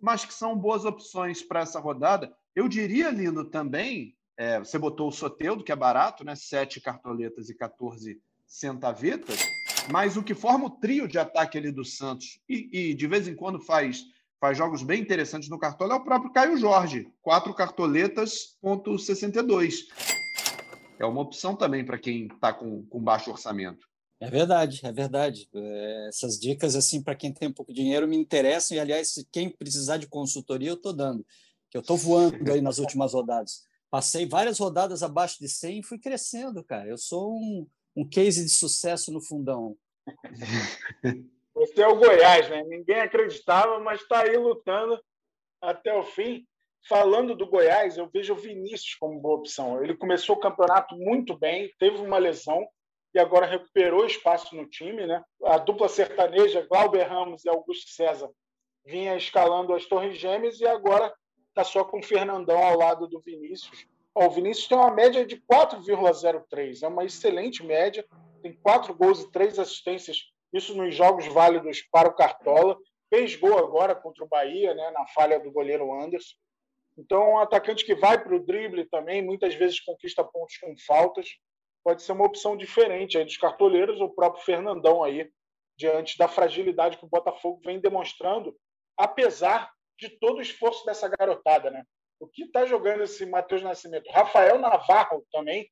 mas 0.00 0.24
que 0.24 0.32
são 0.32 0.56
boas 0.56 0.84
opções 0.84 1.42
para 1.42 1.62
essa 1.62 1.80
rodada. 1.80 2.32
Eu 2.54 2.68
diria, 2.68 3.10
Lino, 3.10 3.44
também, 3.44 4.16
é, 4.40 4.58
você 4.58 4.78
botou 4.78 5.08
o 5.08 5.12
Soteudo, 5.12 5.62
que 5.62 5.70
é 5.70 5.76
barato, 5.76 6.24
né? 6.24 6.34
7 6.34 6.80
cartoletas 6.80 7.50
e 7.50 7.54
14 7.54 8.18
centavetas, 8.46 9.38
mas 9.92 10.16
o 10.16 10.22
que 10.22 10.34
forma 10.34 10.64
o 10.64 10.70
trio 10.70 11.06
de 11.06 11.18
ataque 11.18 11.58
ali 11.58 11.70
do 11.70 11.84
Santos 11.84 12.40
e, 12.48 12.68
e 12.72 12.94
de 12.94 13.06
vez 13.06 13.28
em 13.28 13.36
quando 13.36 13.60
faz 13.60 14.02
faz 14.40 14.56
jogos 14.56 14.82
bem 14.82 15.02
interessantes 15.02 15.50
no 15.50 15.58
cartola 15.58 15.92
é 15.92 15.96
o 15.98 16.02
próprio 16.02 16.32
Caio 16.32 16.56
Jorge, 16.56 17.12
quatro 17.20 17.52
cartoletas, 17.52 18.56
ponto 18.62 18.98
62 18.98 19.88
é 20.98 21.04
uma 21.04 21.20
opção 21.20 21.54
também 21.54 21.84
para 21.84 21.98
quem 21.98 22.26
está 22.26 22.50
com, 22.50 22.82
com 22.86 22.98
baixo 22.98 23.30
orçamento. 23.30 23.86
É 24.20 24.30
verdade, 24.30 24.80
é 24.84 24.92
verdade. 24.92 25.48
É, 25.54 26.08
essas 26.08 26.38
dicas, 26.38 26.74
assim, 26.76 27.02
para 27.02 27.14
quem 27.14 27.32
tem 27.32 27.52
pouco 27.52 27.72
dinheiro, 27.72 28.06
me 28.06 28.16
interessam. 28.16 28.76
E, 28.76 28.80
aliás, 28.80 29.14
quem 29.32 29.48
precisar 29.48 29.96
de 29.96 30.06
consultoria, 30.06 30.68
eu 30.68 30.74
estou 30.74 30.92
dando. 30.92 31.24
Que 31.70 31.78
eu 31.78 31.80
estou 31.80 31.96
voando 31.96 32.52
aí 32.52 32.60
nas 32.60 32.78
últimas 32.78 33.14
rodadas. 33.14 33.62
Passei 33.90 34.26
várias 34.26 34.58
rodadas 34.58 35.02
abaixo 35.02 35.38
de 35.40 35.48
100 35.48 35.80
e 35.80 35.82
fui 35.82 35.98
crescendo, 35.98 36.62
cara. 36.62 36.88
Eu 36.88 36.96
sou 36.96 37.34
um, 37.34 37.66
um 37.96 38.08
case 38.08 38.44
de 38.44 38.50
sucesso 38.50 39.12
no 39.12 39.20
fundão. 39.20 39.76
Você 41.54 41.82
é 41.82 41.88
o 41.88 41.96
Goiás, 41.96 42.48
né? 42.48 42.62
Ninguém 42.62 43.00
acreditava, 43.00 43.80
mas 43.80 44.00
está 44.00 44.22
aí 44.22 44.36
lutando 44.36 44.98
até 45.60 45.92
o 45.92 46.04
fim. 46.04 46.46
Falando 46.88 47.34
do 47.34 47.46
Goiás, 47.46 47.98
eu 47.98 48.08
vejo 48.08 48.32
o 48.32 48.36
Vinícius 48.36 48.94
como 48.94 49.20
boa 49.20 49.38
opção. 49.38 49.82
Ele 49.82 49.94
começou 49.94 50.36
o 50.36 50.40
campeonato 50.40 50.96
muito 50.96 51.36
bem, 51.36 51.70
teve 51.78 51.98
uma 51.98 52.16
lesão 52.16 52.66
e 53.12 53.18
agora 53.18 53.44
recuperou 53.44 54.06
espaço 54.06 54.54
no 54.56 54.66
time. 54.66 55.06
Né? 55.06 55.22
A 55.44 55.58
dupla 55.58 55.88
sertaneja, 55.88 56.66
Glauber 56.66 57.02
Ramos 57.02 57.44
e 57.44 57.48
Augusto 57.48 57.90
César, 57.90 58.30
vinha 58.86 59.16
escalando 59.16 59.74
as 59.74 59.84
Torres 59.84 60.16
Gêmeas 60.16 60.58
e 60.60 60.66
agora 60.66 61.12
está 61.50 61.64
só 61.64 61.84
com 61.84 61.98
o 61.98 62.02
Fernandão 62.02 62.62
ao 62.62 62.76
lado 62.76 63.06
do 63.06 63.20
Vinícius. 63.20 63.86
o 64.14 64.30
Vinícius 64.30 64.68
tem 64.68 64.78
uma 64.78 64.90
média 64.90 65.24
de 65.24 65.36
4,03, 65.36 66.82
é 66.82 66.88
uma 66.88 67.04
excelente 67.04 67.64
média, 67.64 68.04
tem 68.42 68.52
quatro 68.54 68.94
gols 68.94 69.22
e 69.22 69.30
três 69.30 69.58
assistências, 69.58 70.30
isso 70.52 70.74
nos 70.74 70.94
jogos 70.94 71.26
válidos 71.26 71.82
para 71.92 72.08
o 72.08 72.14
Cartola. 72.14 72.76
Fez 73.08 73.34
gol 73.34 73.58
agora 73.58 73.94
contra 73.94 74.24
o 74.24 74.28
Bahia, 74.28 74.72
né, 74.72 74.90
na 74.92 75.06
falha 75.08 75.38
do 75.38 75.50
goleiro 75.50 75.92
Anderson. 75.92 76.36
Então, 76.96 77.32
um 77.32 77.38
atacante 77.38 77.84
que 77.84 77.94
vai 77.94 78.22
para 78.22 78.34
o 78.34 78.44
drible 78.44 78.84
também, 78.84 79.22
muitas 79.22 79.54
vezes 79.54 79.80
conquista 79.80 80.22
pontos 80.22 80.56
com 80.58 80.74
faltas, 80.86 81.28
pode 81.82 82.02
ser 82.02 82.12
uma 82.12 82.26
opção 82.26 82.56
diferente 82.56 83.18
aí 83.18 83.24
dos 83.24 83.36
cartoleiros, 83.36 84.00
o 84.00 84.08
próprio 84.08 84.44
Fernandão 84.44 85.02
aí, 85.02 85.28
diante 85.76 86.18
da 86.18 86.28
fragilidade 86.28 86.98
que 86.98 87.04
o 87.04 87.08
Botafogo 87.08 87.60
vem 87.64 87.80
demonstrando, 87.80 88.54
apesar 88.96 89.72
de 90.00 90.08
todo 90.18 90.38
o 90.38 90.42
esforço 90.42 90.84
dessa 90.86 91.08
garotada, 91.08 91.70
né? 91.70 91.84
O 92.18 92.26
que 92.26 92.44
está 92.44 92.66
jogando 92.66 93.02
esse 93.02 93.24
Matheus 93.26 93.62
Nascimento? 93.62 94.10
Rafael 94.10 94.58
Navarro 94.58 95.24
também, 95.32 95.68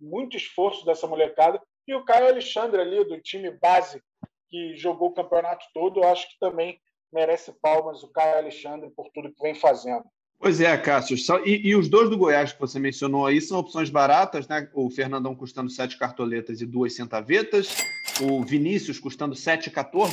muito 0.00 0.36
esforço 0.36 0.84
dessa 0.84 1.06
molecada, 1.06 1.60
e 1.86 1.94
o 1.94 2.04
Caio 2.04 2.28
Alexandre 2.28 2.80
ali, 2.80 3.04
do 3.04 3.20
time 3.20 3.50
base, 3.50 4.02
que 4.48 4.76
jogou 4.76 5.08
o 5.08 5.14
campeonato 5.14 5.66
todo, 5.74 6.00
eu 6.00 6.08
acho 6.08 6.28
que 6.28 6.38
também 6.38 6.80
merece 7.12 7.52
palmas 7.60 8.02
o 8.02 8.08
Caio 8.08 8.38
Alexandre 8.38 8.90
por 8.90 9.10
tudo 9.12 9.32
que 9.32 9.42
vem 9.42 9.54
fazendo. 9.54 10.04
Pois 10.38 10.60
é, 10.60 10.76
Cássio. 10.76 11.16
E, 11.44 11.68
e, 11.68 11.76
os 11.76 11.88
dois 11.88 12.10
do 12.10 12.18
Goiás 12.18 12.52
que 12.52 12.60
você 12.60 12.78
mencionou 12.78 13.26
aí 13.26 13.40
são 13.40 13.58
opções 13.58 13.88
baratas, 13.88 14.48
né? 14.48 14.68
O 14.74 14.90
Fernandão 14.90 15.34
custando 15.34 15.70
sete 15.70 15.96
cartoletas 15.96 16.60
e 16.60 16.66
duas 16.66 16.94
centavetas, 16.94 17.74
o 18.20 18.42
Vinícius 18.42 18.98
custando 18.98 19.34
7,14. 19.34 20.12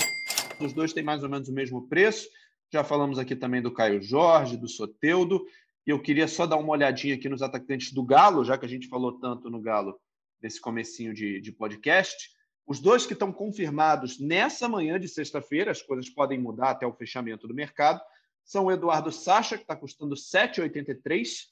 Os 0.61 0.73
dois 0.73 0.93
têm 0.93 1.03
mais 1.03 1.23
ou 1.23 1.29
menos 1.29 1.49
o 1.49 1.53
mesmo 1.53 1.87
preço. 1.87 2.29
Já 2.73 2.85
falamos 2.85 3.19
aqui 3.19 3.35
também 3.35 3.61
do 3.61 3.71
Caio 3.71 4.01
Jorge, 4.01 4.55
do 4.55 4.67
Soteudo. 4.67 5.45
E 5.85 5.89
eu 5.89 6.01
queria 6.01 6.27
só 6.27 6.47
dar 6.47 6.55
uma 6.55 6.71
olhadinha 6.71 7.15
aqui 7.15 7.27
nos 7.27 7.41
atacantes 7.41 7.91
do 7.91 8.01
Galo, 8.01 8.45
já 8.45 8.57
que 8.57 8.65
a 8.65 8.69
gente 8.69 8.87
falou 8.87 9.19
tanto 9.19 9.49
no 9.49 9.59
Galo 9.59 9.99
nesse 10.41 10.61
comecinho 10.61 11.13
de, 11.13 11.41
de 11.41 11.51
podcast. 11.51 12.31
Os 12.65 12.79
dois 12.79 13.05
que 13.05 13.11
estão 13.11 13.31
confirmados 13.31 14.19
nessa 14.19 14.69
manhã 14.69 14.97
de 14.97 15.09
sexta-feira, 15.09 15.71
as 15.71 15.81
coisas 15.81 16.09
podem 16.09 16.39
mudar 16.39 16.69
até 16.69 16.87
o 16.87 16.93
fechamento 16.93 17.45
do 17.45 17.53
mercado, 17.53 17.99
são 18.45 18.65
o 18.65 18.71
Eduardo 18.71 19.11
Sacha, 19.11 19.57
que 19.57 19.63
está 19.63 19.75
custando 19.75 20.15
7,83, 20.15 21.47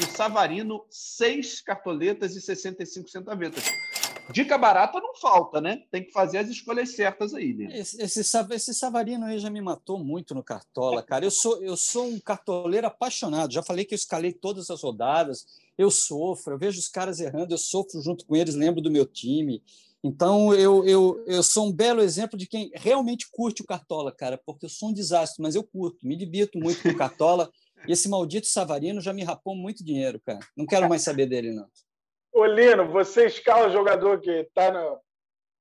E 0.00 0.02
o 0.02 0.06
Savarino, 0.06 0.84
seis 0.90 1.60
cartoletas 1.60 2.34
e 2.34 2.40
65 2.40 3.08
centavetas. 3.08 3.64
Dica 4.32 4.58
barata 4.58 5.00
não 5.00 5.14
falta, 5.14 5.60
né? 5.60 5.82
Tem 5.90 6.02
que 6.02 6.12
fazer 6.12 6.38
as 6.38 6.48
escolhas 6.48 6.90
certas 6.90 7.32
aí, 7.32 7.54
né? 7.54 7.78
Esse, 7.78 8.00
esse, 8.02 8.20
esse 8.20 8.74
Savarino 8.74 9.24
aí 9.24 9.38
já 9.38 9.48
me 9.48 9.60
matou 9.60 9.98
muito 9.98 10.34
no 10.34 10.42
Cartola, 10.42 11.02
cara. 11.02 11.24
Eu 11.24 11.30
sou, 11.30 11.62
eu 11.62 11.76
sou 11.76 12.06
um 12.06 12.18
cartoleiro 12.18 12.86
apaixonado. 12.86 13.52
Já 13.52 13.62
falei 13.62 13.84
que 13.84 13.94
eu 13.94 13.96
escalei 13.96 14.32
todas 14.32 14.70
as 14.70 14.82
rodadas. 14.82 15.46
Eu 15.78 15.90
sofro, 15.90 16.54
eu 16.54 16.58
vejo 16.58 16.78
os 16.78 16.88
caras 16.88 17.20
errando, 17.20 17.54
eu 17.54 17.58
sofro 17.58 18.00
junto 18.02 18.24
com 18.26 18.34
eles, 18.34 18.54
lembro 18.54 18.80
do 18.80 18.90
meu 18.90 19.06
time. 19.06 19.62
Então, 20.02 20.54
eu, 20.54 20.84
eu, 20.84 21.24
eu 21.26 21.42
sou 21.42 21.66
um 21.66 21.72
belo 21.72 22.00
exemplo 22.00 22.38
de 22.38 22.46
quem 22.46 22.70
realmente 22.74 23.28
curte 23.30 23.62
o 23.62 23.66
Cartola, 23.66 24.12
cara, 24.12 24.38
porque 24.38 24.66
eu 24.66 24.70
sou 24.70 24.90
um 24.90 24.92
desastre, 24.92 25.42
mas 25.42 25.54
eu 25.54 25.64
curto, 25.64 26.06
me 26.06 26.16
divirto 26.16 26.58
muito 26.58 26.82
com 26.82 26.90
o 26.90 26.96
Cartola. 26.96 27.50
e 27.88 27.92
esse 27.92 28.08
maldito 28.08 28.46
Savarino 28.46 29.00
já 29.00 29.12
me 29.12 29.24
rapou 29.24 29.54
muito 29.54 29.84
dinheiro, 29.84 30.20
cara. 30.20 30.38
Não 30.56 30.66
quero 30.66 30.88
mais 30.88 31.02
saber 31.02 31.26
dele, 31.26 31.52
não. 31.52 31.66
Ô, 32.36 32.44
Lino, 32.44 32.86
você 32.92 33.24
escala 33.24 33.70
jogador 33.70 34.20
que 34.20 34.30
está 34.30 34.70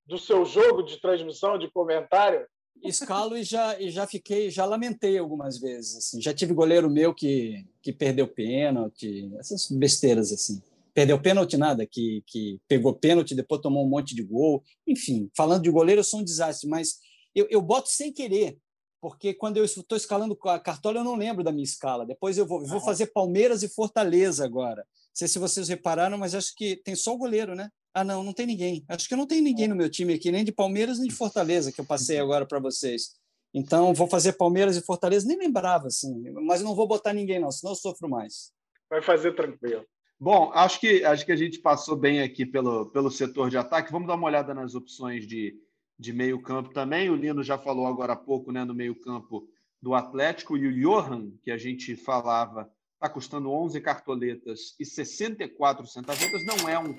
do 0.05 0.17
seu 0.17 0.43
jogo 0.43 0.83
de 0.83 0.99
transmissão, 0.99 1.57
de 1.57 1.71
comentário? 1.71 2.45
Escalo 2.83 3.37
e 3.37 3.43
já, 3.45 3.79
e 3.79 3.89
já 3.89 4.05
fiquei, 4.05 4.51
já 4.51 4.65
lamentei 4.65 5.17
algumas 5.17 5.57
vezes. 5.57 5.95
Assim. 5.95 6.21
Já 6.21 6.33
tive 6.33 6.53
goleiro 6.53 6.89
meu 6.89 7.15
que, 7.15 7.65
que 7.81 7.93
perdeu 7.93 8.27
pênalti, 8.27 9.31
essas 9.39 9.71
besteiras 9.71 10.33
assim. 10.33 10.61
Perdeu 10.93 11.17
pênalti 11.17 11.55
nada, 11.55 11.87
que, 11.89 12.21
que 12.27 12.59
pegou 12.67 12.93
pênalti, 12.93 13.33
depois 13.33 13.61
tomou 13.61 13.85
um 13.85 13.89
monte 13.89 14.13
de 14.13 14.23
gol. 14.23 14.61
Enfim, 14.85 15.31
falando 15.33 15.63
de 15.63 15.71
goleiro, 15.71 16.01
eu 16.01 16.03
sou 16.03 16.19
um 16.19 16.25
desastre, 16.25 16.67
mas 16.67 16.99
eu, 17.33 17.47
eu 17.49 17.61
boto 17.61 17.87
sem 17.87 18.11
querer 18.11 18.59
porque 18.99 19.35
quando 19.35 19.57
eu 19.57 19.63
estou 19.63 19.95
escalando 19.95 20.35
a 20.45 20.59
cartola, 20.59 20.99
eu 20.99 21.03
não 21.03 21.15
lembro 21.15 21.43
da 21.43 21.51
minha 21.51 21.63
escala. 21.63 22.07
Depois 22.07 22.39
eu 22.39 22.45
vou, 22.45 22.61
eu 22.61 22.67
vou 22.67 22.81
fazer 22.81 23.13
Palmeiras 23.13 23.61
e 23.61 23.69
Fortaleza 23.69 24.43
agora. 24.43 24.83
Não 25.15 25.19
sei 25.19 25.27
se 25.29 25.39
vocês 25.39 25.69
repararam, 25.69 26.17
mas 26.17 26.35
acho 26.35 26.53
que 26.53 26.75
tem 26.75 26.93
só 26.93 27.13
o 27.13 27.17
goleiro, 27.17 27.55
né? 27.55 27.69
Ah, 27.93 28.03
não, 28.03 28.21
não 28.21 28.33
tem 28.33 28.45
ninguém. 28.45 28.83
Acho 28.89 29.07
que 29.07 29.15
não 29.15 29.25
tem 29.25 29.41
ninguém 29.41 29.65
no 29.65 29.75
meu 29.75 29.89
time 29.89 30.13
aqui, 30.13 30.29
nem 30.29 30.43
de 30.43 30.51
Palmeiras, 30.51 30.99
nem 30.99 31.07
de 31.07 31.15
Fortaleza, 31.15 31.71
que 31.71 31.79
eu 31.79 31.85
passei 31.85 32.19
agora 32.19 32.45
para 32.45 32.59
vocês. 32.59 33.15
Então, 33.53 33.93
vou 33.93 34.09
fazer 34.09 34.33
Palmeiras 34.33 34.75
e 34.75 34.81
Fortaleza, 34.81 35.25
nem 35.25 35.37
lembrava, 35.37 35.87
assim, 35.87 36.29
mas 36.43 36.61
não 36.61 36.75
vou 36.75 36.85
botar 36.85 37.13
ninguém, 37.13 37.39
não, 37.39 37.49
senão 37.49 37.71
eu 37.71 37.77
sofro 37.77 38.09
mais. 38.09 38.51
Vai 38.89 39.01
fazer 39.01 39.31
tranquilo. 39.33 39.85
Bom, 40.19 40.51
acho 40.53 40.81
que, 40.81 41.05
acho 41.05 41.25
que 41.25 41.31
a 41.31 41.37
gente 41.37 41.59
passou 41.59 41.95
bem 41.95 42.21
aqui 42.21 42.45
pelo, 42.45 42.87
pelo 42.87 43.09
setor 43.09 43.49
de 43.49 43.57
ataque. 43.57 43.93
Vamos 43.93 44.09
dar 44.09 44.15
uma 44.15 44.27
olhada 44.27 44.53
nas 44.53 44.75
opções 44.75 45.25
de, 45.25 45.55
de 45.97 46.11
meio 46.11 46.41
campo 46.41 46.73
também. 46.73 47.09
O 47.09 47.15
Lino 47.15 47.41
já 47.41 47.57
falou 47.57 47.87
agora 47.87 48.11
há 48.11 48.17
pouco 48.17 48.51
né, 48.51 48.65
no 48.65 48.73
meio 48.73 48.99
campo 48.99 49.47
do 49.81 49.93
Atlético 49.93 50.57
e 50.57 50.67
o 50.67 50.73
Johan, 50.73 51.31
que 51.41 51.51
a 51.51 51.57
gente 51.57 51.95
falava 51.95 52.69
está 52.95 53.09
custando 53.09 53.51
11 53.51 53.79
cartoletas 53.81 54.75
e 54.79 54.85
64 54.85 55.85
centavetas, 55.85 56.45
não 56.45 56.67
é 56.67 56.79
um, 56.79 56.95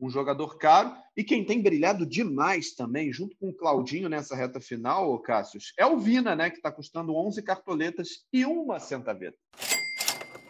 um 0.00 0.08
jogador 0.08 0.56
caro. 0.56 0.92
E 1.16 1.22
quem 1.22 1.44
tem 1.44 1.62
brilhado 1.62 2.06
demais 2.06 2.74
também, 2.74 3.12
junto 3.12 3.36
com 3.36 3.50
o 3.50 3.54
Claudinho 3.54 4.08
nessa 4.08 4.34
reta 4.34 4.60
final, 4.60 5.18
Cássius, 5.20 5.72
é 5.78 5.84
o 5.84 5.98
Vina, 5.98 6.34
né, 6.34 6.50
que 6.50 6.56
está 6.56 6.72
custando 6.72 7.14
11 7.14 7.42
cartoletas 7.42 8.24
e 8.32 8.44
uma 8.44 8.80
centaveta. 8.80 9.36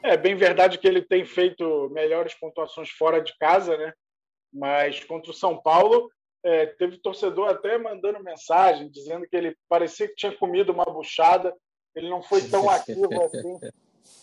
É 0.03 0.17
bem 0.17 0.35
verdade 0.35 0.79
que 0.79 0.89
ele 0.89 1.03
tem 1.03 1.25
feito 1.25 1.91
melhores 1.91 2.35
pontuações 2.35 2.91
fora 2.91 3.21
de 3.21 3.37
casa, 3.39 3.77
né? 3.77 3.93
Mas 4.53 5.05
contra 5.05 5.31
o 5.31 5.35
São 5.35 5.61
Paulo, 5.61 6.11
é, 6.43 6.67
teve 6.67 6.97
torcedor 6.99 7.51
até 7.51 7.77
mandando 7.77 8.23
mensagem, 8.23 8.91
dizendo 8.91 9.27
que 9.29 9.37
ele 9.37 9.55
parecia 9.69 10.09
que 10.09 10.15
tinha 10.15 10.35
comido 10.37 10.73
uma 10.73 10.87
buchada, 10.87 11.55
ele 11.95 12.09
não 12.09 12.23
foi 12.23 12.41
tão 12.49 12.69
ativo 12.71 13.09
assim 13.23 13.59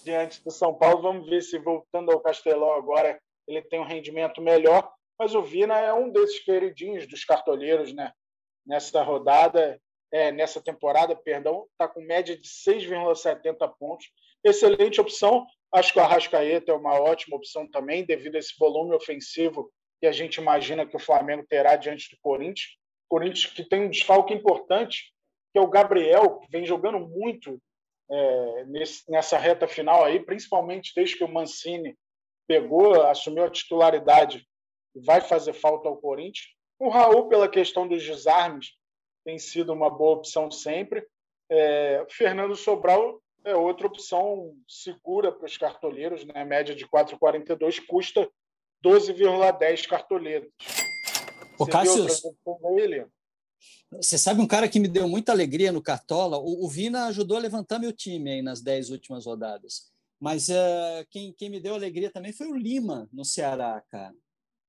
diante 0.04 0.44
do 0.44 0.52
São 0.52 0.74
Paulo. 0.74 1.02
Vamos 1.02 1.30
ver 1.30 1.42
se, 1.42 1.58
voltando 1.58 2.12
ao 2.12 2.20
Castelão 2.20 2.74
agora, 2.74 3.20
ele 3.48 3.62
tem 3.62 3.80
um 3.80 3.86
rendimento 3.86 4.42
melhor. 4.42 4.92
Mas 5.20 5.34
o 5.34 5.42
Vina 5.42 5.80
é 5.80 5.94
um 5.94 6.10
desses 6.10 6.40
queridinhos 6.40 7.08
dos 7.08 7.24
cartoleiros, 7.26 7.94
né? 7.94 8.12
Nessa 8.66 9.02
rodada, 9.02 9.80
é, 10.12 10.32
nessa 10.32 10.62
temporada, 10.62 11.16
perdão, 11.16 11.66
está 11.72 11.88
com 11.88 12.02
média 12.02 12.38
de 12.38 12.48
6,70 12.48 13.74
pontos. 13.80 14.08
Excelente 14.44 15.02
opção. 15.02 15.46
Acho 15.72 15.94
que 15.94 16.00
o 16.00 16.02
Arrascaeta 16.02 16.72
é 16.72 16.76
uma 16.76 17.00
ótima 17.00 17.36
opção 17.36 17.70
também, 17.70 18.06
devido 18.06 18.36
a 18.36 18.40
esse 18.40 18.54
volume 18.58 18.96
ofensivo 18.96 19.72
que 20.00 20.08
a 20.08 20.12
gente 20.12 20.36
imagina 20.36 20.86
que 20.86 20.96
o 20.96 21.00
Flamengo 21.00 21.46
terá 21.50 21.76
diante 21.76 22.10
do 22.12 22.18
Corinthians. 22.22 22.78
Corinthians 23.10 23.46
que 23.48 23.64
tem 23.64 23.82
um 23.82 23.90
desfalque 23.90 24.34
importante, 24.34 25.14
que 25.52 25.60
é 25.60 25.62
o 25.62 25.70
Gabriel, 25.70 26.40
que 26.40 26.52
vem 26.52 26.66
jogando 26.66 27.00
muito 27.00 27.60
é, 28.10 28.66
nesse, 28.66 29.10
nessa 29.10 29.38
reta 29.38 29.68
final 29.68 30.04
aí, 30.04 30.20
principalmente 30.20 30.94
desde 30.96 31.18
que 31.18 31.24
o 31.24 31.32
Mancini 31.32 31.98
pegou, 32.48 33.02
assumiu 33.04 33.44
a 33.44 33.50
titularidade, 33.50 34.48
vai 34.96 35.22
fazer 35.22 35.54
falta 35.54 35.88
ao 35.90 35.98
Corinthians. 35.98 36.48
O 36.80 36.90
Raul, 36.90 37.28
pela 37.28 37.50
questão 37.50 37.88
dos 37.88 38.04
desarmes, 38.04 38.72
tem 39.26 39.38
sido 39.38 39.74
uma 39.74 39.90
boa 39.90 40.18
opção 40.18 40.50
sempre. 40.50 41.06
É, 41.50 42.06
Fernando 42.10 42.56
Sobral 42.56 43.22
é 43.44 43.56
outra 43.56 43.88
opção 43.88 44.56
segura 44.68 45.32
para 45.32 45.46
os 45.46 45.58
cartoleiros, 45.58 46.26
né? 46.26 46.44
média 46.44 46.76
de 46.76 46.88
4,42, 46.88 47.86
custa 47.86 48.30
12,10 48.86 49.88
cartoletas. 49.88 50.52
O 51.60 51.66
Cássio, 51.66 52.06
você 53.92 54.18
sabe 54.18 54.42
um 54.42 54.48
cara 54.48 54.68
que 54.68 54.80
me 54.80 54.88
deu 54.88 55.08
muita 55.08 55.32
alegria 55.32 55.72
no 55.72 55.82
Cartola? 55.82 56.38
O, 56.38 56.66
o 56.66 56.70
Vina 56.70 57.06
ajudou 57.08 57.38
a 57.38 57.40
levantar 57.40 57.80
meu 57.80 57.94
time 57.94 58.32
aí 58.32 58.42
nas 58.42 58.62
dez 58.62 58.90
últimas 58.90 59.26
rodadas. 59.26 59.92
Mas 60.20 60.50
uh, 60.50 61.06
quem, 61.10 61.34
quem 61.34 61.50
me 61.50 61.60
deu 61.60 61.74
alegria 61.74 62.12
também 62.12 62.34
foi 62.34 62.48
o 62.48 62.56
Lima, 62.56 63.08
no 63.14 63.24
Ceará, 63.24 63.82
cara. 63.90 64.14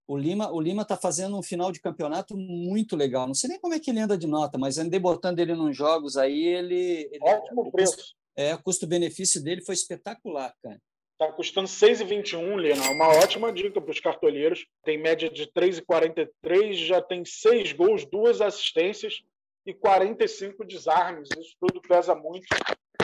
O 0.06 0.16
Lima 0.16 0.50
o 0.50 0.60
Lima 0.60 0.82
está 0.82 0.96
fazendo 0.96 1.36
um 1.36 1.42
final 1.42 1.70
de 1.72 1.80
campeonato 1.80 2.36
muito 2.36 2.96
legal. 2.96 3.26
Não 3.26 3.34
sei 3.34 3.50
nem 3.50 3.60
como 3.60 3.74
é 3.74 3.80
que 3.80 3.90
ele 3.90 4.00
anda 4.00 4.16
de 4.16 4.26
nota, 4.26 4.56
mas 4.56 4.78
andei 4.78 4.98
botando 4.98 5.38
ele 5.38 5.54
nos 5.54 5.76
jogos 5.76 6.16
aí, 6.16 6.46
ele... 6.46 7.08
ele 7.12 7.18
Ótimo 7.20 7.70
preço. 7.70 8.14
É, 8.36 8.54
o 8.54 8.62
custo-benefício 8.62 9.42
dele 9.42 9.62
foi 9.62 9.74
espetacular, 9.74 10.54
cara. 10.62 10.80
Está 11.20 11.32
custando 11.32 11.66
6,21, 11.66 12.54
Lena. 12.54 12.90
Uma 12.92 13.08
ótima 13.08 13.52
dica 13.52 13.80
para 13.80 13.90
os 13.90 13.98
cartoleiros. 13.98 14.64
Tem 14.84 14.96
média 14.96 15.28
de 15.28 15.48
3,43, 15.48 16.74
já 16.74 17.02
tem 17.02 17.24
seis 17.24 17.72
gols, 17.72 18.04
duas 18.04 18.40
assistências 18.40 19.20
e 19.66 19.74
45 19.74 20.64
desarmes. 20.64 21.28
Isso 21.36 21.56
tudo 21.58 21.82
pesa 21.82 22.14
muito 22.14 22.46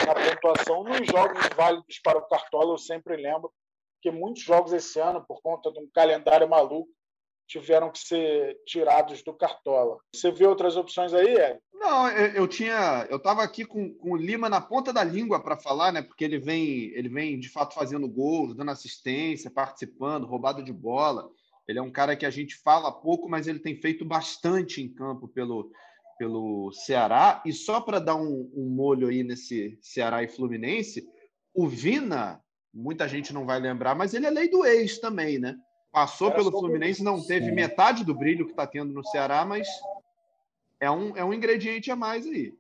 na 0.07 0.15
pontuação. 0.15 0.85
Nos 0.85 1.05
jogos 1.09 1.49
válidos 1.57 1.99
para 2.05 2.19
o 2.19 2.29
Cartola, 2.29 2.75
eu 2.75 2.79
sempre 2.79 3.17
lembro 3.17 3.53
que 4.01 4.12
muitos 4.12 4.45
jogos 4.45 4.73
esse 4.73 5.01
ano, 5.01 5.25
por 5.27 5.43
conta 5.43 5.73
de 5.73 5.81
um 5.81 5.91
calendário 5.93 6.49
maluco, 6.49 6.89
tiveram 7.47 7.91
que 7.91 7.99
ser 7.99 8.59
tirados 8.67 9.23
do 9.23 9.33
Cartola. 9.33 9.99
Você 10.15 10.31
vê 10.31 10.47
outras 10.47 10.77
opções 10.77 11.13
aí, 11.13 11.35
Ed? 11.35 11.59
Não, 11.73 12.09
eu, 12.09 12.49
tinha, 12.49 13.07
eu 13.11 13.19
estava 13.19 13.43
aqui 13.43 13.65
com, 13.65 13.93
com 13.95 14.13
o 14.13 14.17
Lima 14.17 14.49
na 14.49 14.61
ponta 14.61 14.93
da 14.93 15.05
língua 15.05 15.43
para 15.43 15.57
falar, 15.57 15.93
né? 15.93 16.01
Porque 16.01 16.25
ele 16.25 16.39
vem, 16.39 16.87
ele 16.95 17.09
vem 17.09 17.39
de 17.39 17.49
fato 17.49 17.75
fazendo 17.75 18.09
gols, 18.09 18.55
dando 18.55 18.71
assistência, 18.71 19.51
participando, 19.51 20.27
roubado 20.27 20.63
de 20.63 20.73
bola. 20.73 21.29
Ele 21.69 21.79
é 21.79 21.83
um 21.83 21.91
cara 21.91 22.17
que 22.17 22.25
a 22.25 22.31
gente 22.31 22.57
fala 22.57 22.93
pouco, 22.93 23.29
mas 23.29 23.47
ele 23.47 23.59
tem 23.59 23.77
feito 23.77 24.05
bastante 24.05 24.81
em 24.81 24.89
campo 24.89 25.29
pelo, 25.29 25.71
pelo 26.19 26.73
Ceará. 26.73 27.43
E 27.45 27.53
só 27.53 27.81
para 27.81 27.99
dar 27.99 28.17
um, 28.17 28.51
um 28.55 28.69
molho 28.69 29.09
aí 29.09 29.23
nesse 29.23 29.79
Ceará 29.83 30.23
e 30.23 30.29
Fluminense, 30.29 31.07
o 31.53 31.69
Vina, 31.69 32.43
muita 32.73 33.09
gente 33.09 33.33
não 33.33 33.47
vai 33.47 33.61
lembrar, 33.61 33.95
mas 33.95 34.15
ele 34.15 34.27
é 34.27 34.31
lei 34.31 34.49
do 34.49 34.65
ex 34.65 34.99
também, 34.99 35.39
né? 35.39 35.57
Passou 35.95 36.27
Era 36.27 36.39
pelo 36.39 36.51
Fluminense, 36.51 37.05
não 37.05 37.25
teve 37.25 37.53
metade 37.53 38.05
do 38.05 38.13
brilho 38.13 38.47
que 38.47 38.51
está 38.51 38.67
tendo 38.67 38.93
no 38.93 39.07
Ceará, 39.07 39.45
mas 39.45 39.69
é 40.81 40.91
um, 40.91 41.17
é 41.17 41.25
um 41.25 41.33
ingrediente 41.33 41.89
a 41.89 41.95
mais 41.95 42.27
aí. 42.27 42.53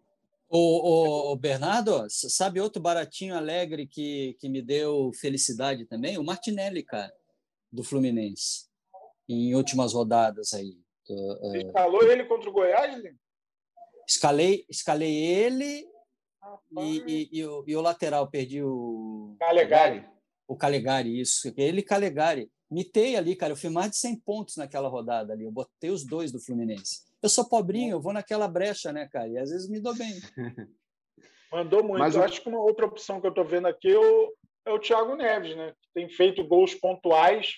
O, 0.48 0.58
o, 0.58 1.32
o, 1.32 1.36
Bernardo, 1.36 2.06
sabe 2.08 2.60
outro 2.60 2.80
baratinho 2.80 3.34
alegre 3.34 3.88
que, 3.88 4.36
que 4.38 4.48
me 4.48 4.62
deu 4.62 5.10
felicidade 5.20 5.84
também? 5.84 6.16
O 6.16 6.22
Martinelli, 6.22 6.84
cara, 6.84 7.12
do 7.72 7.82
Fluminense, 7.82 8.68
em 9.28 9.52
últimas 9.56 9.94
rodadas 9.94 10.54
aí. 10.54 10.78
Você 11.04 11.58
escalou 11.58 12.04
ele 12.04 12.24
contra 12.26 12.48
o 12.48 12.52
Goiás? 12.52 13.02
Né? 13.02 13.16
Escalei, 14.08 14.64
escalei 14.70 15.12
ele 15.12 15.84
e, 16.78 17.02
e, 17.04 17.28
e, 17.32 17.44
o, 17.44 17.64
e, 17.66 17.76
o, 17.76 17.80
lateral, 17.80 18.30
perdi 18.30 18.62
o. 18.62 19.34
Calegari. 19.40 20.06
O 20.46 20.54
Calegari, 20.56 21.20
isso. 21.20 21.52
Ele 21.56 21.80
e 21.80 21.82
Calegari 21.82 22.48
mitei 22.70 23.16
ali, 23.16 23.36
cara. 23.36 23.52
Eu 23.52 23.56
fui 23.56 23.70
mais 23.70 23.90
de 23.90 23.96
100 23.98 24.20
pontos 24.20 24.56
naquela 24.56 24.88
rodada 24.88 25.32
ali. 25.32 25.44
Eu 25.44 25.52
botei 25.52 25.90
os 25.90 26.04
dois 26.04 26.32
do 26.32 26.40
Fluminense. 26.40 27.02
Eu 27.22 27.28
sou 27.28 27.48
pobrinho, 27.48 27.92
eu 27.92 28.00
vou 28.00 28.12
naquela 28.12 28.46
brecha, 28.46 28.92
né, 28.92 29.08
cara? 29.08 29.28
E 29.28 29.38
às 29.38 29.50
vezes 29.50 29.68
me 29.68 29.80
dou 29.80 29.94
bem. 29.94 30.12
Mandou 31.50 31.84
muito. 31.84 32.00
Mas 32.00 32.16
eu 32.16 32.22
acho 32.22 32.42
que 32.42 32.48
uma 32.48 32.60
outra 32.60 32.84
opção 32.84 33.20
que 33.20 33.26
eu 33.26 33.30
estou 33.30 33.44
vendo 33.44 33.66
aqui 33.66 33.92
é 33.92 33.98
o, 33.98 34.34
é 34.66 34.70
o 34.72 34.78
Thiago 34.78 35.14
Neves, 35.14 35.56
né? 35.56 35.72
Que 35.80 35.88
tem 35.94 36.08
feito 36.08 36.44
gols 36.44 36.74
pontuais, 36.74 37.54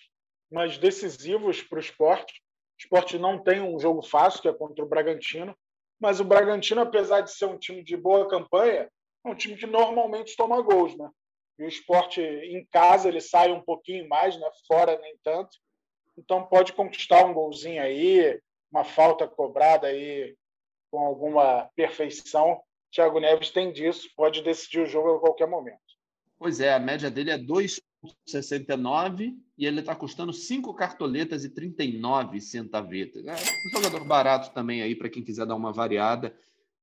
mas 0.51 0.79
decisivos 0.79 1.63
para 1.63 1.79
o 1.79 1.81
esporte. 1.81 2.43
O 2.79 2.83
esporte 2.83 3.19
não 3.19 3.43
tem 3.43 3.63
um 3.63 3.81
jogo 3.81 4.03
fácil, 4.03 4.43
que 4.43 4.49
é 4.49 4.53
contra 4.53 4.85
o 4.85 4.89
Bragantino. 4.89 5.57
Mas 5.99 6.21
o 6.21 6.25
Bragantino, 6.25 6.83
apesar 6.83 7.23
de 7.23 7.33
ser 7.33 7.47
um 7.47 7.59
time 7.59 7.83
de 7.83 7.97
boa 7.97 8.29
campanha, 8.29 8.91
é 9.25 9.29
um 9.29 9.35
time 9.35 9.57
que 9.57 9.67
normalmente 9.67 10.37
toma 10.37 10.61
gols, 10.61 10.97
né? 10.97 11.11
E 11.59 11.65
o 11.65 11.69
esporte 11.69 12.21
em 12.21 12.65
casa 12.67 13.09
ele 13.09 13.21
sai 13.21 13.51
um 13.51 13.63
pouquinho 13.63 14.09
mais, 14.09 14.39
né? 14.39 14.49
fora 14.67 14.99
nem 14.99 15.17
tanto. 15.23 15.57
Então 16.17 16.47
pode 16.47 16.73
conquistar 16.73 17.25
um 17.25 17.35
golzinho 17.35 17.83
aí, 17.83 18.41
uma 18.71 18.85
falta 18.85 19.27
cobrada 19.27 19.87
aí 19.87 20.37
com 20.91 21.01
alguma 21.01 21.69
perfeição. 21.75 22.61
Thiago 22.91 23.21
Neves 23.21 23.51
tem 23.51 23.73
disso, 23.73 24.09
pode 24.17 24.43
decidir 24.43 24.81
o 24.81 24.87
jogo 24.87 25.17
a 25.17 25.21
qualquer 25.21 25.47
momento. 25.47 25.81
Pois 26.39 26.61
é, 26.61 26.73
a 26.73 26.79
média 26.79 27.11
dele 27.11 27.31
é 27.31 27.39
2,69 27.39 29.35
e 29.59 29.67
ele 29.67 29.81
está 29.81 29.95
custando 29.95 30.33
5 30.33 30.73
cartoletas 30.75 31.45
e 31.45 31.51
39 31.51 32.41
centavetas. 32.41 33.27
É 33.27 33.35
um 33.35 33.71
jogador 33.71 34.07
barato 34.07 34.53
também 34.53 34.83
aí 34.83 34.95
para 34.95 35.09
quem 35.09 35.25
quiser 35.25 35.47
dar 35.47 35.57
uma 35.57 35.73
variada. 35.73 36.37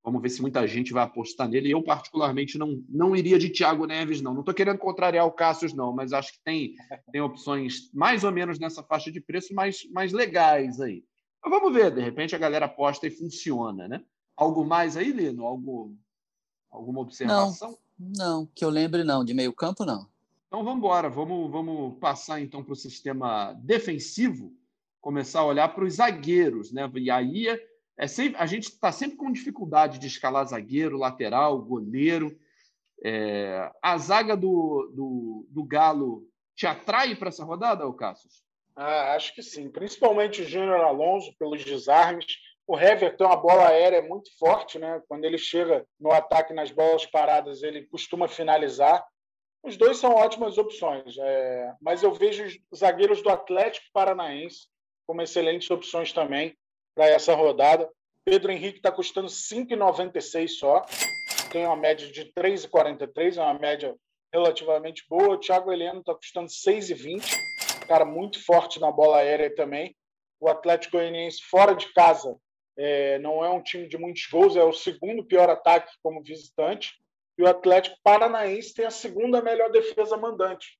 Vamos 0.04 0.22
ver 0.22 0.30
se 0.30 0.41
muita 0.41 0.68
gente 0.68 0.91
vai 0.91 1.04
apostar 1.04 1.47
nele. 1.47 1.72
Eu, 1.72 1.82
particularmente, 1.82 2.58
não, 2.58 2.84
não 2.89 3.16
iria 3.16 3.39
de 3.39 3.49
Thiago 3.49 3.86
Neves, 3.86 4.22
não. 4.22 4.34
Não 4.34 4.41
estou 4.41 4.54
querendo 4.54 4.78
contrariar 4.78 5.26
o 5.26 5.32
Cássio, 5.32 5.74
não, 5.74 5.93
mas 5.93 6.12
acho 6.12 6.34
que 6.34 6.39
tem, 6.43 6.76
tem 7.10 7.22
opções 7.22 7.89
mais 7.93 8.26
ou 8.26 8.32
menos 8.32 8.60
nessa 8.60 8.84
faixa 8.84 9.10
de 9.10 9.22
preço 9.22 9.54
mais, 9.54 9.89
mais 9.91 10.12
legais 10.12 10.82
aí. 10.82 11.06
Mas 11.41 11.51
vamos 11.51 11.74
ver, 11.74 11.93
de 11.93 12.01
repente 12.01 12.36
a 12.36 12.39
galera 12.39 12.66
aposta 12.66 13.08
e 13.08 13.12
funciona, 13.12 13.88
né? 13.88 14.04
Algo 14.36 14.66
mais 14.66 14.97
aí, 14.97 15.12
Lino? 15.12 15.45
Algo, 15.45 15.95
alguma 16.70 16.99
observação? 16.99 17.78
Não, 17.97 18.14
não, 18.18 18.49
que 18.54 18.66
eu 18.66 18.70
lembre, 18.70 19.06
não. 19.06 19.24
De 19.24 19.34
meio 19.34 19.54
campo, 19.54 19.86
não. 19.86 20.08
Então 20.47 20.64
vamos 20.66 20.80
embora. 20.80 21.10
Vamos, 21.10 21.49
vamos 21.49 21.97
passar 21.99 22.41
então 22.41 22.62
para 22.62 22.74
o 22.74 22.76
sistema 22.76 23.54
defensivo, 23.54 24.54
começar 24.99 25.39
a 25.39 25.45
olhar 25.45 25.70
para 25.74 25.86
os 25.86 25.95
zagueiros, 25.95 26.74
né? 26.74 26.89
E 26.95 27.10
aí 27.10 27.47
é 27.98 28.08
sempre, 28.08 28.41
a 28.41 28.46
gente 28.46 28.64
está 28.64 28.91
sempre 28.91 29.18
com 29.18 29.32
dificuldade 29.32 30.00
de 30.00 30.08
escalar 30.08 30.46
zagueiro, 30.46 30.98
lateral, 30.98 31.62
goleiro. 31.62 32.38
É, 33.04 33.72
a 33.82 33.98
zaga 33.98 34.36
do, 34.36 34.91
do, 34.96 35.48
do 35.50 35.64
Galo 35.64 36.28
te 36.56 36.66
atrai 36.66 37.16
para 37.16 37.30
essa 37.30 37.44
rodada, 37.44 37.91
Cassius? 37.94 38.44
Ah, 38.76 39.14
acho 39.14 39.36
que 39.36 39.44
sim, 39.44 39.70
principalmente 39.70 40.41
o 40.41 40.46
Júnior 40.46 40.82
Alonso 40.82 41.36
pelos 41.38 41.64
desarmes. 41.64 42.26
O 42.66 42.80
Hever 42.80 43.16
tem 43.16 43.28
uma 43.28 43.36
bola 43.36 43.68
aérea 43.68 44.02
muito 44.02 44.36
forte, 44.39 44.80
né? 44.80 45.02
Quando 45.08 45.26
ele 45.26 45.38
chega 45.38 45.86
no 46.00 46.12
ataque 46.12 46.54
nas 46.54 46.72
bolas 46.72 47.06
paradas, 47.06 47.62
ele 47.62 47.86
costuma 47.88 48.28
finalizar. 48.28 49.06
Os 49.62 49.78
dois 49.78 49.98
são 49.98 50.14
ótimas 50.14 50.58
opções, 50.58 51.16
é... 51.18 51.74
mas 51.82 52.02
eu 52.02 52.14
vejo 52.14 52.46
os 52.72 52.80
zagueiros 52.80 53.22
do 53.22 53.30
Atlético 53.30 53.86
Paranaense 53.94 54.68
como 55.06 55.22
excelentes 55.22 55.70
opções 55.70 56.12
também 56.12 56.58
para 56.96 57.08
essa 57.08 57.34
rodada. 57.34 57.89
Pedro 58.26 58.52
Henrique 58.52 58.78
está 58.78 58.91
custando 58.91 59.28
5,96 59.28 60.48
só. 60.50 60.86
Tem 61.52 61.66
uma 61.66 61.76
média 61.76 62.10
de 62.10 62.32
3,43, 62.34 63.38
é 63.38 63.41
uma 63.41 63.60
média 63.60 63.96
relativamente 64.34 65.06
boa. 65.08 65.36
O 65.36 65.38
Thiago 65.38 65.72
Heleno 65.72 66.00
está 66.00 66.16
custando 66.16 66.48
6,20. 66.48 67.24
Cara 67.88 68.06
muito 68.06 68.44
forte 68.44 68.80
na 68.80 68.91
bola 68.91 69.18
aérea 69.18 69.54
também. 69.54 69.96
O 70.39 70.50
Atlético 70.50 70.98
Goianiense 70.98 71.41
fora 71.44 71.76
de 71.76 71.91
casa 71.94 72.36
é, 72.78 73.20
não 73.20 73.44
é 73.44 73.50
um 73.50 73.62
time 73.62 73.88
de 73.88 73.98
muitos 73.98 74.26
gols, 74.28 74.56
é 74.56 74.64
o 74.64 74.74
segundo 74.74 75.24
pior 75.24 75.50
ataque 75.50 75.94
como 76.02 76.24
visitante. 76.24 76.94
E 77.38 77.44
o 77.44 77.48
Atlético 77.48 77.98
Paranaense 78.04 78.74
tem 78.74 78.86
a 78.86 78.91
segunda 78.91 79.41
melhor 79.41 79.72
defesa 79.72 80.18
mandante. 80.18 80.78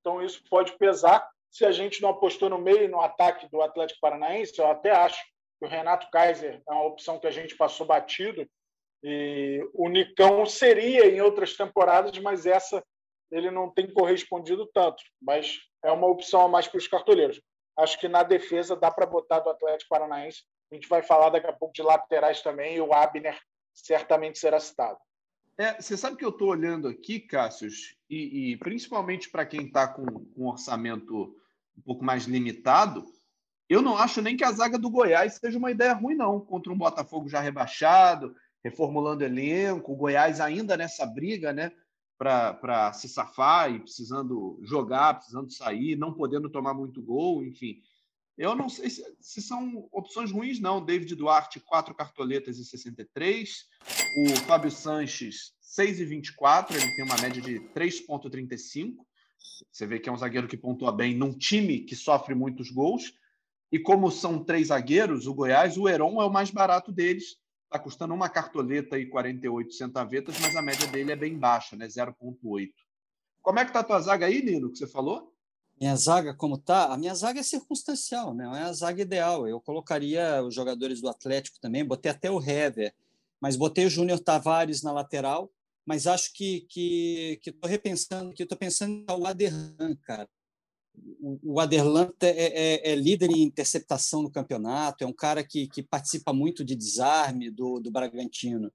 Então 0.00 0.22
isso 0.22 0.42
pode 0.48 0.76
pesar. 0.78 1.26
Se 1.50 1.64
a 1.64 1.72
gente 1.72 2.02
não 2.02 2.10
apostou 2.10 2.50
no 2.50 2.58
meio 2.58 2.88
no 2.88 3.00
ataque 3.00 3.48
do 3.48 3.62
Atlético 3.62 4.00
Paranaense, 4.00 4.58
eu 4.58 4.66
até 4.66 4.90
acho 4.90 5.22
o 5.60 5.66
Renato 5.66 6.10
Kaiser 6.10 6.62
é 6.68 6.72
uma 6.72 6.84
opção 6.84 7.18
que 7.18 7.26
a 7.26 7.30
gente 7.30 7.56
passou 7.56 7.86
batido. 7.86 8.48
E 9.02 9.60
o 9.74 9.88
Nicão 9.88 10.46
seria 10.46 11.06
em 11.06 11.20
outras 11.20 11.56
temporadas, 11.56 12.18
mas 12.18 12.46
essa 12.46 12.82
ele 13.30 13.50
não 13.50 13.70
tem 13.70 13.92
correspondido 13.92 14.66
tanto. 14.72 15.02
Mas 15.20 15.58
é 15.82 15.90
uma 15.90 16.06
opção 16.06 16.42
a 16.42 16.48
mais 16.48 16.68
para 16.68 16.78
os 16.78 16.88
cartoleiros. 16.88 17.40
Acho 17.76 17.98
que 17.98 18.08
na 18.08 18.22
defesa 18.22 18.76
dá 18.76 18.90
para 18.90 19.06
botar 19.06 19.40
do 19.40 19.50
Atlético 19.50 19.90
Paranaense. 19.90 20.42
A 20.70 20.74
gente 20.74 20.88
vai 20.88 21.02
falar 21.02 21.30
daqui 21.30 21.46
a 21.46 21.52
pouco 21.52 21.74
de 21.74 21.82
laterais 21.82 22.40
também, 22.42 22.76
e 22.76 22.80
o 22.80 22.92
Abner 22.92 23.38
certamente 23.72 24.38
será 24.38 24.60
citado. 24.60 24.98
É, 25.58 25.80
você 25.80 25.96
sabe 25.96 26.16
que 26.16 26.24
eu 26.24 26.30
estou 26.30 26.48
olhando 26.48 26.88
aqui, 26.88 27.20
Cássius, 27.20 27.96
e, 28.10 28.52
e 28.52 28.56
principalmente 28.56 29.30
para 29.30 29.46
quem 29.46 29.66
está 29.66 29.86
com 29.86 30.04
um 30.36 30.48
orçamento 30.48 31.36
um 31.76 31.82
pouco 31.82 32.04
mais 32.04 32.24
limitado, 32.24 33.04
eu 33.68 33.80
não 33.80 33.96
acho 33.96 34.20
nem 34.20 34.36
que 34.36 34.44
a 34.44 34.52
zaga 34.52 34.78
do 34.78 34.90
Goiás 34.90 35.34
seja 35.34 35.58
uma 35.58 35.70
ideia 35.70 35.94
ruim, 35.94 36.14
não. 36.14 36.40
Contra 36.40 36.72
um 36.72 36.78
Botafogo 36.78 37.28
já 37.28 37.40
rebaixado, 37.40 38.34
reformulando 38.62 39.24
elenco, 39.24 39.92
o 39.92 39.96
Goiás 39.96 40.40
ainda 40.40 40.76
nessa 40.76 41.06
briga, 41.06 41.52
né? 41.52 41.72
Para 42.18 42.92
se 42.92 43.08
safar 43.08 43.72
e 43.72 43.80
precisando 43.80 44.58
jogar, 44.62 45.14
precisando 45.14 45.50
sair, 45.50 45.96
não 45.96 46.12
podendo 46.14 46.48
tomar 46.48 46.74
muito 46.74 47.02
gol, 47.02 47.44
enfim. 47.44 47.80
Eu 48.36 48.54
não 48.54 48.68
sei 48.68 48.90
se, 48.90 49.04
se 49.20 49.40
são 49.40 49.88
opções 49.92 50.30
ruins, 50.30 50.58
não. 50.60 50.84
David 50.84 51.14
Duarte, 51.14 51.60
4 51.60 51.94
cartoletas 51.94 52.58
e 52.58 52.64
63. 52.64 53.66
O 54.18 54.36
Fábio 54.46 54.70
Sanches, 54.70 55.54
6 55.60 56.00
e 56.00 56.04
24. 56.04 56.76
Ele 56.76 56.96
tem 56.96 57.04
uma 57.04 57.20
média 57.20 57.40
de 57.40 57.60
3,35. 57.74 58.96
Você 59.70 59.86
vê 59.86 59.98
que 59.98 60.08
é 60.08 60.12
um 60.12 60.16
zagueiro 60.16 60.48
que 60.48 60.56
pontua 60.56 60.90
bem 60.90 61.14
num 61.14 61.32
time 61.32 61.80
que 61.80 61.94
sofre 61.94 62.34
muitos 62.34 62.70
gols. 62.70 63.14
E 63.72 63.78
como 63.78 64.10
são 64.10 64.42
três 64.42 64.68
zagueiros, 64.68 65.26
o 65.26 65.34
Goiás, 65.34 65.76
o 65.76 65.88
Heron 65.88 66.20
é 66.20 66.24
o 66.24 66.32
mais 66.32 66.50
barato 66.50 66.92
deles. 66.92 67.36
Está 67.64 67.78
custando 67.78 68.14
uma 68.14 68.28
cartoleta 68.28 68.98
e 68.98 69.06
48 69.06 69.72
centavetas, 69.72 70.38
mas 70.40 70.54
a 70.54 70.62
média 70.62 70.86
dele 70.86 71.12
é 71.12 71.16
bem 71.16 71.36
baixa, 71.36 71.74
né? 71.74 71.86
0,8. 71.86 72.70
Como 73.42 73.58
é 73.58 73.64
que 73.64 73.70
está 73.70 73.80
a 73.80 73.84
tua 73.84 74.00
zaga 74.00 74.26
aí, 74.26 74.42
Nino, 74.42 74.70
que 74.70 74.78
você 74.78 74.86
falou? 74.86 75.34
Minha 75.80 75.96
zaga, 75.96 76.32
como 76.32 76.56
tá? 76.56 76.92
A 76.92 76.96
minha 76.96 77.14
zaga 77.14 77.40
é 77.40 77.42
circunstancial, 77.42 78.32
né? 78.32 78.44
não 78.44 78.54
é 78.54 78.62
a 78.62 78.72
zaga 78.72 79.02
ideal. 79.02 79.48
Eu 79.48 79.60
colocaria 79.60 80.42
os 80.42 80.54
jogadores 80.54 81.00
do 81.00 81.08
Atlético 81.08 81.58
também, 81.60 81.84
botei 81.84 82.12
até 82.12 82.30
o 82.30 82.40
Hever, 82.40 82.94
mas 83.40 83.56
botei 83.56 83.86
o 83.86 83.90
Júnior 83.90 84.20
Tavares 84.20 84.82
na 84.82 84.92
lateral, 84.92 85.50
mas 85.84 86.06
acho 86.06 86.32
que 86.32 86.60
que 86.70 87.40
estou 87.44 87.68
repensando, 87.68 88.32
que 88.32 88.44
estou 88.44 88.56
pensando 88.56 89.04
no 89.08 89.26
Aderlan, 89.26 89.96
cara 90.02 90.28
o 91.42 91.58
Aderlan 91.58 92.12
é, 92.20 92.28
é, 92.28 92.92
é, 92.92 92.94
líder 92.94 93.30
em 93.30 93.42
interceptação 93.42 94.22
no 94.22 94.30
campeonato, 94.30 95.02
é 95.02 95.06
um 95.06 95.12
cara 95.12 95.42
que, 95.42 95.66
que 95.68 95.82
participa 95.82 96.32
muito 96.32 96.64
de 96.64 96.76
desarme 96.76 97.50
do, 97.50 97.80
do 97.80 97.90
Bragantino. 97.90 98.72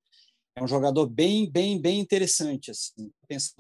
É 0.56 0.64
um 0.64 0.68
jogador 0.68 1.08
bem, 1.08 1.50
bem, 1.50 1.80
bem 1.80 2.00
interessante. 2.00 2.72
Assim. 2.72 3.10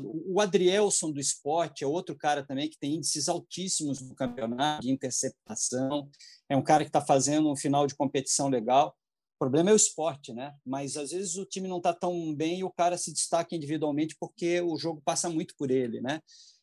O 0.02 0.42
Adrielson 0.42 1.12
do 1.12 1.20
esporte 1.20 1.84
é 1.84 1.88
outro 1.88 2.16
cara 2.16 2.46
também 2.46 2.70
que 2.70 2.78
tem 2.78 2.96
índices 2.96 3.30
altíssimos 3.30 4.02
no 4.02 4.14
campeonato 4.14 4.82
de 4.82 4.92
interceptação. 4.92 6.10
É 6.50 6.58
um 6.58 6.64
cara 6.64 6.84
que 6.84 6.90
está 6.90 7.00
fazendo 7.00 7.50
um 7.50 7.56
final 7.56 7.88
de 7.88 7.96
competição 7.96 8.50
legal. 8.50 8.94
O 9.36 9.40
problema 9.40 9.70
é 9.70 9.74
o 9.74 9.78
esporte, 9.78 10.34
né? 10.34 10.54
Mas 10.66 10.98
às 10.98 11.12
vezes 11.12 11.38
o 11.38 11.46
time 11.46 11.70
não 11.70 11.78
está 11.78 11.94
tão 11.94 12.36
bem 12.36 12.60
e 12.60 12.64
o 12.66 12.72
cara 12.72 12.98
se 12.98 13.14
destaca 13.14 13.56
individualmente 13.56 14.18
porque 14.20 14.60
o 14.60 14.76
jogo 14.76 15.02
passa 15.06 15.30
muito 15.30 15.56
por 15.58 15.72
ele, 15.72 16.02
né? 16.02 16.20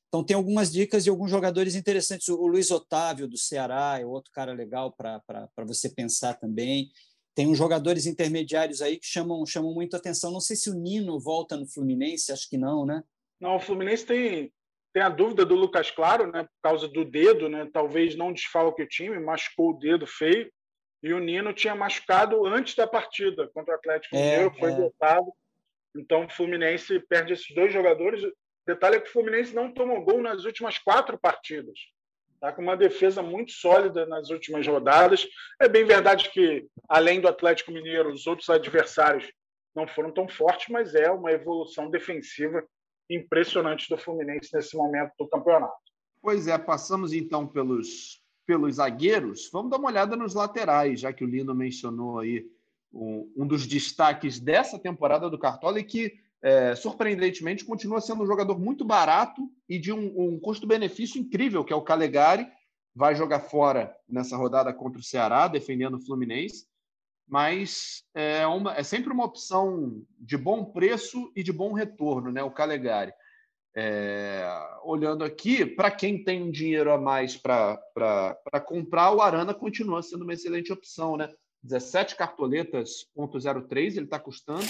Então, 0.08 0.24
tem 0.24 0.36
algumas 0.36 0.72
dicas 0.72 1.04
de 1.04 1.10
alguns 1.10 1.30
jogadores 1.30 1.74
interessantes. 1.74 2.28
O 2.28 2.46
Luiz 2.46 2.70
Otávio, 2.70 3.28
do 3.28 3.36
Ceará, 3.36 3.98
é 4.00 4.06
outro 4.06 4.32
cara 4.32 4.52
legal 4.52 4.92
para 4.92 5.20
você 5.64 5.88
pensar 5.88 6.34
também. 6.34 6.90
Tem 7.34 7.46
uns 7.46 7.58
jogadores 7.58 8.06
intermediários 8.06 8.80
aí 8.80 8.98
que 8.98 9.06
chamam, 9.06 9.44
chamam 9.44 9.74
muito 9.74 9.94
atenção. 9.94 10.30
Não 10.30 10.40
sei 10.40 10.56
se 10.56 10.70
o 10.70 10.74
Nino 10.74 11.20
volta 11.20 11.56
no 11.56 11.66
Fluminense, 11.66 12.32
acho 12.32 12.48
que 12.48 12.56
não, 12.56 12.86
né? 12.86 13.02
Não, 13.38 13.56
o 13.56 13.60
Fluminense 13.60 14.06
tem, 14.06 14.52
tem 14.94 15.02
a 15.02 15.10
dúvida 15.10 15.44
do 15.44 15.54
Lucas 15.54 15.90
Claro, 15.90 16.32
né? 16.32 16.44
Por 16.44 16.62
causa 16.62 16.88
do 16.88 17.04
dedo, 17.04 17.48
né? 17.48 17.68
Talvez 17.70 18.16
não 18.16 18.32
desfalque 18.32 18.82
o 18.82 18.88
time, 18.88 19.18
machucou 19.20 19.72
o 19.72 19.78
dedo 19.78 20.06
feio. 20.06 20.50
E 21.02 21.12
o 21.12 21.20
Nino 21.20 21.52
tinha 21.52 21.74
machucado 21.74 22.46
antes 22.46 22.74
da 22.74 22.86
partida 22.86 23.48
contra 23.52 23.74
o 23.74 23.76
Atlético 23.76 24.16
é, 24.16 24.18
Mineiro, 24.18 24.54
foi 24.58 24.72
é. 24.72 25.20
Então 25.94 26.24
o 26.24 26.30
Fluminense 26.30 26.98
perde 27.00 27.34
esses 27.34 27.54
dois 27.54 27.72
jogadores. 27.72 28.22
Detalhe 28.66 28.96
é 28.96 29.00
que 29.00 29.08
o 29.08 29.12
Fluminense 29.12 29.54
não 29.54 29.72
tomou 29.72 30.02
gol 30.02 30.20
nas 30.20 30.44
últimas 30.44 30.76
quatro 30.78 31.16
partidas. 31.16 31.78
Está 32.34 32.52
com 32.52 32.62
uma 32.62 32.76
defesa 32.76 33.22
muito 33.22 33.52
sólida 33.52 34.04
nas 34.06 34.28
últimas 34.28 34.66
rodadas. 34.66 35.26
É 35.60 35.68
bem 35.68 35.84
verdade 35.84 36.30
que, 36.30 36.66
além 36.88 37.20
do 37.20 37.28
Atlético 37.28 37.72
Mineiro, 37.72 38.12
os 38.12 38.26
outros 38.26 38.50
adversários 38.50 39.32
não 39.74 39.86
foram 39.86 40.10
tão 40.10 40.28
fortes, 40.28 40.68
mas 40.68 40.94
é 40.94 41.10
uma 41.10 41.30
evolução 41.30 41.90
defensiva 41.90 42.62
impressionante 43.08 43.88
do 43.88 43.96
Fluminense 43.96 44.50
nesse 44.52 44.76
momento 44.76 45.12
do 45.18 45.28
campeonato. 45.28 45.74
Pois 46.20 46.48
é, 46.48 46.58
passamos 46.58 47.12
então 47.12 47.46
pelos, 47.46 48.22
pelos 48.44 48.76
zagueiros. 48.76 49.48
Vamos 49.52 49.70
dar 49.70 49.78
uma 49.78 49.88
olhada 49.88 50.16
nos 50.16 50.34
laterais, 50.34 51.00
já 51.00 51.12
que 51.12 51.24
o 51.24 51.28
Lino 51.28 51.54
mencionou 51.54 52.18
aí 52.18 52.44
um, 52.92 53.32
um 53.36 53.46
dos 53.46 53.66
destaques 53.66 54.40
dessa 54.40 54.78
temporada 54.78 55.30
do 55.30 55.38
Cartola 55.38 55.78
e 55.78 55.84
que 55.84 56.18
é, 56.46 56.76
surpreendentemente, 56.76 57.64
continua 57.64 58.00
sendo 58.00 58.22
um 58.22 58.26
jogador 58.26 58.56
muito 58.56 58.84
barato 58.84 59.50
e 59.68 59.80
de 59.80 59.92
um, 59.92 60.14
um 60.16 60.38
custo-benefício 60.38 61.20
incrível, 61.20 61.64
que 61.64 61.72
é 61.72 61.76
o 61.76 61.82
Calegari. 61.82 62.46
Vai 62.94 63.16
jogar 63.16 63.40
fora 63.40 63.92
nessa 64.08 64.36
rodada 64.36 64.72
contra 64.72 65.00
o 65.00 65.02
Ceará, 65.02 65.48
defendendo 65.48 65.94
o 65.94 66.00
Fluminense. 66.00 66.68
Mas 67.26 68.04
é, 68.14 68.46
uma, 68.46 68.76
é 68.76 68.84
sempre 68.84 69.12
uma 69.12 69.24
opção 69.24 70.00
de 70.20 70.36
bom 70.36 70.66
preço 70.66 71.32
e 71.34 71.42
de 71.42 71.52
bom 71.52 71.72
retorno, 71.72 72.30
né? 72.30 72.44
O 72.44 72.52
Calegari. 72.52 73.12
É, 73.76 74.48
olhando 74.84 75.24
aqui, 75.24 75.66
para 75.66 75.90
quem 75.90 76.22
tem 76.22 76.44
um 76.44 76.52
dinheiro 76.52 76.92
a 76.92 76.96
mais 76.96 77.36
para 77.36 77.76
comprar, 78.64 79.10
o 79.10 79.20
Arana 79.20 79.52
continua 79.52 80.00
sendo 80.00 80.22
uma 80.22 80.32
excelente 80.32 80.72
opção, 80.72 81.16
né? 81.16 81.28
17 81.64 82.14
cartoletas, 82.14 83.08
0.03, 83.18 83.96
ele 83.96 84.04
está 84.04 84.20
custando, 84.20 84.64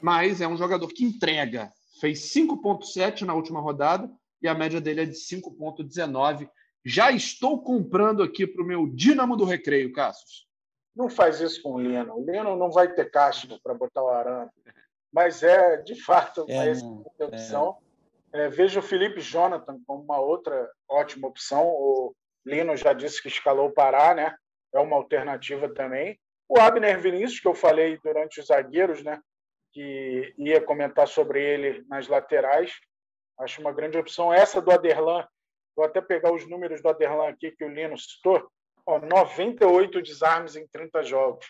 mas 0.00 0.40
é 0.40 0.48
um 0.48 0.56
jogador 0.56 0.88
que 0.88 1.04
entrega. 1.04 1.72
Fez 2.00 2.32
5.7 2.32 3.22
na 3.22 3.34
última 3.34 3.60
rodada 3.60 4.10
e 4.40 4.48
a 4.48 4.54
média 4.54 4.80
dele 4.80 5.02
é 5.02 5.06
de 5.06 5.16
5.19. 5.16 6.48
Já 6.84 7.10
estou 7.10 7.62
comprando 7.62 8.22
aqui 8.22 8.46
para 8.46 8.62
o 8.62 8.66
meu 8.66 8.86
Dínamo 8.86 9.36
do 9.36 9.44
Recreio, 9.44 9.92
Cassius. 9.92 10.46
Não 10.94 11.08
faz 11.08 11.40
isso 11.40 11.62
com 11.62 11.74
o 11.74 11.80
Lino. 11.80 12.14
O 12.16 12.24
Lino 12.24 12.56
não 12.56 12.70
vai 12.70 12.92
ter 12.92 13.10
caixa 13.10 13.46
para 13.62 13.74
botar 13.74 14.02
o 14.02 14.08
Arana. 14.08 14.52
Mas 15.12 15.42
é, 15.42 15.76
de 15.78 15.94
fato, 15.94 16.44
uma 16.44 16.64
é, 16.64 16.70
excelente 16.70 17.10
é. 17.18 17.24
opção. 17.24 17.78
É, 18.32 18.48
vejo 18.48 18.80
o 18.80 18.82
Felipe 18.82 19.20
Jonathan 19.20 19.80
como 19.86 20.02
uma 20.02 20.20
outra 20.20 20.70
ótima 20.88 21.28
opção. 21.28 21.66
O 21.66 22.14
Lino 22.44 22.76
já 22.76 22.92
disse 22.92 23.22
que 23.22 23.28
escalou 23.28 23.68
o 23.68 23.72
Pará, 23.72 24.14
né? 24.14 24.34
É 24.72 24.78
uma 24.78 24.96
alternativa 24.96 25.68
também. 25.68 26.18
O 26.48 26.58
Abner 26.58 27.00
Vinícius, 27.00 27.40
que 27.40 27.48
eu 27.48 27.54
falei 27.54 27.98
durante 28.02 28.40
os 28.40 28.46
zagueiros, 28.46 29.02
né? 29.02 29.20
Que 29.72 30.34
ia 30.38 30.60
comentar 30.60 31.06
sobre 31.06 31.42
ele 31.42 31.84
nas 31.88 32.08
laterais. 32.08 32.72
Acho 33.38 33.60
uma 33.60 33.72
grande 33.72 33.98
opção. 33.98 34.32
Essa 34.32 34.60
do 34.60 34.70
Aderlan, 34.70 35.26
vou 35.76 35.84
até 35.84 36.00
pegar 36.00 36.32
os 36.32 36.48
números 36.48 36.82
do 36.82 36.88
Aderlan 36.88 37.28
aqui 37.28 37.50
que 37.52 37.64
o 37.64 37.68
Lino 37.68 37.96
citou. 37.96 38.50
Ó, 38.86 38.98
98 38.98 40.02
desarmes 40.02 40.56
em 40.56 40.66
30 40.66 41.02
jogos. 41.02 41.46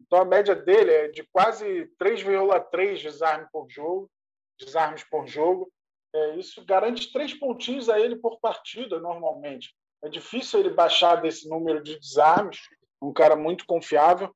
Então 0.00 0.20
a 0.20 0.24
média 0.24 0.54
dele 0.54 0.90
é 0.90 1.08
de 1.08 1.22
quase 1.32 1.90
3,3 2.00 3.02
desarmes 3.02 3.48
por 3.50 3.68
jogo, 3.68 4.10
desarmes 4.58 5.04
por 5.04 5.26
jogo. 5.26 5.72
É, 6.14 6.36
isso 6.36 6.64
garante 6.64 7.12
três 7.12 7.32
pontinhos 7.32 7.88
a 7.88 7.98
ele 7.98 8.16
por 8.16 8.38
partida, 8.40 9.00
normalmente. 9.00 9.74
É 10.04 10.08
difícil 10.08 10.60
ele 10.60 10.70
baixar 10.70 11.16
desse 11.16 11.48
número 11.48 11.82
de 11.82 11.98
desarmes, 11.98 12.60
um 13.00 13.12
cara 13.12 13.36
muito 13.36 13.64
confiável. 13.64 14.34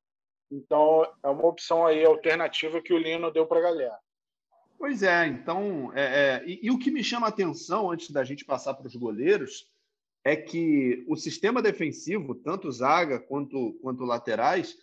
Então, 0.50 1.06
é 1.22 1.28
uma 1.28 1.46
opção 1.46 1.86
aí 1.86 2.04
alternativa 2.04 2.80
que 2.80 2.92
o 2.92 2.98
Lino 2.98 3.30
deu 3.30 3.46
para 3.46 3.58
a 3.58 3.62
galera. 3.62 3.98
Pois 4.78 5.02
é, 5.02 5.26
então. 5.26 5.92
É, 5.94 6.02
é, 6.02 6.44
e, 6.46 6.60
e, 6.66 6.70
o 6.70 6.78
que 6.78 6.90
me 6.90 7.02
chama 7.02 7.26
a 7.26 7.30
atenção, 7.30 7.90
antes 7.90 8.10
da 8.10 8.22
gente 8.24 8.44
passar 8.44 8.74
para 8.74 8.86
os 8.86 8.94
goleiros, 8.94 9.68
é 10.24 10.36
que 10.36 11.04
o 11.08 11.16
sistema 11.16 11.62
defensivo, 11.62 12.34
tanto 12.34 12.70
zaga 12.70 13.18
quanto, 13.18 13.78
quanto 13.80 14.04
laterais, 14.04 14.76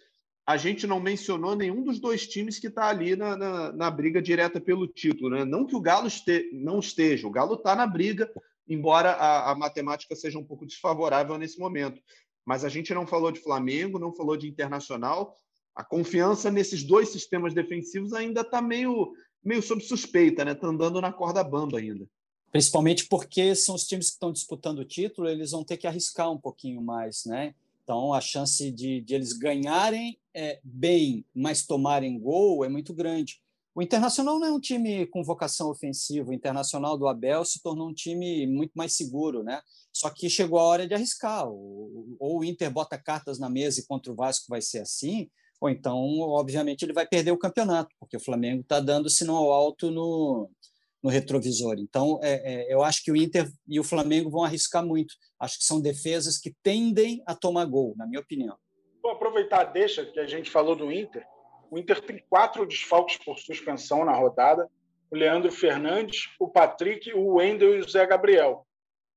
a 0.45 0.57
gente 0.57 0.85
não 0.85 0.99
mencionou 0.99 1.55
nenhum 1.55 1.83
dos 1.83 1.99
dois 1.99 2.27
times 2.27 2.59
que 2.59 2.67
está 2.67 2.89
ali 2.89 3.15
na, 3.15 3.35
na, 3.35 3.71
na, 3.71 3.91
briga 3.91 4.21
direta 4.21 4.59
pelo 4.59 4.87
título. 4.87 5.29
Né? 5.29 5.45
Não 5.45 5.65
que 5.65 5.75
o 5.75 5.81
Galo 5.81 6.07
este, 6.07 6.49
não 6.53 6.79
esteja, 6.79 7.27
o 7.27 7.31
Galo 7.31 7.55
está 7.55 7.75
na 7.75 7.87
briga, 7.87 8.29
embora 8.67 9.11
a, 9.11 9.51
a, 9.51 9.55
matemática 9.55 10.15
seja 10.15 10.37
um 10.37 10.43
pouco 10.43 10.65
desfavorável 10.65 11.37
nesse 11.37 11.59
momento. 11.59 12.01
Mas 12.45 12.65
a 12.65 12.69
gente 12.69 12.93
não 12.93 13.07
falou 13.07 13.31
de 13.31 13.39
Flamengo, 13.39 13.99
não 13.99 14.13
falou 14.13 14.35
de 14.35 14.47
Internacional. 14.49 15.37
A 15.75 15.83
confiança 15.83 16.51
nesses 16.51 16.83
dois 16.83 17.09
sistemas 17.09 17.53
defensivos 17.53 18.13
ainda 18.13 18.41
está 18.41 18.61
meio, 18.61 19.13
meio 19.43 19.61
sob 19.61 19.81
suspeita, 19.83 20.45
né? 20.45 20.51
Está 20.51 20.67
andando 20.67 21.01
na 21.01 21.11
corda 21.11 21.43
bamba 21.43 21.79
ainda. 21.79 22.07
Principalmente 22.51 23.07
porque 23.07 23.55
são 23.55 23.73
os 23.73 23.87
times 23.87 24.09
que 24.09 24.13
estão 24.13 24.31
disputando 24.31 24.79
o 24.79 24.85
título, 24.85 25.27
eles 25.27 25.51
vão 25.51 25.63
ter 25.63 25.77
que 25.77 25.87
arriscar 25.87 26.31
um 26.31 26.37
pouquinho 26.37 26.81
mais, 26.81 27.25
né? 27.25 27.55
Então, 27.83 28.13
a 28.13 28.21
chance 28.21 28.71
de, 28.71 29.01
de 29.01 29.15
eles 29.15 29.33
ganharem 29.33 30.17
é, 30.33 30.59
bem, 30.63 31.25
mas 31.35 31.65
tomarem 31.65 32.19
gol 32.19 32.63
é 32.63 32.69
muito 32.69 32.93
grande. 32.93 33.41
O 33.75 33.81
Internacional 33.81 34.39
não 34.39 34.47
é 34.47 34.51
um 34.51 34.59
time 34.59 35.07
com 35.07 35.23
vocação 35.23 35.69
ofensiva. 35.69 36.29
O 36.29 36.33
Internacional 36.33 36.95
do 36.95 37.07
Abel 37.07 37.43
se 37.43 37.61
tornou 37.61 37.89
um 37.89 37.93
time 37.93 38.45
muito 38.45 38.73
mais 38.75 38.93
seguro, 38.93 39.41
né? 39.43 39.59
Só 39.91 40.11
que 40.11 40.29
chegou 40.29 40.59
a 40.59 40.63
hora 40.63 40.87
de 40.87 40.93
arriscar. 40.93 41.47
Ou 41.49 42.17
o 42.19 42.43
Inter 42.43 42.71
bota 42.71 42.97
cartas 42.97 43.39
na 43.39 43.49
mesa 43.49 43.79
e 43.79 43.85
contra 43.85 44.11
o 44.11 44.15
Vasco 44.15 44.45
vai 44.47 44.61
ser 44.61 44.79
assim, 44.79 45.29
ou 45.59 45.69
então, 45.69 46.19
obviamente, 46.19 46.83
ele 46.83 46.93
vai 46.93 47.07
perder 47.07 47.31
o 47.31 47.37
campeonato, 47.37 47.89
porque 47.99 48.17
o 48.17 48.23
Flamengo 48.23 48.61
está 48.61 48.79
dando 48.79 49.09
sinal 49.09 49.51
alto 49.51 49.89
no, 49.89 50.49
no 51.01 51.09
retrovisor. 51.09 51.75
Então, 51.79 52.19
é, 52.23 52.53
é, 52.53 52.73
eu 52.73 52.83
acho 52.83 53.03
que 53.03 53.11
o 53.11 53.15
Inter 53.15 53.49
e 53.67 53.79
o 53.79 53.83
Flamengo 53.83 54.29
vão 54.29 54.43
arriscar 54.43 54.85
muito. 54.85 55.13
Acho 55.39 55.57
que 55.57 55.65
são 55.65 55.81
defesas 55.81 56.37
que 56.37 56.53
tendem 56.63 57.21
a 57.25 57.35
tomar 57.35 57.65
gol, 57.65 57.93
na 57.97 58.07
minha 58.07 58.21
opinião. 58.21 58.57
Vou 59.01 59.11
aproveitar 59.11 59.65
deixa 59.65 60.05
que 60.05 60.19
a 60.19 60.25
gente 60.25 60.49
falou 60.49 60.75
do 60.75 60.91
Inter. 60.91 61.25
O 61.69 61.77
Inter 61.77 62.01
tem 62.01 62.23
quatro 62.29 62.65
desfalques 62.65 63.17
por 63.17 63.37
suspensão 63.37 64.05
na 64.05 64.13
rodada: 64.13 64.69
o 65.11 65.15
Leandro 65.15 65.51
Fernandes, 65.51 66.29
o 66.39 66.47
Patrick, 66.47 67.13
o 67.13 67.35
Wendel 67.35 67.75
e 67.75 67.79
o 67.79 67.89
Zé 67.89 68.05
Gabriel. 68.05 68.65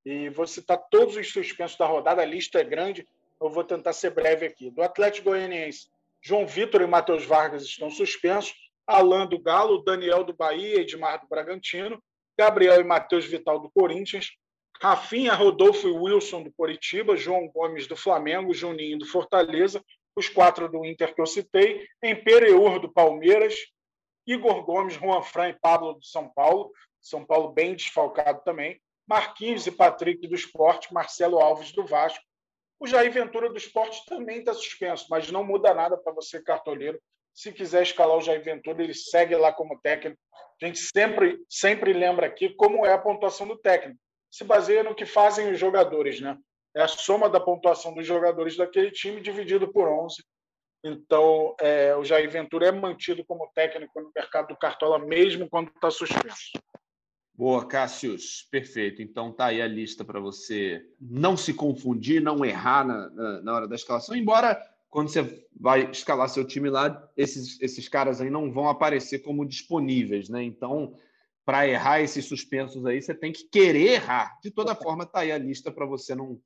E 0.04 0.28
vou 0.30 0.46
citar 0.46 0.78
todos 0.90 1.16
os 1.16 1.32
suspensos 1.32 1.76
da 1.76 1.86
rodada, 1.86 2.22
a 2.22 2.24
lista 2.24 2.60
é 2.60 2.64
grande, 2.64 3.06
eu 3.40 3.50
vou 3.50 3.64
tentar 3.64 3.92
ser 3.92 4.10
breve 4.10 4.46
aqui. 4.46 4.70
Do 4.70 4.82
Atlético 4.82 5.30
Goianiense, 5.30 5.88
João 6.26 6.44
Vitor 6.44 6.82
e 6.82 6.88
Matheus 6.88 7.24
Vargas 7.24 7.62
estão 7.62 7.88
suspensos. 7.88 8.52
Alain 8.84 9.28
do 9.28 9.38
Galo, 9.38 9.84
Daniel 9.84 10.24
do 10.24 10.34
Bahia, 10.34 10.80
Edmar 10.80 11.20
do 11.20 11.28
Bragantino, 11.28 12.02
Gabriel 12.36 12.80
e 12.80 12.84
Matheus 12.84 13.24
Vital 13.24 13.60
do 13.60 13.70
Corinthians, 13.70 14.32
Rafinha, 14.82 15.34
Rodolfo 15.34 15.86
e 15.86 15.92
Wilson 15.92 16.42
do 16.42 16.52
Coritiba, 16.52 17.16
João 17.16 17.46
Gomes 17.46 17.86
do 17.86 17.94
Flamengo, 17.94 18.52
Juninho 18.52 18.98
do 18.98 19.06
Fortaleza, 19.06 19.80
os 20.16 20.28
quatro 20.28 20.68
do 20.68 20.84
Inter 20.84 21.14
que 21.14 21.20
eu 21.20 21.26
citei, 21.26 21.86
Empereur 22.02 22.80
do 22.80 22.92
Palmeiras, 22.92 23.54
Igor 24.26 24.64
Gomes, 24.64 24.94
Juan 24.94 25.22
Fran 25.22 25.50
e 25.50 25.58
Pablo 25.60 25.92
do 25.92 26.04
São 26.04 26.28
Paulo, 26.34 26.72
São 27.00 27.24
Paulo 27.24 27.52
bem 27.52 27.76
desfalcado 27.76 28.42
também, 28.44 28.80
Marquinhos 29.06 29.64
e 29.68 29.70
Patrick 29.70 30.26
do 30.26 30.34
Esporte, 30.34 30.92
Marcelo 30.92 31.38
Alves 31.38 31.70
do 31.70 31.86
Vasco. 31.86 32.25
O 32.78 32.86
Jair 32.86 33.10
Ventura 33.10 33.48
do 33.48 33.56
Esporte 33.56 34.04
também 34.06 34.40
está 34.40 34.52
suspenso, 34.52 35.06
mas 35.08 35.30
não 35.30 35.42
muda 35.42 35.72
nada 35.72 35.96
para 35.96 36.12
você, 36.12 36.42
cartoleiro, 36.42 37.00
se 37.36 37.52
quiser 37.52 37.82
escalar 37.82 38.16
o 38.16 38.22
Jair 38.22 38.42
Ventura, 38.42 38.82
ele 38.82 38.94
segue 38.94 39.36
lá 39.36 39.52
como 39.52 39.78
técnico. 39.80 40.18
A 40.60 40.66
gente 40.66 40.78
sempre, 40.78 41.38
sempre 41.50 41.92
lembra 41.92 42.26
aqui 42.26 42.48
como 42.54 42.86
é 42.86 42.94
a 42.94 42.98
pontuação 42.98 43.46
do 43.46 43.58
técnico. 43.58 44.00
Se 44.30 44.42
baseia 44.42 44.82
no 44.82 44.94
que 44.94 45.04
fazem 45.04 45.52
os 45.52 45.58
jogadores, 45.58 46.18
né? 46.18 46.36
É 46.74 46.82
a 46.82 46.88
soma 46.88 47.28
da 47.28 47.38
pontuação 47.38 47.94
dos 47.94 48.06
jogadores 48.06 48.56
daquele 48.56 48.90
time 48.90 49.20
dividido 49.20 49.70
por 49.70 49.86
11. 49.86 50.24
Então, 50.82 51.54
é, 51.60 51.94
o 51.94 52.04
Jair 52.04 52.30
Ventura 52.30 52.68
é 52.68 52.72
mantido 52.72 53.22
como 53.26 53.50
técnico 53.54 54.00
no 54.00 54.10
mercado 54.14 54.48
do 54.48 54.56
Cartola, 54.56 54.98
mesmo 54.98 55.48
quando 55.48 55.68
está 55.68 55.90
suspenso. 55.90 56.52
Boa, 57.36 57.66
Cássius. 57.66 58.48
Perfeito. 58.50 59.02
Então 59.02 59.30
tá 59.30 59.46
aí 59.46 59.60
a 59.60 59.68
lista 59.68 60.04
para 60.04 60.18
você 60.18 60.82
não 60.98 61.36
se 61.36 61.52
confundir, 61.52 62.22
não 62.22 62.44
errar 62.44 62.86
na, 62.86 63.10
na, 63.10 63.42
na, 63.42 63.54
hora 63.54 63.68
da 63.68 63.74
escalação, 63.74 64.16
embora 64.16 64.58
quando 64.88 65.08
você 65.08 65.46
vai 65.54 65.90
escalar 65.90 66.28
seu 66.30 66.46
time 66.46 66.70
lá, 66.70 67.10
esses, 67.14 67.60
esses 67.60 67.86
caras 67.88 68.20
aí 68.20 68.30
não 68.30 68.50
vão 68.50 68.68
aparecer 68.68 69.18
como 69.18 69.46
disponíveis, 69.46 70.30
né? 70.30 70.42
Então, 70.42 70.94
para 71.44 71.68
errar 71.68 72.00
esses 72.00 72.24
suspensos 72.24 72.86
aí, 72.86 73.02
você 73.02 73.14
tem 73.14 73.30
que 73.30 73.44
querer 73.44 73.92
errar. 73.92 74.38
De 74.42 74.50
toda 74.50 74.74
forma, 74.74 75.04
tá 75.04 75.20
aí 75.20 75.30
a 75.30 75.36
lista 75.36 75.70
para 75.70 75.84
você 75.84 76.14
não, 76.14 76.40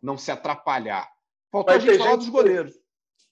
não 0.00 0.16
se 0.16 0.30
atrapalhar. 0.30 1.06
Faltou 1.52 1.74
a 1.74 1.78
gente 1.78 1.98
falar 1.98 2.16
dos 2.16 2.30
goleiros. 2.30 2.74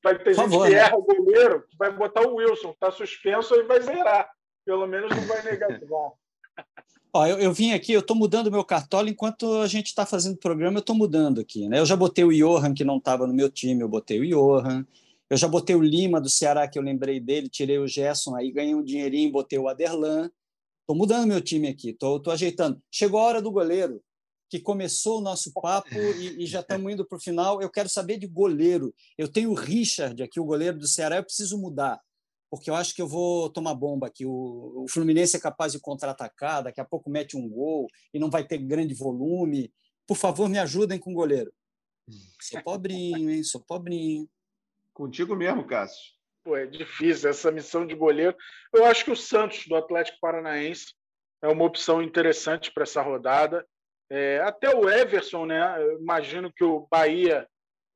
Vai 0.02 0.18
ter 0.18 0.34
gente 0.34 0.50
que 0.50 0.58
né? 0.58 0.72
erra 0.72 0.96
o 0.96 1.02
goleiro, 1.02 1.64
vai 1.78 1.90
botar 1.90 2.22
o 2.28 2.34
Wilson, 2.34 2.76
tá 2.78 2.90
suspenso 2.90 3.54
e 3.54 3.62
vai 3.62 3.80
zerar. 3.80 4.30
Pelo 4.66 4.86
menos 4.86 5.10
não 5.16 5.22
vai 5.22 5.42
negar. 5.42 5.68
Ó, 7.12 7.26
eu, 7.26 7.38
eu, 7.38 7.52
vim 7.52 7.72
aqui, 7.72 7.92
eu 7.92 8.00
estou 8.00 8.16
mudando 8.16 8.50
meu 8.50 8.64
cartola 8.64 9.08
enquanto 9.08 9.60
a 9.60 9.66
gente 9.66 9.86
está 9.86 10.04
fazendo 10.04 10.34
o 10.34 10.38
programa, 10.38 10.78
eu 10.78 10.80
estou 10.80 10.94
mudando 10.94 11.40
aqui. 11.40 11.68
Né? 11.68 11.78
Eu 11.78 11.86
já 11.86 11.96
botei 11.96 12.24
o 12.24 12.32
Johan, 12.32 12.74
que 12.74 12.84
não 12.84 12.98
estava 12.98 13.26
no 13.26 13.32
meu 13.32 13.48
time, 13.50 13.82
eu 13.82 13.88
botei 13.88 14.20
o 14.20 14.26
Johan. 14.28 14.86
Eu 15.30 15.36
já 15.36 15.48
botei 15.48 15.74
o 15.76 15.82
Lima 15.82 16.20
do 16.20 16.28
Ceará, 16.28 16.66
que 16.68 16.78
eu 16.78 16.82
lembrei 16.82 17.20
dele, 17.20 17.48
tirei 17.48 17.78
o 17.78 17.86
Gerson, 17.86 18.34
aí 18.34 18.50
ganhei 18.50 18.74
um 18.74 18.82
dinheirinho, 18.82 19.30
botei 19.30 19.58
o 19.58 19.68
Aderlan. 19.68 20.30
Estou 20.80 20.96
mudando 20.96 21.26
meu 21.26 21.40
time 21.40 21.68
aqui, 21.68 21.90
estou 21.90 22.22
ajeitando. 22.28 22.80
Chegou 22.90 23.20
a 23.20 23.24
hora 23.24 23.42
do 23.42 23.50
goleiro, 23.50 24.02
que 24.48 24.58
começou 24.58 25.18
o 25.18 25.20
nosso 25.20 25.52
papo 25.52 25.94
e, 25.94 26.42
e 26.42 26.46
já 26.46 26.60
estamos 26.60 26.90
indo 26.92 27.06
para 27.06 27.18
o 27.18 27.20
final. 27.20 27.60
Eu 27.60 27.70
quero 27.70 27.88
saber 27.88 28.18
de 28.18 28.26
goleiro. 28.26 28.94
Eu 29.18 29.28
tenho 29.28 29.50
o 29.50 29.54
Richard 29.54 30.22
aqui, 30.22 30.40
o 30.40 30.44
goleiro 30.44 30.78
do 30.78 30.86
Ceará, 30.86 31.16
eu 31.16 31.24
preciso 31.24 31.58
mudar 31.58 32.00
porque 32.50 32.70
eu 32.70 32.74
acho 32.74 32.94
que 32.94 33.02
eu 33.02 33.06
vou 33.06 33.50
tomar 33.50 33.74
bomba 33.74 34.06
aqui. 34.06 34.24
O, 34.24 34.84
o 34.84 34.88
Fluminense 34.88 35.36
é 35.36 35.40
capaz 35.40 35.72
de 35.72 35.80
contra-atacar, 35.80 36.62
daqui 36.62 36.80
a 36.80 36.84
pouco 36.84 37.10
mete 37.10 37.36
um 37.36 37.48
gol 37.48 37.86
e 38.12 38.18
não 38.18 38.30
vai 38.30 38.46
ter 38.46 38.58
grande 38.58 38.94
volume. 38.94 39.72
Por 40.06 40.16
favor, 40.16 40.48
me 40.48 40.58
ajudem 40.58 40.98
com 40.98 41.12
o 41.12 41.14
goleiro. 41.14 41.52
Sou 42.40 42.62
pobrinho, 42.62 43.30
hein? 43.30 43.42
Sou 43.42 43.60
pobrinho. 43.60 44.28
Contigo 44.94 45.36
mesmo, 45.36 45.66
Cássio. 45.66 46.12
Pô, 46.42 46.56
é 46.56 46.66
difícil 46.66 47.28
essa 47.28 47.50
missão 47.50 47.86
de 47.86 47.94
goleiro. 47.94 48.36
Eu 48.72 48.86
acho 48.86 49.04
que 49.04 49.10
o 49.10 49.16
Santos, 49.16 49.66
do 49.66 49.76
Atlético 49.76 50.18
Paranaense, 50.20 50.94
é 51.42 51.48
uma 51.48 51.64
opção 51.64 52.02
interessante 52.02 52.72
para 52.72 52.84
essa 52.84 53.02
rodada. 53.02 53.66
É, 54.10 54.38
até 54.38 54.74
o 54.74 54.88
Everson, 54.88 55.44
né? 55.44 55.82
Eu 55.82 56.00
imagino 56.00 56.50
que 56.52 56.64
o 56.64 56.88
Bahia 56.90 57.46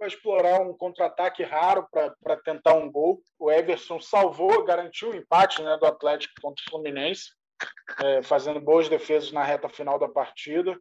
para 0.03 0.09
explorar 0.09 0.61
um 0.61 0.77
contra-ataque 0.77 1.45
raro 1.45 1.87
para 2.21 2.37
tentar 2.39 2.75
um 2.75 2.91
gol. 2.91 3.23
O 3.39 3.53
Everson 3.53 4.01
salvou, 4.01 4.65
garantiu 4.65 5.11
o 5.11 5.15
empate 5.15 5.63
né, 5.63 5.79
do 5.79 5.87
Atlético 5.87 6.35
contra 6.43 6.61
o 6.67 6.71
Fluminense. 6.71 7.31
é, 8.03 8.21
fazendo 8.21 8.61
boas 8.61 8.89
defesas 8.89 9.31
na 9.31 9.45
reta 9.45 9.69
final 9.69 10.01
da 10.01 10.09
partida. 10.09 10.77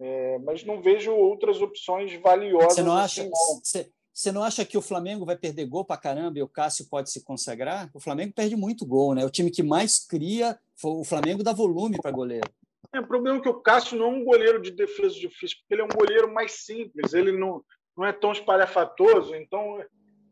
É, 0.00 0.38
mas 0.40 0.64
não 0.64 0.82
vejo 0.82 1.12
outras 1.12 1.62
opções 1.62 2.12
valiosas. 2.20 2.74
Você 2.74 2.82
não 2.82 2.96
acha? 2.96 3.22
Assim. 3.22 3.30
Você, 3.62 3.92
você 4.12 4.32
não 4.32 4.42
acha 4.42 4.64
que 4.64 4.76
o 4.76 4.82
Flamengo 4.82 5.24
vai 5.24 5.36
perder 5.36 5.66
gol 5.66 5.84
para 5.84 6.00
caramba 6.00 6.40
e 6.40 6.42
o 6.42 6.48
Cássio 6.48 6.88
pode 6.90 7.08
se 7.12 7.22
consagrar? 7.22 7.88
O 7.94 8.00
Flamengo 8.00 8.32
perde 8.34 8.56
muito 8.56 8.84
gol, 8.84 9.14
né? 9.14 9.24
O 9.24 9.30
time 9.30 9.52
que 9.52 9.62
mais 9.62 10.04
cria, 10.04 10.58
o 10.82 11.04
Flamengo 11.04 11.44
dá 11.44 11.52
volume 11.52 12.00
para 12.02 12.10
goleiro. 12.10 12.50
É, 12.92 12.98
o 12.98 13.06
problema 13.06 13.38
é 13.38 13.40
que 13.40 13.48
o 13.48 13.60
Cássio 13.60 13.96
não 13.96 14.06
é 14.06 14.08
um 14.08 14.24
goleiro 14.24 14.60
de 14.60 14.72
defesa 14.72 15.14
difícil, 15.14 15.58
porque 15.58 15.74
ele 15.74 15.82
é 15.82 15.84
um 15.84 15.96
goleiro 15.96 16.32
mais 16.32 16.52
simples, 16.64 17.12
ele 17.14 17.30
não, 17.30 17.62
não 17.96 18.04
é 18.06 18.12
tão 18.12 18.32
espalhafatoso, 18.32 19.34
então 19.34 19.82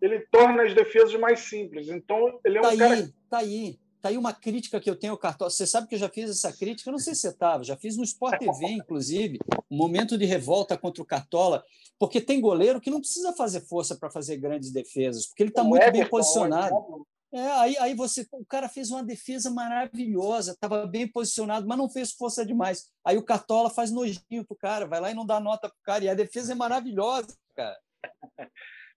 ele 0.01 0.21
torna 0.31 0.63
as 0.63 0.75
defesas 0.75 1.15
mais 1.19 1.41
simples. 1.41 1.89
Então, 1.89 2.39
ele 2.45 2.59
é 2.59 2.61
um 2.61 2.65
tá 2.65 2.77
cara. 2.77 2.95
Aí, 2.95 3.13
tá 3.29 3.39
aí. 3.39 3.79
Tá 4.01 4.11
aí 4.11 4.17
uma 4.17 4.33
crítica 4.33 4.79
que 4.79 4.89
eu 4.89 4.95
tenho 4.95 5.13
ao 5.13 5.19
Cartola. 5.19 5.51
Você 5.51 5.67
sabe 5.67 5.89
que 5.89 5.97
eu 5.97 5.99
já 5.99 6.09
fiz 6.09 6.31
essa 6.31 6.53
crítica, 6.53 6.89
eu 6.89 6.93
não 6.93 7.01
sei 7.01 7.17
se 7.17 7.23
você 7.23 7.29
estava, 7.31 7.65
já 7.65 7.77
fiz 7.77 7.97
no 7.97 8.05
Sport 8.05 8.39
TV, 8.39 8.67
inclusive, 8.69 9.39
um 9.69 9.77
momento 9.77 10.17
de 10.17 10.25
revolta 10.25 10.79
contra 10.79 11.03
o 11.03 11.07
Cartola, 11.07 11.65
porque 11.99 12.21
tem 12.21 12.41
goleiro 12.41 12.81
que 12.81 12.91
não 12.91 13.01
precisa 13.01 13.33
fazer 13.33 13.63
força 13.63 13.97
para 13.97 14.09
fazer 14.09 14.37
grandes 14.37 14.71
defesas, 14.71 15.27
porque 15.27 15.43
ele 15.43 15.51
está 15.51 15.65
muito 15.65 15.83
Everton, 15.83 15.99
bem 15.99 16.09
posicionado. 16.09 17.07
É, 17.33 17.47
aí, 17.53 17.77
aí 17.79 17.95
você, 17.95 18.27
o 18.33 18.45
cara 18.45 18.69
fez 18.69 18.91
uma 18.91 19.03
defesa 19.03 19.51
maravilhosa, 19.51 20.53
estava 20.53 20.87
bem 20.87 21.07
posicionado, 21.07 21.67
mas 21.67 21.77
não 21.77 21.89
fez 21.89 22.13
força 22.13 22.45
demais. 22.45 22.91
Aí 23.05 23.19
o 23.19 23.25
Cartola 23.25 23.69
faz 23.69 23.91
nojinho 23.93 24.47
pro 24.47 24.57
cara, 24.57 24.87
vai 24.87 25.01
lá 25.01 25.11
e 25.11 25.15
não 25.15 25.27
dá 25.27 25.39
nota 25.39 25.69
pro 25.69 25.79
cara, 25.83 26.05
e 26.05 26.09
a 26.09 26.15
defesa 26.15 26.53
é 26.53 26.57
maravilhosa, 26.57 27.37
cara. 27.55 27.79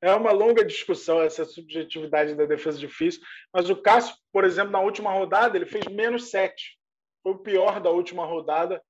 É 0.04 0.16
uma 0.16 0.32
longa 0.32 0.66
discussão 0.66 1.22
essa 1.22 1.46
subjetividade 1.46 2.34
da 2.34 2.46
defesa 2.46 2.80
difícil, 2.80 3.22
mas 3.54 3.70
o 3.70 3.76
Cássio, 3.76 4.16
por 4.32 4.44
exemplo, 4.44 4.72
na 4.72 4.80
última 4.80 5.12
rodada, 5.12 5.56
ele 5.56 5.68
fez 5.68 5.86
menos 5.86 6.32
sete. 6.32 6.80
Foi 7.22 7.34
o 7.34 7.38
pior 7.38 7.80
da 7.80 7.92
última 7.92 8.26
rodada. 8.26 8.82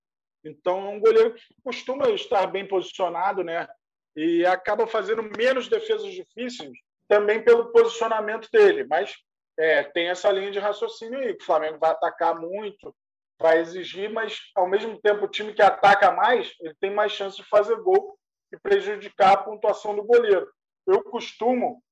Então, 0.42 0.88
é 0.88 0.90
um 0.90 1.00
goleiro 1.02 1.34
que 1.34 1.42
costuma 1.64 2.10
estar 2.12 2.48
bem 2.48 2.66
posicionado, 2.66 3.44
né? 3.44 3.68
E 4.16 4.46
acaba 4.46 4.88
fazendo 4.88 5.22
menos 5.38 5.68
defesas 5.68 6.14
difíceis 6.14 6.72
também 7.10 7.44
pelo 7.44 7.74
posicionamento 7.74 8.50
dele. 8.50 8.86
Mas 8.86 9.14
é, 9.58 9.84
tem 9.84 10.10
essa 10.10 10.32
linha 10.32 10.52
de 10.52 10.60
raciocínio 10.60 11.20
aí, 11.20 11.34
o 11.34 11.44
Flamengo 11.44 11.78
vai 11.80 11.92
atacar 11.92 12.40
muito, 12.40 12.96
vai 13.40 13.60
exigir, 13.60 14.12
mas 14.12 14.40
ao 14.56 14.68
mesmo 14.68 15.00
tempo 15.02 15.26
o 15.26 15.30
time 15.30 15.54
que 15.54 15.62
ataca 15.62 16.12
mais, 16.12 16.54
ele 16.60 16.76
tem 16.80 16.92
mais 16.92 17.12
chance 17.12 17.38
de 17.38 17.44
fazer 17.44 17.76
gol 17.82 18.18
e 18.54 18.58
prejudicar 18.58 19.34
a 19.34 19.38
pontuação 19.38 19.96
do 19.96 20.04
goleiro 20.04 20.48
eu 20.88 21.04
costumo 21.04 21.84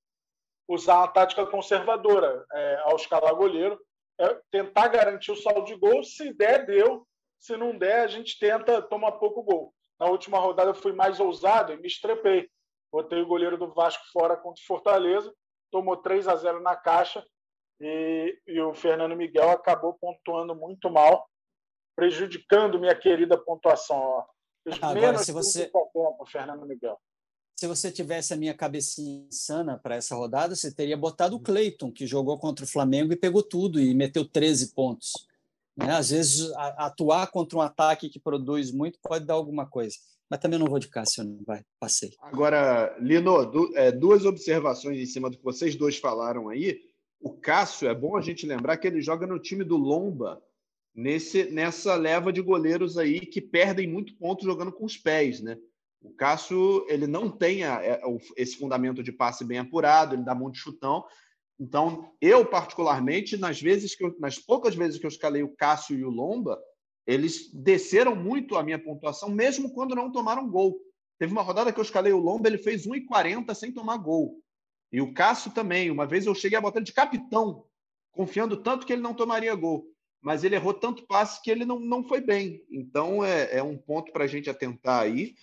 usar 0.68 1.03
a 1.03 1.07
tática 1.07 1.45
conservadora 1.45 2.45
é, 2.51 2.82
ao 2.84 2.95
escalar 2.95 3.34
goleiro, 3.36 3.80
é 4.20 4.39
tentar 4.51 4.88
garantir 4.89 5.32
o 5.32 5.36
saldo 5.36 5.66
de 5.66 5.76
gol. 5.76 6.03
Se 6.03 6.34
der, 6.34 6.66
deu. 6.66 7.07
Se 7.39 7.55
não 7.55 7.78
der, 7.78 8.01
a 8.01 8.07
gente 8.07 8.38
tenta 8.38 8.82
tomar 8.82 9.14
pouco 9.14 9.41
gol. 9.43 9.74
Na 9.99 10.07
última 10.07 10.38
rodada 10.39 10.72
eu 10.72 10.76
fui 10.76 10.91
mais 10.91 11.20
ousado 11.20 11.74
e 11.74 11.78
me 11.78 11.88
estrepei. 11.88 12.49
Botei 12.91 13.22
o 13.22 13.28
goleiro 13.28 13.57
do 13.57 13.74
Vasco 13.74 14.03
fora 14.12 14.36
contra 14.36 14.62
o 14.62 14.66
Fortaleza, 14.66 15.34
tomou 15.72 15.95
3 15.97 16.28
a 16.28 16.36
0 16.36 16.60
na 16.60 16.76
caixa 16.76 17.24
e, 17.80 18.39
e 18.47 18.61
o 18.61 18.73
Fernando 18.73 19.15
Miguel 19.15 19.49
acabou 19.49 19.93
pontuando 19.93 20.55
muito 20.55 20.89
mal, 20.89 21.27
prejudicando 21.95 22.80
minha 22.80 22.95
querida 22.95 23.38
pontuação. 23.38 23.97
Ó. 23.97 24.25
Agora, 24.82 25.17
se 25.17 25.32
você... 25.32 25.65
tempo, 25.65 26.25
Fernando 26.27 26.65
Miguel 26.65 26.99
se 27.59 27.67
você 27.67 27.91
tivesse 27.91 28.34
a 28.34 28.38
minha 28.38 28.53
cabecinha 28.53 29.27
insana 29.27 29.77
para 29.77 29.95
essa 29.95 30.15
rodada, 30.15 30.55
você 30.55 30.73
teria 30.73 30.95
botado 30.95 31.36
o 31.36 31.41
Cleiton, 31.41 31.91
que 31.91 32.07
jogou 32.07 32.38
contra 32.39 32.63
o 32.63 32.67
Flamengo 32.67 33.11
e 33.11 33.17
pegou 33.17 33.43
tudo 33.43 33.82
e 33.82 33.93
meteu 33.93 34.23
13 34.23 34.73
pontos. 34.73 35.11
Né? 35.75 35.91
Às 35.91 36.09
vezes, 36.11 36.53
a, 36.53 36.86
atuar 36.86 37.27
contra 37.27 37.57
um 37.57 37.61
ataque 37.61 38.07
que 38.07 38.17
produz 38.17 38.71
muito 38.71 38.97
pode 39.03 39.25
dar 39.25 39.34
alguma 39.34 39.65
coisa. 39.65 39.97
Mas 40.30 40.39
também 40.39 40.57
não 40.57 40.67
vou 40.67 40.80
de 40.80 40.88
Cássio, 40.88 41.25
não. 41.25 41.38
vai, 41.45 41.61
passei. 41.82 42.13
Agora, 42.21 42.95
Lino, 42.97 43.45
du, 43.45 43.75
é, 43.75 43.91
duas 43.91 44.25
observações 44.25 44.97
em 44.97 45.05
cima 45.05 45.30
do 45.30 45.38
que 45.38 45.43
vocês 45.43 45.75
dois 45.75 45.97
falaram 45.97 46.47
aí. 46.47 46.80
O 47.20 47.34
Cássio, 47.34 47.89
é 47.89 47.93
bom 47.93 48.15
a 48.15 48.22
gente 48.22 48.45
lembrar 48.45 48.78
que 48.78 48.88
ele 48.88 49.01
joga 49.01 49.28
no 49.28 49.39
time 49.39 49.63
do 49.63 49.76
Lomba, 49.76 50.41
nesse, 50.95 51.45
nessa 51.51 51.95
leva 51.95 52.32
de 52.32 52.41
goleiros 52.41 52.97
aí 52.97 53.20
que 53.22 53.41
perdem 53.41 53.88
muito 53.88 54.15
ponto 54.15 54.43
jogando 54.43 54.72
com 54.72 54.86
os 54.86 54.97
pés, 54.97 55.41
né? 55.41 55.57
O 56.01 56.11
Cássio 56.11 56.86
ele 56.88 57.07
não 57.07 57.30
tem 57.30 57.63
a, 57.63 57.84
é, 57.84 58.01
esse 58.38 58.57
fundamento 58.57 59.03
de 59.03 59.11
passe 59.11 59.43
bem 59.43 59.59
apurado, 59.59 60.15
ele 60.15 60.24
dá 60.24 60.34
muito 60.34 60.57
chutão. 60.57 61.03
Então, 61.59 62.13
eu 62.22 62.45
particularmente, 62.45 63.36
nas 63.36 63.61
vezes 63.61 63.93
que 63.93 64.05
eu, 64.05 64.15
nas 64.17 64.39
poucas 64.39 64.76
vezes 64.76 64.97
que 64.97 65.05
eu 65.05 65.09
escalei 65.09 65.43
o 65.43 65.53
Cássio 65.55 65.97
e 65.97 66.05
o 66.05 66.09
Lomba, 66.09 66.57
eles 67.05 67.51
desceram 67.53 68.15
muito 68.15 68.55
a 68.55 68.63
minha 68.63 68.80
pontuação, 68.80 69.30
mesmo 69.30 69.74
quando 69.74 69.95
não 69.95 70.11
tomaram 70.11 70.49
gol. 70.49 70.80
Teve 71.17 71.34
uma 71.34 71.41
rodada 71.41 71.74
que 71.74 71.80
eu 71.80 71.84
escalei 71.84 72.13
o 72.13 72.20
Lomba, 72.20 72.47
ele 72.47 72.57
fez 72.57 72.88
1,40 72.88 73.53
sem 73.53 73.74
tomar 73.74 73.97
gol. 73.97 74.41
E 74.92 75.02
o 75.02 75.14
Cássio 75.14 75.52
também. 75.52 75.92
Uma 75.92 76.06
vez 76.06 76.26
eu 76.26 76.36
cheguei 76.36 76.58
a 76.58 76.62
botar 76.62 76.80
ele 76.80 76.86
de 76.86 76.94
capitão, 76.94 77.66
confiando 78.12 78.58
tanto 78.58 78.86
que 78.86 78.94
ele 78.94 79.02
não 79.02 79.14
tomaria 79.14 79.54
gol. 79.56 79.86
Mas 80.22 80.44
ele 80.44 80.56
errou 80.56 80.74
tanto 80.74 81.06
passe 81.06 81.42
que 81.42 81.50
ele 81.50 81.66
não, 81.66 81.80
não 81.80 82.04
foi 82.04 82.22
bem. 82.22 82.64
Então 82.70 83.24
é, 83.24 83.58
é 83.58 83.64
um 83.64 83.78
ponto 83.78 84.12
para 84.12 84.26
a 84.26 84.28
gente 84.28 84.50
atentar 84.50 85.02
aí. 85.02 85.36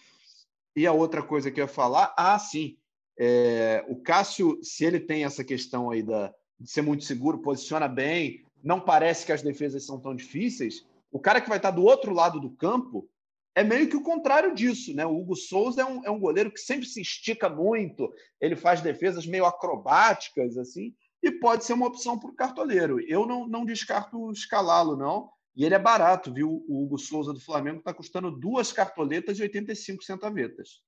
E 0.74 0.86
a 0.86 0.92
outra 0.92 1.22
coisa 1.22 1.50
que 1.50 1.60
eu 1.60 1.64
ia 1.64 1.68
falar, 1.68 2.12
ah, 2.18 2.38
sim, 2.38 2.76
é, 3.18 3.82
o 3.88 3.96
Cássio, 3.96 4.58
se 4.62 4.84
ele 4.84 5.00
tem 5.00 5.24
essa 5.24 5.42
questão 5.42 5.90
aí 5.90 6.02
da, 6.02 6.34
de 6.60 6.70
ser 6.70 6.82
muito 6.82 7.04
seguro, 7.04 7.38
posiciona 7.38 7.88
bem, 7.88 8.44
não 8.62 8.80
parece 8.80 9.24
que 9.24 9.32
as 9.32 9.42
defesas 9.42 9.86
são 9.86 9.98
tão 9.98 10.14
difíceis, 10.14 10.84
o 11.10 11.18
cara 11.18 11.40
que 11.40 11.48
vai 11.48 11.56
estar 11.56 11.70
do 11.70 11.82
outro 11.82 12.12
lado 12.12 12.38
do 12.38 12.50
campo 12.50 13.08
é 13.56 13.64
meio 13.64 13.88
que 13.88 13.96
o 13.96 14.02
contrário 14.02 14.54
disso, 14.54 14.94
né? 14.94 15.06
O 15.06 15.16
Hugo 15.16 15.34
Souza 15.34 15.80
é 15.80 15.84
um, 15.84 16.04
é 16.04 16.10
um 16.10 16.20
goleiro 16.20 16.52
que 16.52 16.60
sempre 16.60 16.86
se 16.86 17.00
estica 17.00 17.48
muito, 17.48 18.12
ele 18.38 18.54
faz 18.54 18.82
defesas 18.82 19.26
meio 19.26 19.46
acrobáticas, 19.46 20.58
assim, 20.58 20.94
e 21.22 21.32
pode 21.32 21.64
ser 21.64 21.72
uma 21.72 21.86
opção 21.86 22.18
para 22.18 22.28
o 22.28 22.34
cartoleiro. 22.34 23.00
Eu 23.08 23.26
não, 23.26 23.48
não 23.48 23.64
descarto 23.64 24.30
escalá-lo, 24.30 24.94
não. 24.94 25.30
E 25.56 25.64
ele 25.64 25.74
é 25.74 25.78
barato, 25.78 26.30
viu? 26.30 26.66
O 26.68 26.84
Hugo 26.84 26.98
Souza 26.98 27.32
do 27.32 27.40
Flamengo 27.40 27.78
está 27.78 27.94
custando 27.94 28.30
duas 28.30 28.74
cartoletas 28.74 29.38
e 29.38 29.42
85 29.42 30.04
centavetas. 30.04 30.82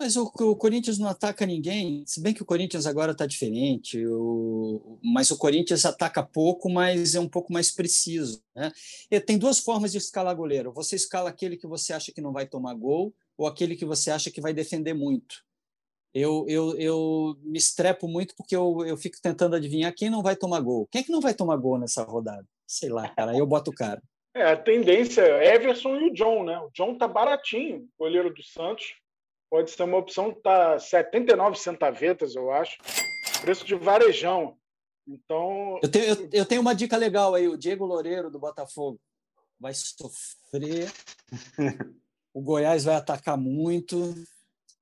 Mas 0.00 0.16
o, 0.16 0.22
o, 0.24 0.56
Corinthians 0.56 0.98
não 0.98 1.08
ataca 1.08 1.44
ninguém, 1.44 2.02
se 2.06 2.22
bem 2.22 2.32
que 2.32 2.42
o 2.42 2.46
Corinthians 2.46 2.86
agora 2.86 3.12
está 3.12 3.26
diferente, 3.26 4.02
o, 4.06 4.98
mas 5.04 5.30
o 5.30 5.36
Corinthians 5.36 5.84
ataca 5.84 6.22
pouco, 6.22 6.70
mas 6.70 7.14
é 7.14 7.20
um 7.20 7.28
pouco 7.28 7.52
mais 7.52 7.70
preciso. 7.70 8.42
Né? 8.56 8.72
E 9.10 9.20
tem 9.20 9.36
duas 9.36 9.58
formas 9.58 9.92
de 9.92 9.98
escalar 9.98 10.34
goleiro. 10.34 10.72
Você 10.72 10.96
escala 10.96 11.28
aquele 11.28 11.54
que 11.54 11.66
você 11.66 11.92
acha 11.92 12.10
que 12.12 12.22
não 12.22 12.32
vai 12.32 12.46
tomar 12.46 12.72
gol 12.72 13.14
ou 13.36 13.46
aquele 13.46 13.76
que 13.76 13.84
você 13.84 14.10
acha 14.10 14.30
que 14.30 14.40
vai 14.40 14.54
defender 14.54 14.94
muito. 14.94 15.44
Eu, 16.14 16.46
eu, 16.48 16.74
eu 16.78 17.36
me 17.42 17.58
estrepo 17.58 18.08
muito 18.08 18.34
porque 18.34 18.56
eu, 18.56 18.82
eu 18.86 18.96
fico 18.96 19.18
tentando 19.22 19.54
adivinhar 19.54 19.94
quem 19.94 20.08
não 20.08 20.22
vai 20.22 20.34
tomar 20.34 20.60
gol. 20.60 20.88
Quem 20.90 21.02
é 21.02 21.04
que 21.04 21.12
não 21.12 21.20
vai 21.20 21.34
tomar 21.34 21.58
gol 21.58 21.78
nessa 21.78 22.04
rodada? 22.04 22.48
Sei 22.66 22.88
lá, 22.88 23.06
cara, 23.10 23.36
eu 23.36 23.46
boto 23.46 23.70
o 23.70 23.74
cara. 23.74 24.02
É, 24.34 24.44
a 24.44 24.56
tendência 24.56 25.20
é 25.20 25.54
Everson 25.54 25.96
e 25.96 26.08
o 26.08 26.14
John, 26.14 26.44
né? 26.44 26.58
O 26.58 26.70
John 26.72 26.96
tá 26.96 27.06
baratinho, 27.06 27.86
goleiro 27.98 28.32
do 28.32 28.42
Santos. 28.42 28.94
Pode 29.50 29.72
ser 29.72 29.82
uma 29.82 29.98
opção, 29.98 30.32
tá 30.32 30.78
79 30.78 31.58
centavetas, 31.58 32.36
eu 32.36 32.52
acho. 32.52 32.78
Preço 33.40 33.66
de 33.66 33.74
varejão. 33.74 34.56
Então. 35.06 35.80
Eu 35.82 35.90
tenho, 35.90 36.04
eu, 36.04 36.28
eu 36.32 36.46
tenho 36.46 36.60
uma 36.60 36.74
dica 36.74 36.96
legal 36.96 37.34
aí, 37.34 37.48
o 37.48 37.58
Diego 37.58 37.84
Loureiro 37.84 38.30
do 38.30 38.38
Botafogo. 38.38 39.00
Vai 39.58 39.72
sofrer. 39.74 40.92
o 42.32 42.40
Goiás 42.40 42.84
vai 42.84 42.94
atacar 42.94 43.36
muito. 43.36 44.14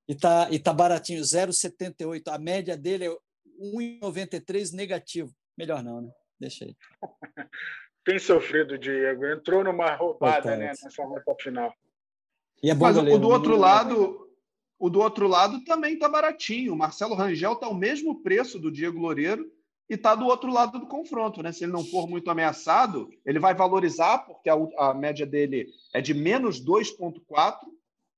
E 0.07 0.15
tá, 0.15 0.49
e 0.51 0.59
tá 0.59 0.73
baratinho, 0.73 1.23
0,78. 1.23 2.29
A 2.29 2.39
média 2.39 2.77
dele 2.77 3.07
é 3.07 3.17
1,93 3.59 4.75
negativo. 4.75 5.33
Melhor 5.57 5.83
não, 5.83 6.03
né? 6.03 6.11
Deixa 6.39 6.67
aí. 6.67 6.77
tem 8.05 8.19
sofrido, 8.19 8.79
Diego. 8.79 9.27
Entrou 9.27 9.65
numa 9.65 9.95
roubada 9.95 10.57
né, 10.57 10.69
nessa 10.69 10.89
reta 10.89 11.35
final. 11.41 11.73
E 12.63 12.71
é 12.71 12.75
bom 12.75 12.85
Mas 12.85 12.97
goleiro, 12.97 13.19
o 13.19 13.21
do 13.21 13.29
outro 13.29 13.57
lado, 13.57 14.28
o 14.79 14.89
do 14.89 15.01
outro 15.01 15.27
lado 15.27 15.65
também 15.65 15.95
está 15.95 16.09
baratinho. 16.09 16.73
O 16.73 16.77
Marcelo 16.77 17.15
Rangel 17.15 17.55
está 17.55 17.67
ao 17.67 17.75
mesmo 17.75 18.23
preço 18.23 18.59
do 18.59 18.71
Diego 18.71 18.99
Loureiro 18.99 19.51
e 19.91 19.95
está 19.95 20.15
do 20.15 20.27
outro 20.27 20.53
lado 20.53 20.79
do 20.79 20.87
confronto, 20.87 21.43
né? 21.43 21.51
Se 21.51 21.65
ele 21.65 21.73
não 21.73 21.85
for 21.85 22.07
muito 22.07 22.31
ameaçado, 22.31 23.11
ele 23.25 23.39
vai 23.39 23.55
valorizar, 23.55 24.19
porque 24.19 24.49
a, 24.49 24.55
a 24.79 24.95
média 24.95 25.27
dele 25.27 25.69
é 25.93 26.01
de 26.01 26.15
menos 26.15 26.65
2,4, 26.65 27.59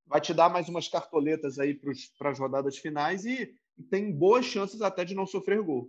vai 0.06 0.20
te 0.20 0.34
dar 0.34 0.50
mais 0.50 0.68
umas 0.68 0.88
cartoletas 0.88 1.58
aí 1.58 1.78
para 2.18 2.30
as 2.30 2.38
rodadas 2.38 2.76
finais 2.76 3.24
e, 3.24 3.54
e 3.78 3.82
tem 3.84 4.12
boas 4.12 4.44
chances 4.44 4.82
até 4.82 5.04
de 5.04 5.14
não 5.14 5.26
sofrer 5.26 5.62
gol. 5.62 5.88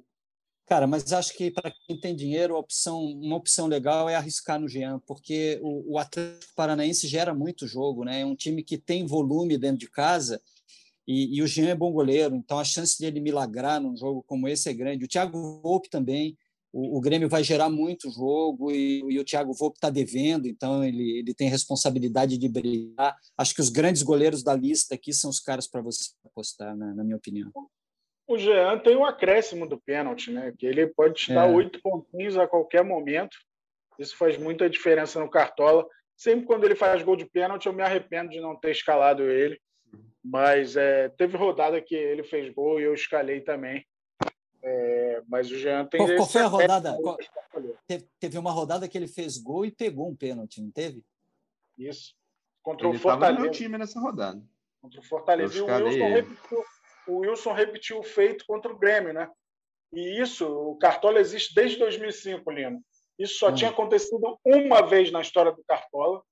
Cara, 0.66 0.88
mas 0.88 1.12
acho 1.12 1.36
que 1.36 1.51
para 1.51 1.74
quem 1.86 1.99
tem 1.99 2.16
dinheiro, 2.16 2.55
opção, 2.55 3.03
uma 3.03 3.36
opção 3.36 3.68
legal 3.68 4.07
é 4.07 4.16
arriscar 4.16 4.59
no 4.59 4.70
Jean, 4.70 4.99
porque 5.05 5.59
o, 5.62 5.95
o 5.95 5.97
Atlético 5.97 6.53
Paranaense 6.55 7.07
gera 7.07 7.34
muito 7.34 7.68
jogo, 7.68 8.05
né? 8.05 8.22
É 8.22 8.26
um 8.26 8.36
time 8.36 8.64
que 8.64 8.78
tem 8.78 9.05
volume 9.05 9.57
dentro 9.57 9.80
de 9.80 9.89
casa 9.89 10.41
e, 11.07 11.38
e, 11.38 11.41
o 11.41 11.47
Jean 11.47 11.70
é 11.70 11.76
bom 11.76 11.91
goleiro, 11.91 12.36
então 12.36 12.59
a 12.59 12.64
chance 12.64 12.99
dele 12.99 13.20
milagrar 13.20 13.82
num 13.82 13.97
jogo 13.97 14.24
como 14.24 14.47
esse 14.47 14.70
é 14.70 14.74
grande. 14.74 15.03
O 15.03 15.07
Thiago 15.07 15.62
Volpe 15.62 15.89
também, 15.89 16.38
o, 16.72 16.97
o 16.97 17.01
Grêmio 17.01 17.28
vai 17.28 17.43
gerar 17.43 17.70
muito 17.70 18.09
jogo 18.09 18.72
e, 18.72 18.99
e 19.09 19.20
o 19.20 19.26
Thiago 19.26 19.53
Volpe 19.53 19.78
está 19.78 19.89
devendo, 19.89 20.47
então 20.47 20.84
ele, 20.84 21.20
ele 21.20 21.34
tem 21.34 21.49
responsabilidade 21.49 22.38
de 22.38 22.47
brilhar. 22.47 23.16
Acho 23.38 23.53
que 23.55 23.62
os 23.62 23.70
grandes 23.70 24.03
goleiros 24.03 24.43
da 24.43 24.55
lista 24.55 24.95
aqui 24.95 25.12
são 25.12 25.30
os 25.30 25.39
caras 25.39 25.68
para 25.68 25.82
você 25.82 26.12
apostar, 26.26 26.78
na, 26.78 26.93
na 26.93 27.03
minha 27.03 27.18
opinião. 27.18 27.51
O 28.32 28.38
Jean 28.38 28.80
tem 28.80 28.96
o 28.96 29.00
um 29.00 29.06
acréscimo 29.06 29.68
do 29.68 29.78
pênalti, 29.78 30.32
né? 30.32 30.54
Que 30.58 30.66
ele 30.66 30.88
pode 30.88 31.16
te 31.16 31.34
dar 31.34 31.50
é. 31.50 31.52
oito 31.52 31.82
pontinhos 31.82 32.38
a 32.38 32.48
qualquer 32.48 32.82
momento. 32.82 33.38
Isso 34.00 34.16
faz 34.16 34.38
muita 34.38 34.70
diferença 34.70 35.20
no 35.20 35.30
Cartola. 35.30 35.86
Sempre 36.16 36.46
quando 36.46 36.64
ele 36.64 36.76
faz 36.76 37.04
gol 37.04 37.18
de 37.18 37.26
pênalti, 37.26 37.66
eu 37.66 37.74
me 37.74 37.84
arrependo 37.84 38.32
de 38.32 38.40
não 38.40 38.56
ter 38.56 38.72
escalado 38.72 39.24
ele. 39.24 39.60
Mas 40.24 40.78
é, 40.78 41.10
teve 41.10 41.36
rodada 41.36 41.82
que 41.82 41.94
ele 41.94 42.24
fez 42.24 42.54
gol 42.54 42.80
e 42.80 42.84
eu 42.84 42.94
escalei 42.94 43.42
também. 43.42 43.86
É, 44.64 45.22
mas 45.28 45.52
o 45.52 45.58
Jean 45.58 45.86
tem. 45.86 46.00
Qual, 46.00 46.16
qual 46.16 46.30
foi 46.30 46.42
a 46.42 46.48
rodada? 46.48 46.98
Qual, 47.02 47.18
teve 48.18 48.38
uma 48.38 48.52
rodada 48.52 48.88
que 48.88 48.98
ele 48.98 49.08
fez 49.08 49.38
gol 49.38 49.66
e 49.66 49.72
pegou 49.72 50.10
um 50.10 50.16
pênalti, 50.16 50.62
não 50.62 50.72
teve? 50.72 51.04
Isso. 51.78 52.16
Contra 52.64 52.88
ele 52.88 52.96
o 52.96 53.00
Fortaleza. 53.00 53.34
no 53.34 53.42
meu 53.42 53.52
time 53.52 53.78
nessa 53.78 54.00
rodada. 54.00 54.42
Contra 54.80 55.02
o 55.02 55.04
Fortaleza. 55.04 55.58
E 55.58 55.62
o 55.62 55.66
Wilson, 55.66 56.08
repetiu, 56.08 56.64
o 57.12 57.18
Wilson 57.20 57.53
repetiu 57.53 57.99
o 57.99 58.03
feito 58.03 58.45
contra 58.45 58.72
o 58.72 58.78
Grêmio, 58.78 59.14
né? 59.14 59.30
E 59.93 60.22
isso, 60.22 60.47
o 60.47 60.78
Cartola 60.78 61.20
existe 61.20 61.53
desde 61.53 61.78
2005, 61.78 62.49
Lino. 62.49 62.82
Isso 63.20 63.36
só 63.36 63.49
hum. 63.49 63.55
tinha 63.55 63.70
acontecido 63.70 64.39
uma 64.45 64.82
vez 64.82 65.12
na 65.12 65.22
história 65.22 65.51
do 65.51 65.64
Cartola, 65.64 66.24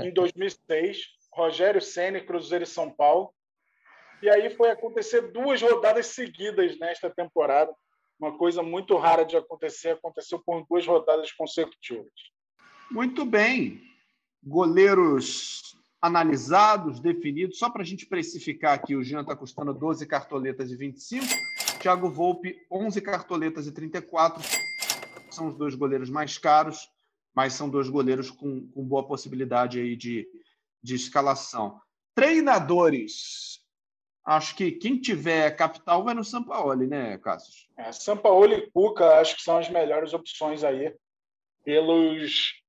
em 0.00 0.12
2006. 0.12 1.16
Rogério 1.30 1.80
Ceni, 1.80 2.24
Cruzeiro 2.24 2.64
e 2.64 2.66
São 2.66 2.90
Paulo. 2.90 3.32
E 4.20 4.28
aí 4.28 4.50
foi 4.50 4.70
acontecer 4.70 5.30
duas 5.30 5.62
rodadas 5.62 6.06
seguidas 6.06 6.76
nesta 6.78 7.08
temporada. 7.08 7.72
Uma 8.18 8.36
coisa 8.36 8.62
muito 8.62 8.96
rara 8.96 9.24
de 9.24 9.36
acontecer, 9.36 9.90
aconteceu 9.90 10.40
por 10.40 10.66
duas 10.68 10.84
rodadas 10.84 11.30
consecutivas. 11.30 12.10
Muito 12.90 13.24
bem. 13.24 13.80
Goleiros 14.42 15.77
analisados, 16.00 17.00
definidos. 17.00 17.58
Só 17.58 17.68
para 17.70 17.82
a 17.82 17.84
gente 17.84 18.06
precificar 18.06 18.74
aqui, 18.74 18.94
o 18.94 19.02
Jean 19.02 19.22
está 19.22 19.36
custando 19.36 19.74
12 19.74 20.06
cartoletas 20.06 20.70
e 20.70 20.76
25. 20.76 21.26
Thiago 21.80 22.08
Volpe, 22.10 22.56
11 22.70 23.00
cartoletas 23.00 23.66
e 23.66 23.72
34. 23.72 24.42
São 25.30 25.48
os 25.48 25.56
dois 25.56 25.74
goleiros 25.74 26.10
mais 26.10 26.38
caros, 26.38 26.88
mas 27.34 27.52
são 27.52 27.68
dois 27.68 27.88
goleiros 27.88 28.30
com, 28.30 28.66
com 28.68 28.84
boa 28.84 29.06
possibilidade 29.06 29.80
aí 29.80 29.94
de, 29.94 30.26
de 30.82 30.94
escalação. 30.94 31.80
Treinadores. 32.14 33.60
Acho 34.24 34.54
que 34.56 34.72
quem 34.72 35.00
tiver 35.00 35.50
capital 35.52 36.04
vai 36.04 36.14
no 36.14 36.24
Sampaoli, 36.24 36.86
né, 36.86 37.16
Cassius? 37.18 37.66
É, 37.76 37.90
Sampaoli 37.92 38.56
e 38.56 38.70
Cuca 38.70 39.20
acho 39.20 39.36
que 39.36 39.42
são 39.42 39.56
as 39.56 39.70
melhores 39.70 40.12
opções 40.12 40.62
aí 40.62 40.94
pelos 41.64 42.60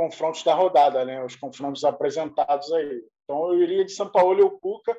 confrontos 0.00 0.42
da 0.42 0.54
rodada, 0.54 1.04
né? 1.04 1.22
Os 1.22 1.36
confrontos 1.36 1.84
apresentados 1.84 2.72
aí. 2.72 3.04
Então 3.24 3.52
eu 3.52 3.62
iria 3.62 3.84
de 3.84 3.92
São 3.92 4.08
Paulo 4.08 4.40
e 4.40 4.42
o 4.42 4.58
Cuca. 4.58 4.96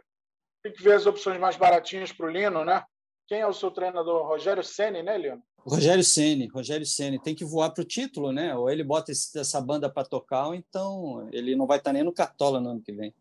Tem 0.61 0.71
que 0.71 0.83
ver 0.83 0.93
as 0.93 1.07
opções 1.07 1.39
mais 1.39 1.57
baratinhas 1.57 2.11
para 2.11 2.27
o 2.27 2.29
Lino, 2.29 2.63
né? 2.63 2.83
Quem 3.27 3.39
é 3.39 3.47
o 3.47 3.53
seu 3.53 3.71
treinador? 3.71 4.27
Rogério 4.27 4.63
Ceni, 4.63 5.01
né, 5.01 5.17
Lino? 5.17 5.41
Rogério 5.57 6.03
Ceni, 6.03 6.47
Rogério 6.47 6.85
Ceni 6.85 7.17
tem 7.17 7.33
que 7.33 7.43
voar 7.43 7.71
para 7.71 7.81
o 7.81 7.85
título, 7.85 8.31
né? 8.31 8.55
Ou 8.55 8.69
ele 8.69 8.83
bota 8.83 9.11
essa 9.11 9.59
banda 9.59 9.89
para 9.89 10.07
tocar, 10.07 10.47
ou 10.47 10.53
então 10.53 11.27
ele 11.31 11.55
não 11.55 11.65
vai 11.65 11.79
estar 11.79 11.89
tá 11.89 11.93
nem 11.93 12.03
no 12.03 12.13
Cartola 12.13 12.61
no 12.61 12.69
ano 12.69 12.81
que 12.81 12.91
vem. 12.91 13.11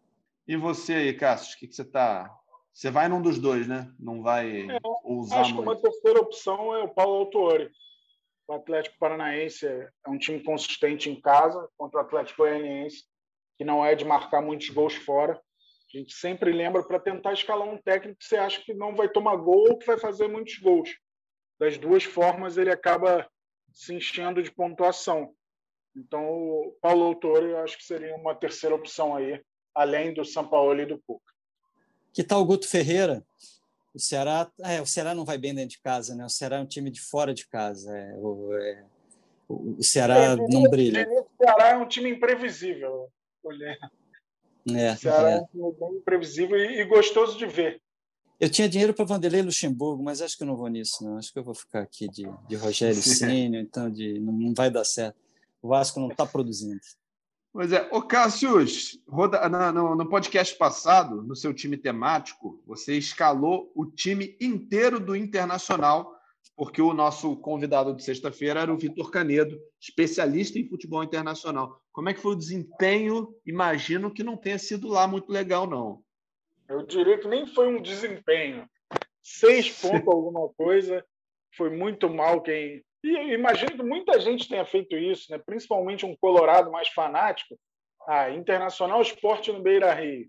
E 0.47 0.57
você 0.57 0.93
aí, 0.93 1.15
Cássio, 1.15 1.57
o 1.57 1.61
que, 1.61 1.67
que 1.67 1.75
você 1.75 1.83
está? 1.83 2.31
Você 2.75 2.91
vai 2.91 3.09
num 3.09 3.23
dos 3.23 3.39
dois, 3.39 3.67
né? 3.67 3.91
Não 3.99 4.21
vai 4.21 4.69
é, 4.69 4.79
usar. 5.05 5.41
Acho 5.41 5.55
muito. 5.55 5.65
que 5.65 5.77
uma 5.77 5.81
terceira 5.81 6.21
opção 6.21 6.75
é 6.75 6.85
o 6.85 6.89
Paulo 6.89 7.21
Autuori. 7.21 7.71
O 8.51 8.55
Atlético 8.55 8.99
Paranaense 8.99 9.65
é 9.65 9.89
um 10.09 10.19
time 10.19 10.43
consistente 10.43 11.09
em 11.09 11.21
casa 11.21 11.69
contra 11.79 12.01
o 12.01 12.03
Atlético 12.03 12.43
Goianiense, 12.43 13.05
que 13.57 13.65
não 13.65 13.87
é 13.87 13.95
de 13.95 14.05
marcar 14.05 14.43
muitos 14.43 14.71
gols 14.71 14.97
fora. 14.97 15.35
A 15.35 15.97
gente 15.97 16.13
sempre 16.13 16.51
lembra 16.51 16.83
para 16.83 16.99
tentar 16.99 17.33
escalar 17.33 17.69
um 17.69 17.81
técnico 17.81 18.19
que 18.19 18.25
você 18.25 18.37
acha 18.37 18.61
que 18.63 18.75
não 18.75 18.97
vai 18.97 19.09
tomar 19.09 19.37
gol 19.37 19.71
ou 19.71 19.79
que 19.79 19.87
vai 19.87 19.97
fazer 19.97 20.27
muitos 20.27 20.59
gols. 20.59 20.91
Das 21.61 21.79
duas 21.79 22.03
formas, 22.03 22.57
ele 22.57 22.73
acaba 22.73 23.25
se 23.73 23.95
enchendo 23.95 24.43
de 24.43 24.51
pontuação. 24.51 25.33
Então, 25.95 26.29
o 26.29 26.77
Paulo 26.83 27.05
Autori, 27.05 27.51
eu 27.51 27.59
acho 27.59 27.79
que 27.79 27.85
seria 27.85 28.17
uma 28.17 28.35
terceira 28.35 28.75
opção 28.75 29.15
aí, 29.15 29.41
além 29.73 30.13
do 30.13 30.25
São 30.25 30.49
Paulo 30.49 30.81
e 30.81 30.87
do 30.87 31.01
Cuca. 31.07 31.33
Que 32.13 32.25
tal 32.25 32.41
o 32.41 32.45
Guto 32.45 32.69
Ferreira? 32.69 33.25
O 33.95 33.99
Ceará, 33.99 34.51
é, 34.61 34.81
o 34.81 34.87
Ceará 34.87 35.15
não 35.15 35.25
vai 35.25 35.37
bem 35.37 35.55
dentro 35.55 35.71
de 35.71 35.81
casa, 35.81 36.15
né? 36.15 36.25
O 36.25 36.29
Ceará 36.29 36.57
é 36.57 36.61
um 36.61 36.67
time 36.67 36.91
de 36.91 37.01
fora 37.01 37.35
de 37.35 37.47
casa. 37.49 37.97
É, 37.97 38.15
o, 38.17 38.55
é, 38.55 38.85
o, 39.49 39.83
Ceará 39.83 40.17
é, 40.17 40.37
não 40.37 40.63
brilha. 40.65 41.09
O 41.09 41.45
Ceará 41.45 41.69
é 41.71 41.77
um 41.77 41.89
time 41.89 42.11
imprevisível, 42.11 43.09
É, 44.69 44.93
o 44.93 44.97
Ceará 44.97 45.31
é. 45.31 45.35
é 45.35 45.41
um 45.41 45.47
time 45.47 45.73
bem 45.79 45.99
imprevisível 45.99 46.57
e, 46.57 46.81
e 46.81 46.85
gostoso 46.85 47.37
de 47.37 47.47
ver. 47.47 47.83
Eu 48.39 48.49
tinha 48.49 48.69
dinheiro 48.69 48.95
para 48.95 49.05
Vanderlei 49.05 49.43
Luxemburgo, 49.43 50.03
mas 50.03 50.23
acho 50.23 50.37
que 50.37 50.45
eu 50.45 50.47
não 50.47 50.57
vou 50.57 50.69
nisso, 50.69 51.05
não. 51.05 51.19
Acho 51.19 51.31
que 51.31 51.39
eu 51.39 51.45
vou 51.45 51.55
ficar 51.55 51.81
aqui 51.81 52.09
de, 52.09 52.25
de 52.49 52.57
Rogério 52.57 52.95
Ceni, 53.03 53.59
então 53.59 53.91
de, 53.91 54.19
não, 54.19 54.33
não 54.33 54.55
vai 54.55 54.71
dar 54.71 54.85
certo. 54.85 55.19
O 55.61 55.69
Vasco 55.69 56.01
não 56.01 56.09
está 56.09 56.25
produzindo. 56.25 56.81
Pois 57.53 57.73
é. 57.73 57.89
Ô, 57.91 58.01
Cássius, 58.01 59.03
roda, 59.09 59.49
no, 59.73 59.97
no, 59.97 60.09
podcast 60.09 60.57
passado, 60.57 61.21
no 61.23 61.35
seu 61.35 61.53
time 61.53 61.77
temático, 61.77 62.63
você 62.65 62.97
escalou 62.97 63.73
o 63.75 63.87
time 63.87 64.37
inteiro 64.41 65.01
do 65.01 65.17
Internacional, 65.17 66.15
porque 66.57 66.81
o 66.81 66.95
nosso 66.95 67.37
convidado 67.39 67.95
de 67.95 68.05
sexta-feira 68.05 68.61
era 68.61 68.73
o 68.73 68.79
Vitor 68.79 69.11
Canedo, 69.11 69.59
especialista 69.81 70.61
em 70.61 70.69
futebol 70.69 71.03
internacional. 71.03 71.83
Como 71.91 72.09
é 72.09 72.15
que 72.15 72.21
foi 72.21 72.33
o 72.33 72.39
desempenho? 72.39 73.35
Imagino 73.45 74.13
que 74.13 74.23
não 74.23 74.37
tenha 74.37 74.59
sido 74.59 74.87
lá 74.87 75.09
muito 75.09 75.33
legal, 75.33 75.67
não. 75.69 76.05
Eu 76.69 76.87
diria 76.87 77.19
que 77.19 77.27
nem 77.27 77.47
foi 77.47 77.67
um 77.67 77.83
desempenho. 77.83 78.69
Seis 79.23 79.71
pontos 79.83 80.07
alguma 80.07 80.49
coisa. 80.51 81.05
Foi 81.57 81.69
muito 81.69 82.09
mal 82.09 82.41
quem 82.43 82.85
e 83.03 83.35
imagino 83.35 83.73
que 83.73 83.83
muita 83.83 84.21
gente 84.21 84.49
tenha 84.49 84.65
feito 84.65 84.97
isso, 84.97 85.31
né? 85.31 85.39
principalmente 85.39 86.05
um 86.05 86.17
colorado 86.17 86.71
mais 86.71 86.89
fanático. 86.89 87.59
Ah, 88.07 88.31
Internacional 88.31 89.01
Esporte 89.01 89.53
no 89.53 89.63
Beira 89.63 89.93
Rio. 89.93 90.29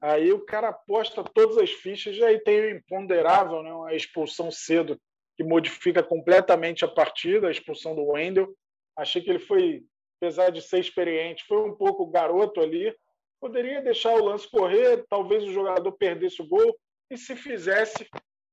Aí 0.00 0.32
o 0.32 0.44
cara 0.44 0.68
aposta 0.68 1.22
todas 1.22 1.58
as 1.58 1.70
fichas 1.70 2.16
e 2.16 2.24
aí 2.24 2.40
tem 2.40 2.60
o 2.60 2.70
imponderável, 2.70 3.62
né? 3.62 3.70
a 3.86 3.94
expulsão 3.94 4.50
cedo, 4.50 5.00
que 5.36 5.44
modifica 5.44 6.02
completamente 6.02 6.84
a 6.84 6.88
partida, 6.88 7.48
a 7.48 7.50
expulsão 7.50 7.94
do 7.94 8.06
Wendel. 8.06 8.52
Achei 8.96 9.22
que 9.22 9.30
ele 9.30 9.38
foi, 9.38 9.84
apesar 10.20 10.50
de 10.50 10.60
ser 10.60 10.80
experiente, 10.80 11.44
foi 11.46 11.58
um 11.58 11.74
pouco 11.74 12.06
garoto 12.06 12.60
ali. 12.60 12.94
Poderia 13.40 13.80
deixar 13.80 14.14
o 14.14 14.24
lance 14.24 14.48
correr, 14.50 15.04
talvez 15.08 15.44
o 15.44 15.52
jogador 15.52 15.92
perdesse 15.92 16.42
o 16.42 16.46
gol, 16.46 16.76
e 17.10 17.16
se 17.16 17.36
fizesse, 17.36 18.08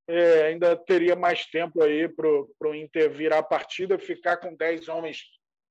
é, 0.09 0.47
ainda 0.47 0.75
teria 0.75 1.15
mais 1.15 1.45
tempo 1.45 1.83
aí 1.83 2.09
para 2.09 2.27
o 2.27 2.75
Inter 2.75 3.11
virar 3.11 3.37
a 3.37 3.43
partida. 3.43 3.99
Ficar 3.99 4.37
com 4.37 4.55
10 4.55 4.89
homens 4.89 5.21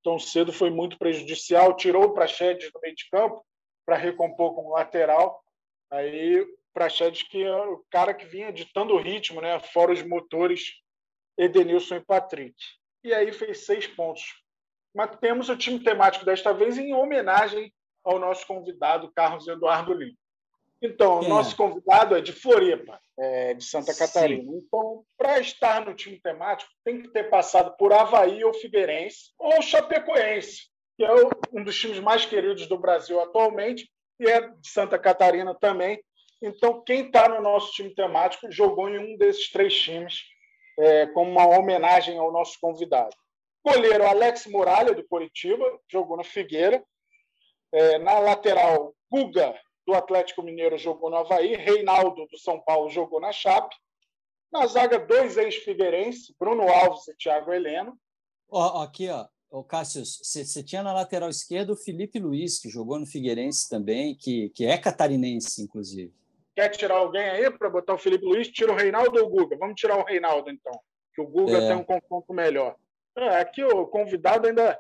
tão 0.03 0.17
cedo 0.17 0.53
foi 0.53 0.71
muito 0.71 0.97
prejudicial. 0.97 1.75
Tirou 1.75 2.05
o 2.05 2.15
Praxedes 2.15 2.71
do 2.71 2.81
meio 2.81 2.95
de 2.95 3.11
campo 3.11 3.45
para 3.85 3.97
recompor 3.97 4.55
com 4.55 4.67
o 4.67 4.71
lateral. 4.71 5.43
Aí 5.91 6.47
Praxedes 6.73 7.25
que 7.25 7.43
é 7.43 7.53
o 7.53 7.85
cara 7.91 8.15
que 8.15 8.27
vinha 8.27 8.53
ditando 8.53 8.95
o 8.95 9.01
ritmo, 9.01 9.41
né? 9.41 9.59
fora 9.59 9.93
os 9.93 10.03
motores 10.03 10.73
Edenilson 11.37 11.97
e 11.97 12.05
Patrick. 12.05 12.55
E 13.03 13.13
aí 13.13 13.33
fez 13.33 13.67
seis 13.67 13.89
pontos. 13.89 14.23
Mas 14.95 15.17
temos 15.17 15.49
o 15.49 15.57
time 15.57 15.83
temático 15.83 16.25
desta 16.25 16.53
vez 16.53 16.79
em 16.79 16.95
homenagem 16.95 17.73
ao 18.05 18.21
nosso 18.21 18.47
convidado 18.47 19.11
Carlos 19.13 19.49
Eduardo 19.49 19.93
Lima. 19.93 20.17
Então, 20.81 21.21
o 21.21 21.25
é. 21.25 21.29
nosso 21.29 21.57
convidado 21.57 22.17
é 22.17 22.21
de 22.21 22.33
Floripa, 22.33 23.01
é 23.19 23.55
de 23.55 23.65
Santa 23.65 23.95
Catarina. 23.95 24.45
Sim. 24.45 24.59
Então, 24.59 25.05
para 25.17 25.41
estar 25.41 25.85
no 25.85 25.95
time 25.95 26.21
temático, 26.21 26.71
tem 26.85 27.03
que 27.03 27.09
ter 27.09 27.25
passado 27.25 27.77
por 27.77 27.93
Havaí 27.93 28.45
ou 28.45 28.55
Figueirense 28.55 29.33
ou 29.39 29.61
Chapecoense, 29.61 30.69
que 30.97 31.05
é 31.05 31.11
um 31.53 31.65
dos 31.65 31.79
times 31.79 31.99
mais 31.99 32.25
queridos 32.25 32.67
do 32.69 32.79
Brasil 32.79 33.21
atualmente 33.21 33.91
e 34.21 34.29
é 34.29 34.49
de 34.49 34.69
Santa 34.69 34.99
Catarina 34.99 35.55
também. 35.55 36.01
Então, 36.41 36.81
quem 36.83 37.07
está 37.07 37.29
no 37.29 37.41
nosso 37.41 37.73
time 37.73 37.93
temático 37.93 38.51
jogou 38.51 38.89
em 38.89 38.99
um 38.99 39.17
desses 39.17 39.51
três 39.51 39.77
times, 39.77 40.23
é, 40.79 41.07
como 41.09 41.33
uma 41.33 41.47
homenagem 41.47 42.17
ao 42.19 42.31
nosso 42.31 42.57
convidado. 42.61 43.15
Goleiro 43.67 44.07
Alex 44.07 44.47
Muralha, 44.47 44.95
do 44.95 45.07
Curitiba, 45.07 45.65
jogou 45.91 46.17
na 46.17 46.25
Figueira. 46.25 46.83
É, 47.71 47.99
na 47.99 48.19
lateral, 48.19 48.95
Guga, 49.11 49.55
do 49.89 49.95
Atlético 49.95 50.43
Mineiro 50.43 50.77
jogou 50.77 51.09
no 51.09 51.17
Havaí, 51.17 51.57
Reinaldo 51.57 52.27
do 52.27 52.37
São 52.37 52.61
Paulo 52.61 52.91
jogou 52.91 53.19
na 53.19 53.33
Chape. 53.33 53.75
Na 54.53 54.67
zaga, 54.67 54.99
dois 54.99 55.39
ex-figueirenses, 55.39 56.31
Bruno 56.39 56.69
Alves 56.69 57.09
e 57.09 57.17
Thiago 57.17 57.51
Heleno. 57.51 57.99
Ó, 58.51 58.83
aqui, 58.83 59.09
ó, 59.09 59.27
o 59.51 59.65
Cássio, 59.65 60.05
você 60.05 60.63
tinha 60.63 60.83
na 60.83 60.93
lateral 60.93 61.31
esquerda 61.31 61.73
o 61.73 61.77
Felipe 61.77 62.19
Luiz, 62.19 62.61
que 62.61 62.69
jogou 62.69 62.99
no 62.99 63.07
Figueirense 63.07 63.67
também, 63.67 64.15
que, 64.15 64.51
que 64.51 64.67
é 64.67 64.77
catarinense, 64.77 65.63
inclusive. 65.63 66.13
Quer 66.55 66.69
tirar 66.69 66.99
alguém 66.99 67.27
aí 67.27 67.51
para 67.51 67.71
botar 67.71 67.95
o 67.95 67.99
Felipe 67.99 68.27
Luiz? 68.27 68.49
Tira 68.49 68.73
o 68.73 68.77
Reinaldo 68.77 69.19
ou 69.19 69.27
o 69.27 69.31
Guga? 69.31 69.57
Vamos 69.57 69.81
tirar 69.81 69.97
o 69.97 70.05
Reinaldo, 70.05 70.51
então, 70.51 70.79
que 71.15 71.23
o 71.23 71.27
Guga 71.27 71.57
é. 71.57 71.69
tem 71.69 71.77
um 71.77 71.85
confronto 71.85 72.35
melhor. 72.35 72.77
É, 73.17 73.41
aqui 73.41 73.65
o 73.65 73.87
convidado 73.87 74.49
ainda 74.49 74.79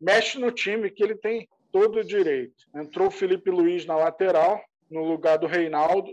mexe 0.00 0.36
no 0.36 0.50
time, 0.50 0.90
que 0.90 1.02
ele 1.04 1.14
tem 1.14 1.48
todo 1.72 2.00
o 2.00 2.04
direito. 2.04 2.64
Entrou 2.74 3.08
o 3.08 3.12
Felipe 3.12 3.50
Luiz 3.50 3.86
na 3.86 3.96
lateral, 3.96 4.60
no 4.90 5.04
lugar 5.04 5.38
do 5.38 5.46
Reinaldo. 5.46 6.12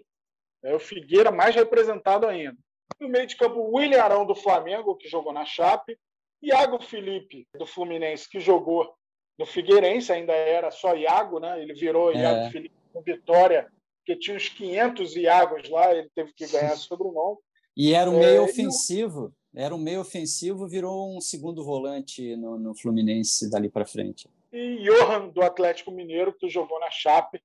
É 0.63 0.73
o 0.73 0.79
Figueira 0.79 1.31
mais 1.31 1.55
representado 1.55 2.25
ainda. 2.25 2.57
No 2.99 3.09
meio 3.09 3.27
de 3.27 3.35
campo, 3.35 3.75
William 3.75 4.01
Arão 4.01 4.25
do 4.25 4.35
Flamengo, 4.35 4.95
que 4.95 5.07
jogou 5.07 5.33
na 5.33 5.45
Chape. 5.45 5.97
Iago 6.41 6.81
Felipe, 6.81 7.47
do 7.57 7.65
Fluminense, 7.65 8.29
que 8.29 8.39
jogou 8.39 8.93
no 9.37 9.45
Figueirense, 9.45 10.11
ainda 10.11 10.33
era 10.33 10.71
só 10.71 10.95
Iago, 10.95 11.39
né? 11.39 11.61
Ele 11.61 11.73
virou 11.73 12.11
é. 12.11 12.17
Iago 12.17 12.51
Felipe 12.51 12.75
com 12.93 13.01
Vitória, 13.01 13.67
porque 13.99 14.19
tinha 14.19 14.37
uns 14.37 14.47
500 14.49 15.15
Iagos 15.15 15.69
lá, 15.69 15.93
ele 15.93 16.09
teve 16.15 16.31
que 16.33 16.47
ganhar 16.47 16.75
sobrenome. 16.77 17.37
E 17.75 17.93
era 17.93 18.09
um 18.09 18.19
meio 18.19 18.37
é, 18.37 18.41
ofensivo. 18.41 19.33
Era 19.53 19.73
um 19.73 19.77
meio 19.77 20.01
ofensivo, 20.01 20.67
virou 20.67 21.15
um 21.15 21.21
segundo 21.21 21.63
volante 21.63 22.35
no, 22.35 22.57
no 22.57 22.75
Fluminense 22.75 23.49
dali 23.49 23.69
para 23.69 23.85
frente. 23.85 24.29
E 24.55 24.77
Johan, 24.77 25.27
do 25.27 25.41
Atlético 25.41 25.91
Mineiro, 25.91 26.31
que 26.31 26.47
jogou 26.47 26.79
na 26.79 26.89
Chape. 26.89 27.43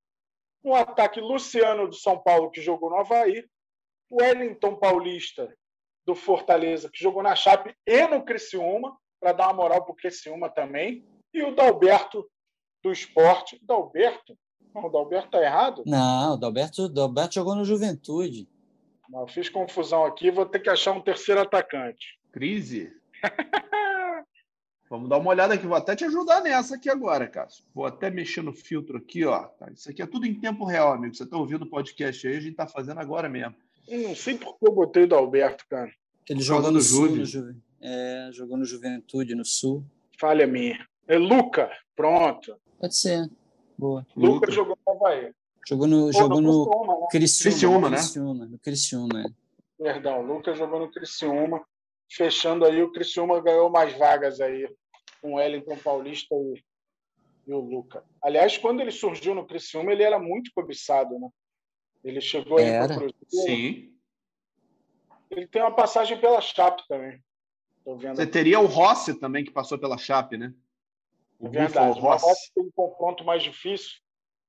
No 0.62 0.76
ataque, 0.76 1.20
Luciano, 1.20 1.88
do 1.88 1.96
São 1.96 2.16
Paulo, 2.16 2.52
que 2.52 2.60
jogou 2.60 2.88
no 2.88 2.98
Havaí. 2.98 3.44
Wellington 4.08 4.76
Paulista, 4.76 5.52
do 6.06 6.14
Fortaleza, 6.14 6.88
que 6.88 7.02
jogou 7.02 7.20
na 7.20 7.34
Chape 7.34 7.74
e 7.84 8.06
no 8.06 8.24
Criciúma, 8.24 8.96
para 9.18 9.32
dar 9.32 9.48
uma 9.48 9.54
moral 9.54 9.82
para 9.82 9.92
o 9.92 9.96
Criciúma 9.96 10.48
também. 10.48 11.04
E 11.34 11.42
o 11.42 11.52
Dalberto, 11.52 12.24
do 12.80 12.92
Esporte. 12.92 13.58
Dalberto? 13.60 14.38
Não, 14.72 14.84
o 14.84 14.88
Dalberto 14.88 15.26
está 15.26 15.42
errado? 15.42 15.82
Não, 15.86 16.34
o 16.34 16.36
Dalberto, 16.36 16.88
Dalberto 16.88 17.34
jogou 17.34 17.56
no 17.56 17.64
Juventude. 17.64 18.48
Não, 19.08 19.26
fiz 19.26 19.48
confusão 19.48 20.04
aqui, 20.04 20.30
vou 20.30 20.46
ter 20.46 20.60
que 20.60 20.70
achar 20.70 20.92
um 20.92 21.00
terceiro 21.00 21.40
atacante. 21.40 22.20
Crise? 22.30 22.96
Vamos 24.90 25.08
dar 25.08 25.18
uma 25.18 25.30
olhada 25.30 25.54
aqui, 25.54 25.68
vou 25.68 25.76
até 25.76 25.94
te 25.94 26.04
ajudar 26.04 26.40
nessa 26.40 26.74
aqui 26.74 26.90
agora, 26.90 27.28
Cássio. 27.28 27.64
Vou 27.72 27.86
até 27.86 28.10
mexer 28.10 28.42
no 28.42 28.52
filtro 28.52 28.98
aqui, 28.98 29.24
ó. 29.24 29.44
Tá, 29.44 29.70
isso 29.70 29.88
aqui 29.88 30.02
é 30.02 30.06
tudo 30.06 30.26
em 30.26 30.34
tempo 30.34 30.64
real, 30.64 30.92
amigo. 30.92 31.14
Você 31.14 31.22
está 31.22 31.36
ouvindo 31.36 31.62
o 31.62 31.70
podcast 31.70 32.26
aí, 32.26 32.36
a 32.36 32.40
gente 32.40 32.50
está 32.50 32.66
fazendo 32.66 32.98
agora 32.98 33.28
mesmo. 33.28 33.54
Eu 33.86 34.08
não 34.08 34.16
sei 34.16 34.36
porque 34.36 34.66
eu 34.66 34.72
botei 34.72 35.06
do 35.06 35.14
Alberto, 35.14 35.64
cara. 35.70 35.92
Ele 36.28 36.42
jogou 36.42 36.72
no 36.72 36.80
Sul, 36.80 37.08
no 37.08 37.24
Ju... 37.24 37.54
é, 37.80 38.30
jogou 38.32 38.56
no 38.56 38.64
Juventude, 38.64 39.36
no 39.36 39.44
Sul. 39.44 39.84
Falha 40.18 40.44
minha. 40.44 40.84
É 41.06 41.16
Luca, 41.16 41.70
pronto. 41.94 42.56
Pode 42.80 42.96
ser. 42.96 43.30
Boa. 43.78 44.04
Luca, 44.16 44.46
Luca. 44.46 44.50
jogou 44.50 44.76
no 44.84 44.92
Havaí. 44.92 45.32
Jogou 45.68 45.86
no, 45.86 46.12
jogou 46.12 46.40
no, 46.40 46.64
no 46.64 47.08
Criciúma, 47.12 47.88
né? 47.88 47.96
Criciúma, 47.96 48.44
no 48.44 48.58
Criciúma, 48.58 49.20
é. 49.22 49.24
Perdão, 49.78 50.20
o 50.20 50.26
Lucas 50.26 50.58
jogou 50.58 50.80
no 50.80 50.90
Criciúma. 50.90 51.62
Fechando 52.10 52.64
aí, 52.64 52.82
o 52.82 52.90
Criciúma 52.90 53.40
ganhou 53.40 53.70
mais 53.70 53.96
vagas 53.96 54.40
aí 54.40 54.68
com 55.22 55.32
o 55.32 55.36
Wellington 55.36 55.76
Paulista 55.76 56.34
e, 56.34 56.62
e 57.46 57.54
o 57.54 57.60
Luca. 57.60 58.04
Aliás, 58.22 58.58
quando 58.58 58.80
ele 58.80 58.90
surgiu 58.90 59.34
no 59.34 59.46
Criciúma, 59.46 59.92
ele 59.92 60.02
era 60.02 60.18
muito 60.18 60.50
cobiçado, 60.54 61.18
né? 61.18 61.28
Ele 62.02 62.20
chegou 62.20 62.58
aí 62.58 62.66
para 62.66 63.06
o 63.06 63.10
Sim. 63.28 63.94
Ele 65.30 65.46
tem 65.46 65.62
uma 65.62 65.74
passagem 65.74 66.20
pela 66.20 66.40
Chape 66.40 66.82
também. 66.88 67.22
Você 67.84 68.26
teria 68.26 68.60
o 68.60 68.66
Rossi 68.66 69.18
também, 69.18 69.44
que 69.44 69.50
passou 69.50 69.78
pela 69.78 69.96
Chape, 69.96 70.36
né? 70.36 70.52
O 71.38 71.46
é 71.46 71.50
verdade. 71.50 71.98
O 71.98 72.02
Rossi 72.02 72.52
tem 72.54 72.64
um 72.64 72.70
confronto 72.70 73.24
mais 73.24 73.42
difícil. 73.42 73.98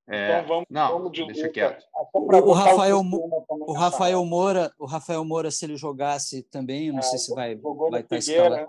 É, 0.09 0.39
então 0.39 0.47
vamos, 0.47 0.65
não, 0.69 0.91
vamos 0.91 1.11
de 1.11 1.25
deixa 1.25 1.49
quieto. 1.49 1.85
O, 2.13 2.19
o, 2.19 2.51
Rafael, 2.51 2.99
o, 2.99 3.73
Rafael 3.73 4.25
Moura, 4.25 4.73
o 4.77 4.85
Rafael 4.85 5.23
Moura, 5.23 5.51
se 5.51 5.65
ele 5.65 5.77
jogasse 5.77 6.43
também, 6.43 6.91
não 6.91 6.99
é, 6.99 7.03
sei 7.03 7.19
se 7.19 7.33
vai, 7.33 7.55
vai 7.55 8.01
estar 8.01 8.17
escalado. 8.17 8.67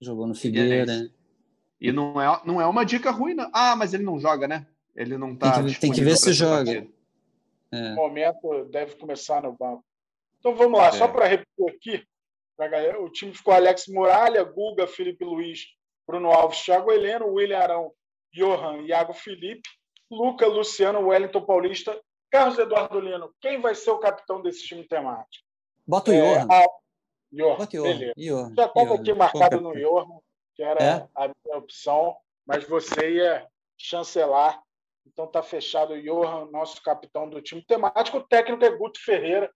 Jogou 0.00 0.26
no 0.26 0.34
Figueira. 0.34 1.10
E 1.80 1.92
não 1.92 2.20
é, 2.20 2.40
não 2.44 2.60
é 2.60 2.66
uma 2.66 2.84
dica 2.84 3.10
ruim, 3.10 3.34
não. 3.34 3.50
Ah, 3.52 3.76
mas 3.76 3.94
ele 3.94 4.02
não 4.02 4.18
joga, 4.18 4.48
né? 4.48 4.66
Ele 4.96 5.16
não 5.16 5.36
tá. 5.36 5.62
Tem 5.62 5.66
que, 5.66 5.80
tem 5.80 5.92
que 5.92 6.00
ver 6.00 6.16
se 6.16 6.32
joga. 6.32 6.86
É. 7.70 7.90
No 7.90 7.96
momento 7.96 8.64
deve 8.64 8.96
começar 8.96 9.42
no 9.42 9.52
banco. 9.52 9.84
Então 10.38 10.54
vamos 10.54 10.78
lá, 10.78 10.88
é. 10.88 10.92
só 10.92 11.06
para 11.08 11.26
repetir 11.26 11.68
aqui, 11.68 12.04
pra 12.56 12.68
galera, 12.68 13.00
o 13.00 13.10
time 13.10 13.34
ficou 13.34 13.52
Alex 13.52 13.86
Muralha, 13.88 14.42
Guga, 14.42 14.86
Felipe 14.86 15.24
Luiz, 15.24 15.66
Bruno 16.06 16.30
Alves, 16.30 16.62
Thiago 16.62 16.90
Heleno, 16.90 17.26
William 17.26 17.58
Arão, 17.58 17.92
Johan, 18.32 18.82
Iago 18.82 19.12
Felipe, 19.12 19.68
Luca, 20.10 20.46
Luciano, 20.46 21.06
Wellington 21.06 21.44
Paulista, 21.44 22.00
Carlos 22.30 22.58
Eduardo 22.58 23.00
Lino. 23.00 23.34
Quem 23.40 23.60
vai 23.60 23.74
ser 23.74 23.90
o 23.90 23.98
capitão 23.98 24.40
desse 24.42 24.66
time 24.66 24.84
temático? 24.84 25.44
Bota 25.86 26.10
o 26.10 26.14
é, 26.14 26.20
Johan. 26.20 26.46
A... 26.50 26.66
Johan, 27.30 27.56
Bota 27.56 27.80
o 27.80 27.82
Johan. 27.82 28.12
Johan. 28.16 28.54
Já 28.54 28.66
estava 28.66 28.94
aqui 28.94 29.12
marcado 29.14 29.60
no 29.60 29.74
Johan, 29.74 30.20
que 30.54 30.62
era 30.62 30.82
é? 30.82 31.08
a 31.14 31.28
minha 31.28 31.58
opção, 31.58 32.16
mas 32.46 32.64
você 32.64 33.10
ia 33.10 33.46
chancelar. 33.76 34.62
Então 35.06 35.24
está 35.24 35.42
fechado 35.42 35.94
o 35.94 36.02
Johan, 36.02 36.50
nosso 36.50 36.82
capitão 36.82 37.28
do 37.28 37.40
time 37.40 37.62
temático. 37.64 38.18
O 38.18 38.22
técnico 38.22 38.64
é 38.64 38.70
Guto 38.70 39.02
Ferreira, 39.02 39.50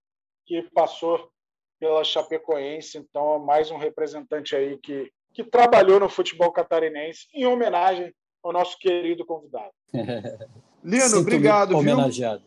que 0.47 0.63
passou 0.71 1.31
pela 1.79 2.05
Chapecoense. 2.05 2.97
Então, 2.97 3.35
é 3.35 3.39
mais 3.39 3.71
um 3.71 3.77
representante 3.77 4.55
aí 4.55 4.79
que, 4.79 5.13
que 5.35 5.43
trabalhou 5.43 5.99
no 5.99 6.09
futebol 6.09 6.53
catarinense 6.53 7.27
em 7.35 7.45
homenagem 7.45 8.15
ao 8.43 8.53
nosso 8.53 8.79
querido 8.79 9.25
convidado. 9.25 9.73
Lino, 10.83 11.19
obrigado. 11.19 11.77
Homenageado. 11.77 12.43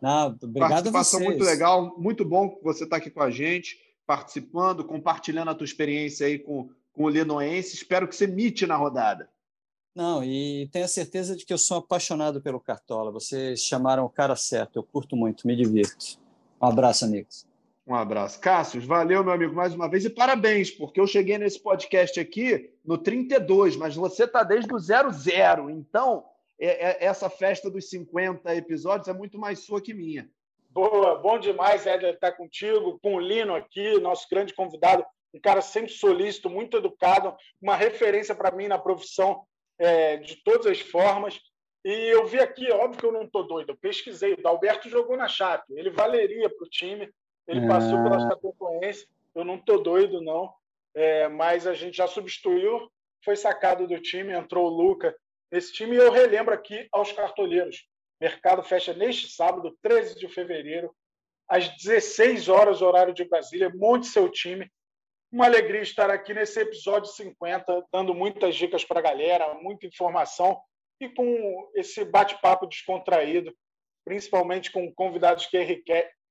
Não, 0.00 0.28
obrigado 0.28 0.70
Participação 0.70 1.20
a 1.20 1.22
vocês. 1.22 1.36
muito 1.36 1.44
legal, 1.44 1.94
muito 1.98 2.24
bom 2.24 2.50
que 2.50 2.62
você 2.62 2.84
está 2.84 2.96
aqui 2.96 3.10
com 3.10 3.22
a 3.22 3.30
gente, 3.30 3.78
participando, 4.06 4.84
compartilhando 4.84 5.50
a 5.50 5.54
tua 5.54 5.64
experiência 5.64 6.26
aí 6.26 6.38
com, 6.38 6.68
com 6.92 7.04
o 7.04 7.08
Linoense. 7.08 7.74
Espero 7.74 8.08
que 8.08 8.16
você 8.16 8.26
mite 8.26 8.66
na 8.66 8.76
rodada. 8.76 9.28
Não, 9.94 10.24
e 10.24 10.68
tenha 10.72 10.88
certeza 10.88 11.36
de 11.36 11.44
que 11.44 11.52
eu 11.52 11.58
sou 11.58 11.76
apaixonado 11.78 12.40
pelo 12.40 12.58
Cartola. 12.58 13.12
Vocês 13.12 13.60
chamaram 13.60 14.04
o 14.04 14.10
cara 14.10 14.34
certo. 14.34 14.76
Eu 14.76 14.82
curto 14.82 15.14
muito, 15.14 15.46
me 15.46 15.54
divirto. 15.54 16.18
Um 16.60 16.66
abraço, 16.66 17.04
amigos. 17.04 17.46
Um 17.92 17.94
abraço. 17.94 18.40
Cássio, 18.40 18.80
valeu, 18.80 19.22
meu 19.22 19.34
amigo, 19.34 19.54
mais 19.54 19.74
uma 19.74 19.86
vez. 19.86 20.06
E 20.06 20.08
parabéns, 20.08 20.70
porque 20.70 20.98
eu 20.98 21.06
cheguei 21.06 21.36
nesse 21.36 21.62
podcast 21.62 22.18
aqui 22.18 22.72
no 22.82 22.96
32, 22.96 23.76
mas 23.76 23.94
você 23.94 24.24
está 24.24 24.42
desde 24.42 24.72
o 24.74 24.78
00. 24.78 25.68
Então, 25.68 26.24
é, 26.58 26.88
é, 26.88 27.04
essa 27.04 27.28
festa 27.28 27.70
dos 27.70 27.90
50 27.90 28.56
episódios 28.56 29.08
é 29.08 29.12
muito 29.12 29.38
mais 29.38 29.58
sua 29.66 29.78
que 29.78 29.92
minha. 29.92 30.26
Boa, 30.70 31.16
bom 31.16 31.38
demais, 31.38 31.86
Éder, 31.86 32.14
estar 32.14 32.32
contigo, 32.32 32.98
com 33.02 33.16
o 33.16 33.20
Lino 33.20 33.54
aqui, 33.54 34.00
nosso 34.00 34.26
grande 34.30 34.54
convidado, 34.54 35.04
um 35.34 35.38
cara 35.38 35.60
sempre 35.60 35.92
solícito, 35.92 36.48
muito 36.48 36.78
educado, 36.78 37.36
uma 37.60 37.76
referência 37.76 38.34
para 38.34 38.56
mim 38.56 38.68
na 38.68 38.78
profissão 38.78 39.44
é, 39.78 40.16
de 40.16 40.36
todas 40.36 40.66
as 40.66 40.80
formas. 40.80 41.38
E 41.84 41.92
eu 41.92 42.24
vi 42.24 42.40
aqui, 42.40 42.72
óbvio 42.72 42.98
que 42.98 43.04
eu 43.04 43.12
não 43.12 43.24
estou 43.24 43.46
doido, 43.46 43.72
eu 43.72 43.76
pesquisei. 43.76 44.32
O 44.32 44.48
Alberto 44.48 44.88
jogou 44.88 45.14
na 45.14 45.28
Chape, 45.28 45.74
ele 45.74 45.90
valeria 45.90 46.48
para 46.48 46.64
o 46.64 46.70
time, 46.70 47.12
ele 47.46 47.66
passou 47.66 48.02
pela 48.02 48.20
Chapecoense. 48.20 49.06
Eu 49.34 49.44
não 49.44 49.56
estou 49.56 49.82
doido, 49.82 50.20
não. 50.20 50.52
É, 50.94 51.28
mas 51.28 51.66
a 51.66 51.74
gente 51.74 51.96
já 51.96 52.06
substituiu, 52.06 52.90
foi 53.24 53.34
sacado 53.34 53.86
do 53.86 54.00
time, 54.00 54.32
entrou 54.32 54.66
o 54.66 54.74
Luca 54.74 55.16
nesse 55.50 55.72
time. 55.72 55.96
E 55.96 55.98
eu 55.98 56.10
relembro 56.10 56.52
aqui 56.52 56.86
aos 56.92 57.12
cartoleiros: 57.12 57.88
mercado 58.20 58.62
fecha 58.62 58.92
neste 58.92 59.28
sábado, 59.28 59.76
13 59.82 60.18
de 60.18 60.28
fevereiro, 60.28 60.94
às 61.48 61.68
16 61.76 62.48
horas, 62.48 62.82
horário 62.82 63.14
de 63.14 63.24
Brasília. 63.24 63.72
Monte 63.74 64.06
seu 64.06 64.28
time. 64.28 64.70
Uma 65.30 65.46
alegria 65.46 65.80
estar 65.80 66.10
aqui 66.10 66.34
nesse 66.34 66.60
episódio 66.60 67.10
50, 67.10 67.86
dando 67.90 68.14
muitas 68.14 68.54
dicas 68.54 68.84
para 68.84 68.98
a 69.00 69.02
galera, 69.02 69.54
muita 69.54 69.86
informação 69.86 70.60
e 71.00 71.08
com 71.08 71.70
esse 71.74 72.04
bate-papo 72.04 72.66
descontraído, 72.66 73.52
principalmente 74.04 74.70
com 74.70 74.92
convidados 74.92 75.46
que 75.46 75.82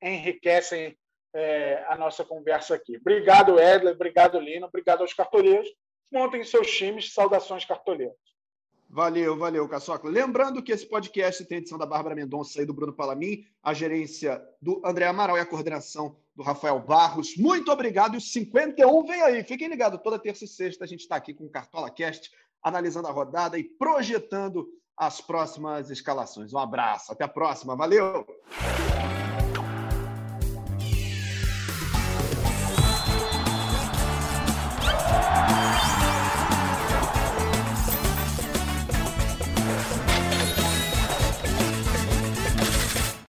enriquecem 0.01 0.95
é, 1.33 1.85
a 1.87 1.97
nossa 1.97 2.23
conversa 2.23 2.75
aqui. 2.75 2.97
Obrigado, 2.97 3.59
Edler, 3.59 3.93
obrigado, 3.93 4.39
Lino, 4.39 4.67
obrigado 4.67 5.01
aos 5.01 5.13
cartoleiros. 5.13 5.69
Montem 6.11 6.43
seus 6.43 6.69
times, 6.69 7.13
saudações 7.13 7.63
cartoleiros. 7.65 8.31
Valeu, 8.89 9.37
valeu, 9.37 9.69
Caçoca. 9.69 10.09
Lembrando 10.09 10.61
que 10.61 10.73
esse 10.73 10.85
podcast 10.85 11.45
tem 11.45 11.59
edição 11.59 11.77
da 11.77 11.85
Bárbara 11.85 12.13
Mendonça 12.13 12.61
e 12.61 12.65
do 12.65 12.73
Bruno 12.73 12.91
Palamin, 12.91 13.45
a 13.63 13.73
gerência 13.73 14.45
do 14.61 14.81
André 14.83 15.05
Amaral 15.05 15.37
e 15.37 15.39
a 15.39 15.45
coordenação 15.45 16.17
do 16.35 16.43
Rafael 16.43 16.77
Barros. 16.77 17.37
Muito 17.37 17.71
obrigado. 17.71 18.15
E 18.15 18.17
o 18.17 18.21
51 18.21 19.05
vem 19.05 19.21
aí. 19.21 19.43
Fiquem 19.45 19.69
ligados, 19.69 20.01
toda 20.03 20.19
terça 20.19 20.43
e 20.43 20.47
sexta 20.47 20.83
a 20.83 20.87
gente 20.87 20.99
está 20.99 21.15
aqui 21.15 21.33
com 21.33 21.45
o 21.45 21.49
Cartola 21.49 21.89
Cast, 21.89 22.29
analisando 22.61 23.07
a 23.07 23.11
rodada 23.11 23.57
e 23.57 23.63
projetando 23.63 24.67
as 24.97 25.21
próximas 25.21 25.89
escalações. 25.89 26.51
Um 26.53 26.59
abraço, 26.59 27.13
até 27.13 27.23
a 27.23 27.29
próxima. 27.29 27.77
Valeu! 27.77 28.27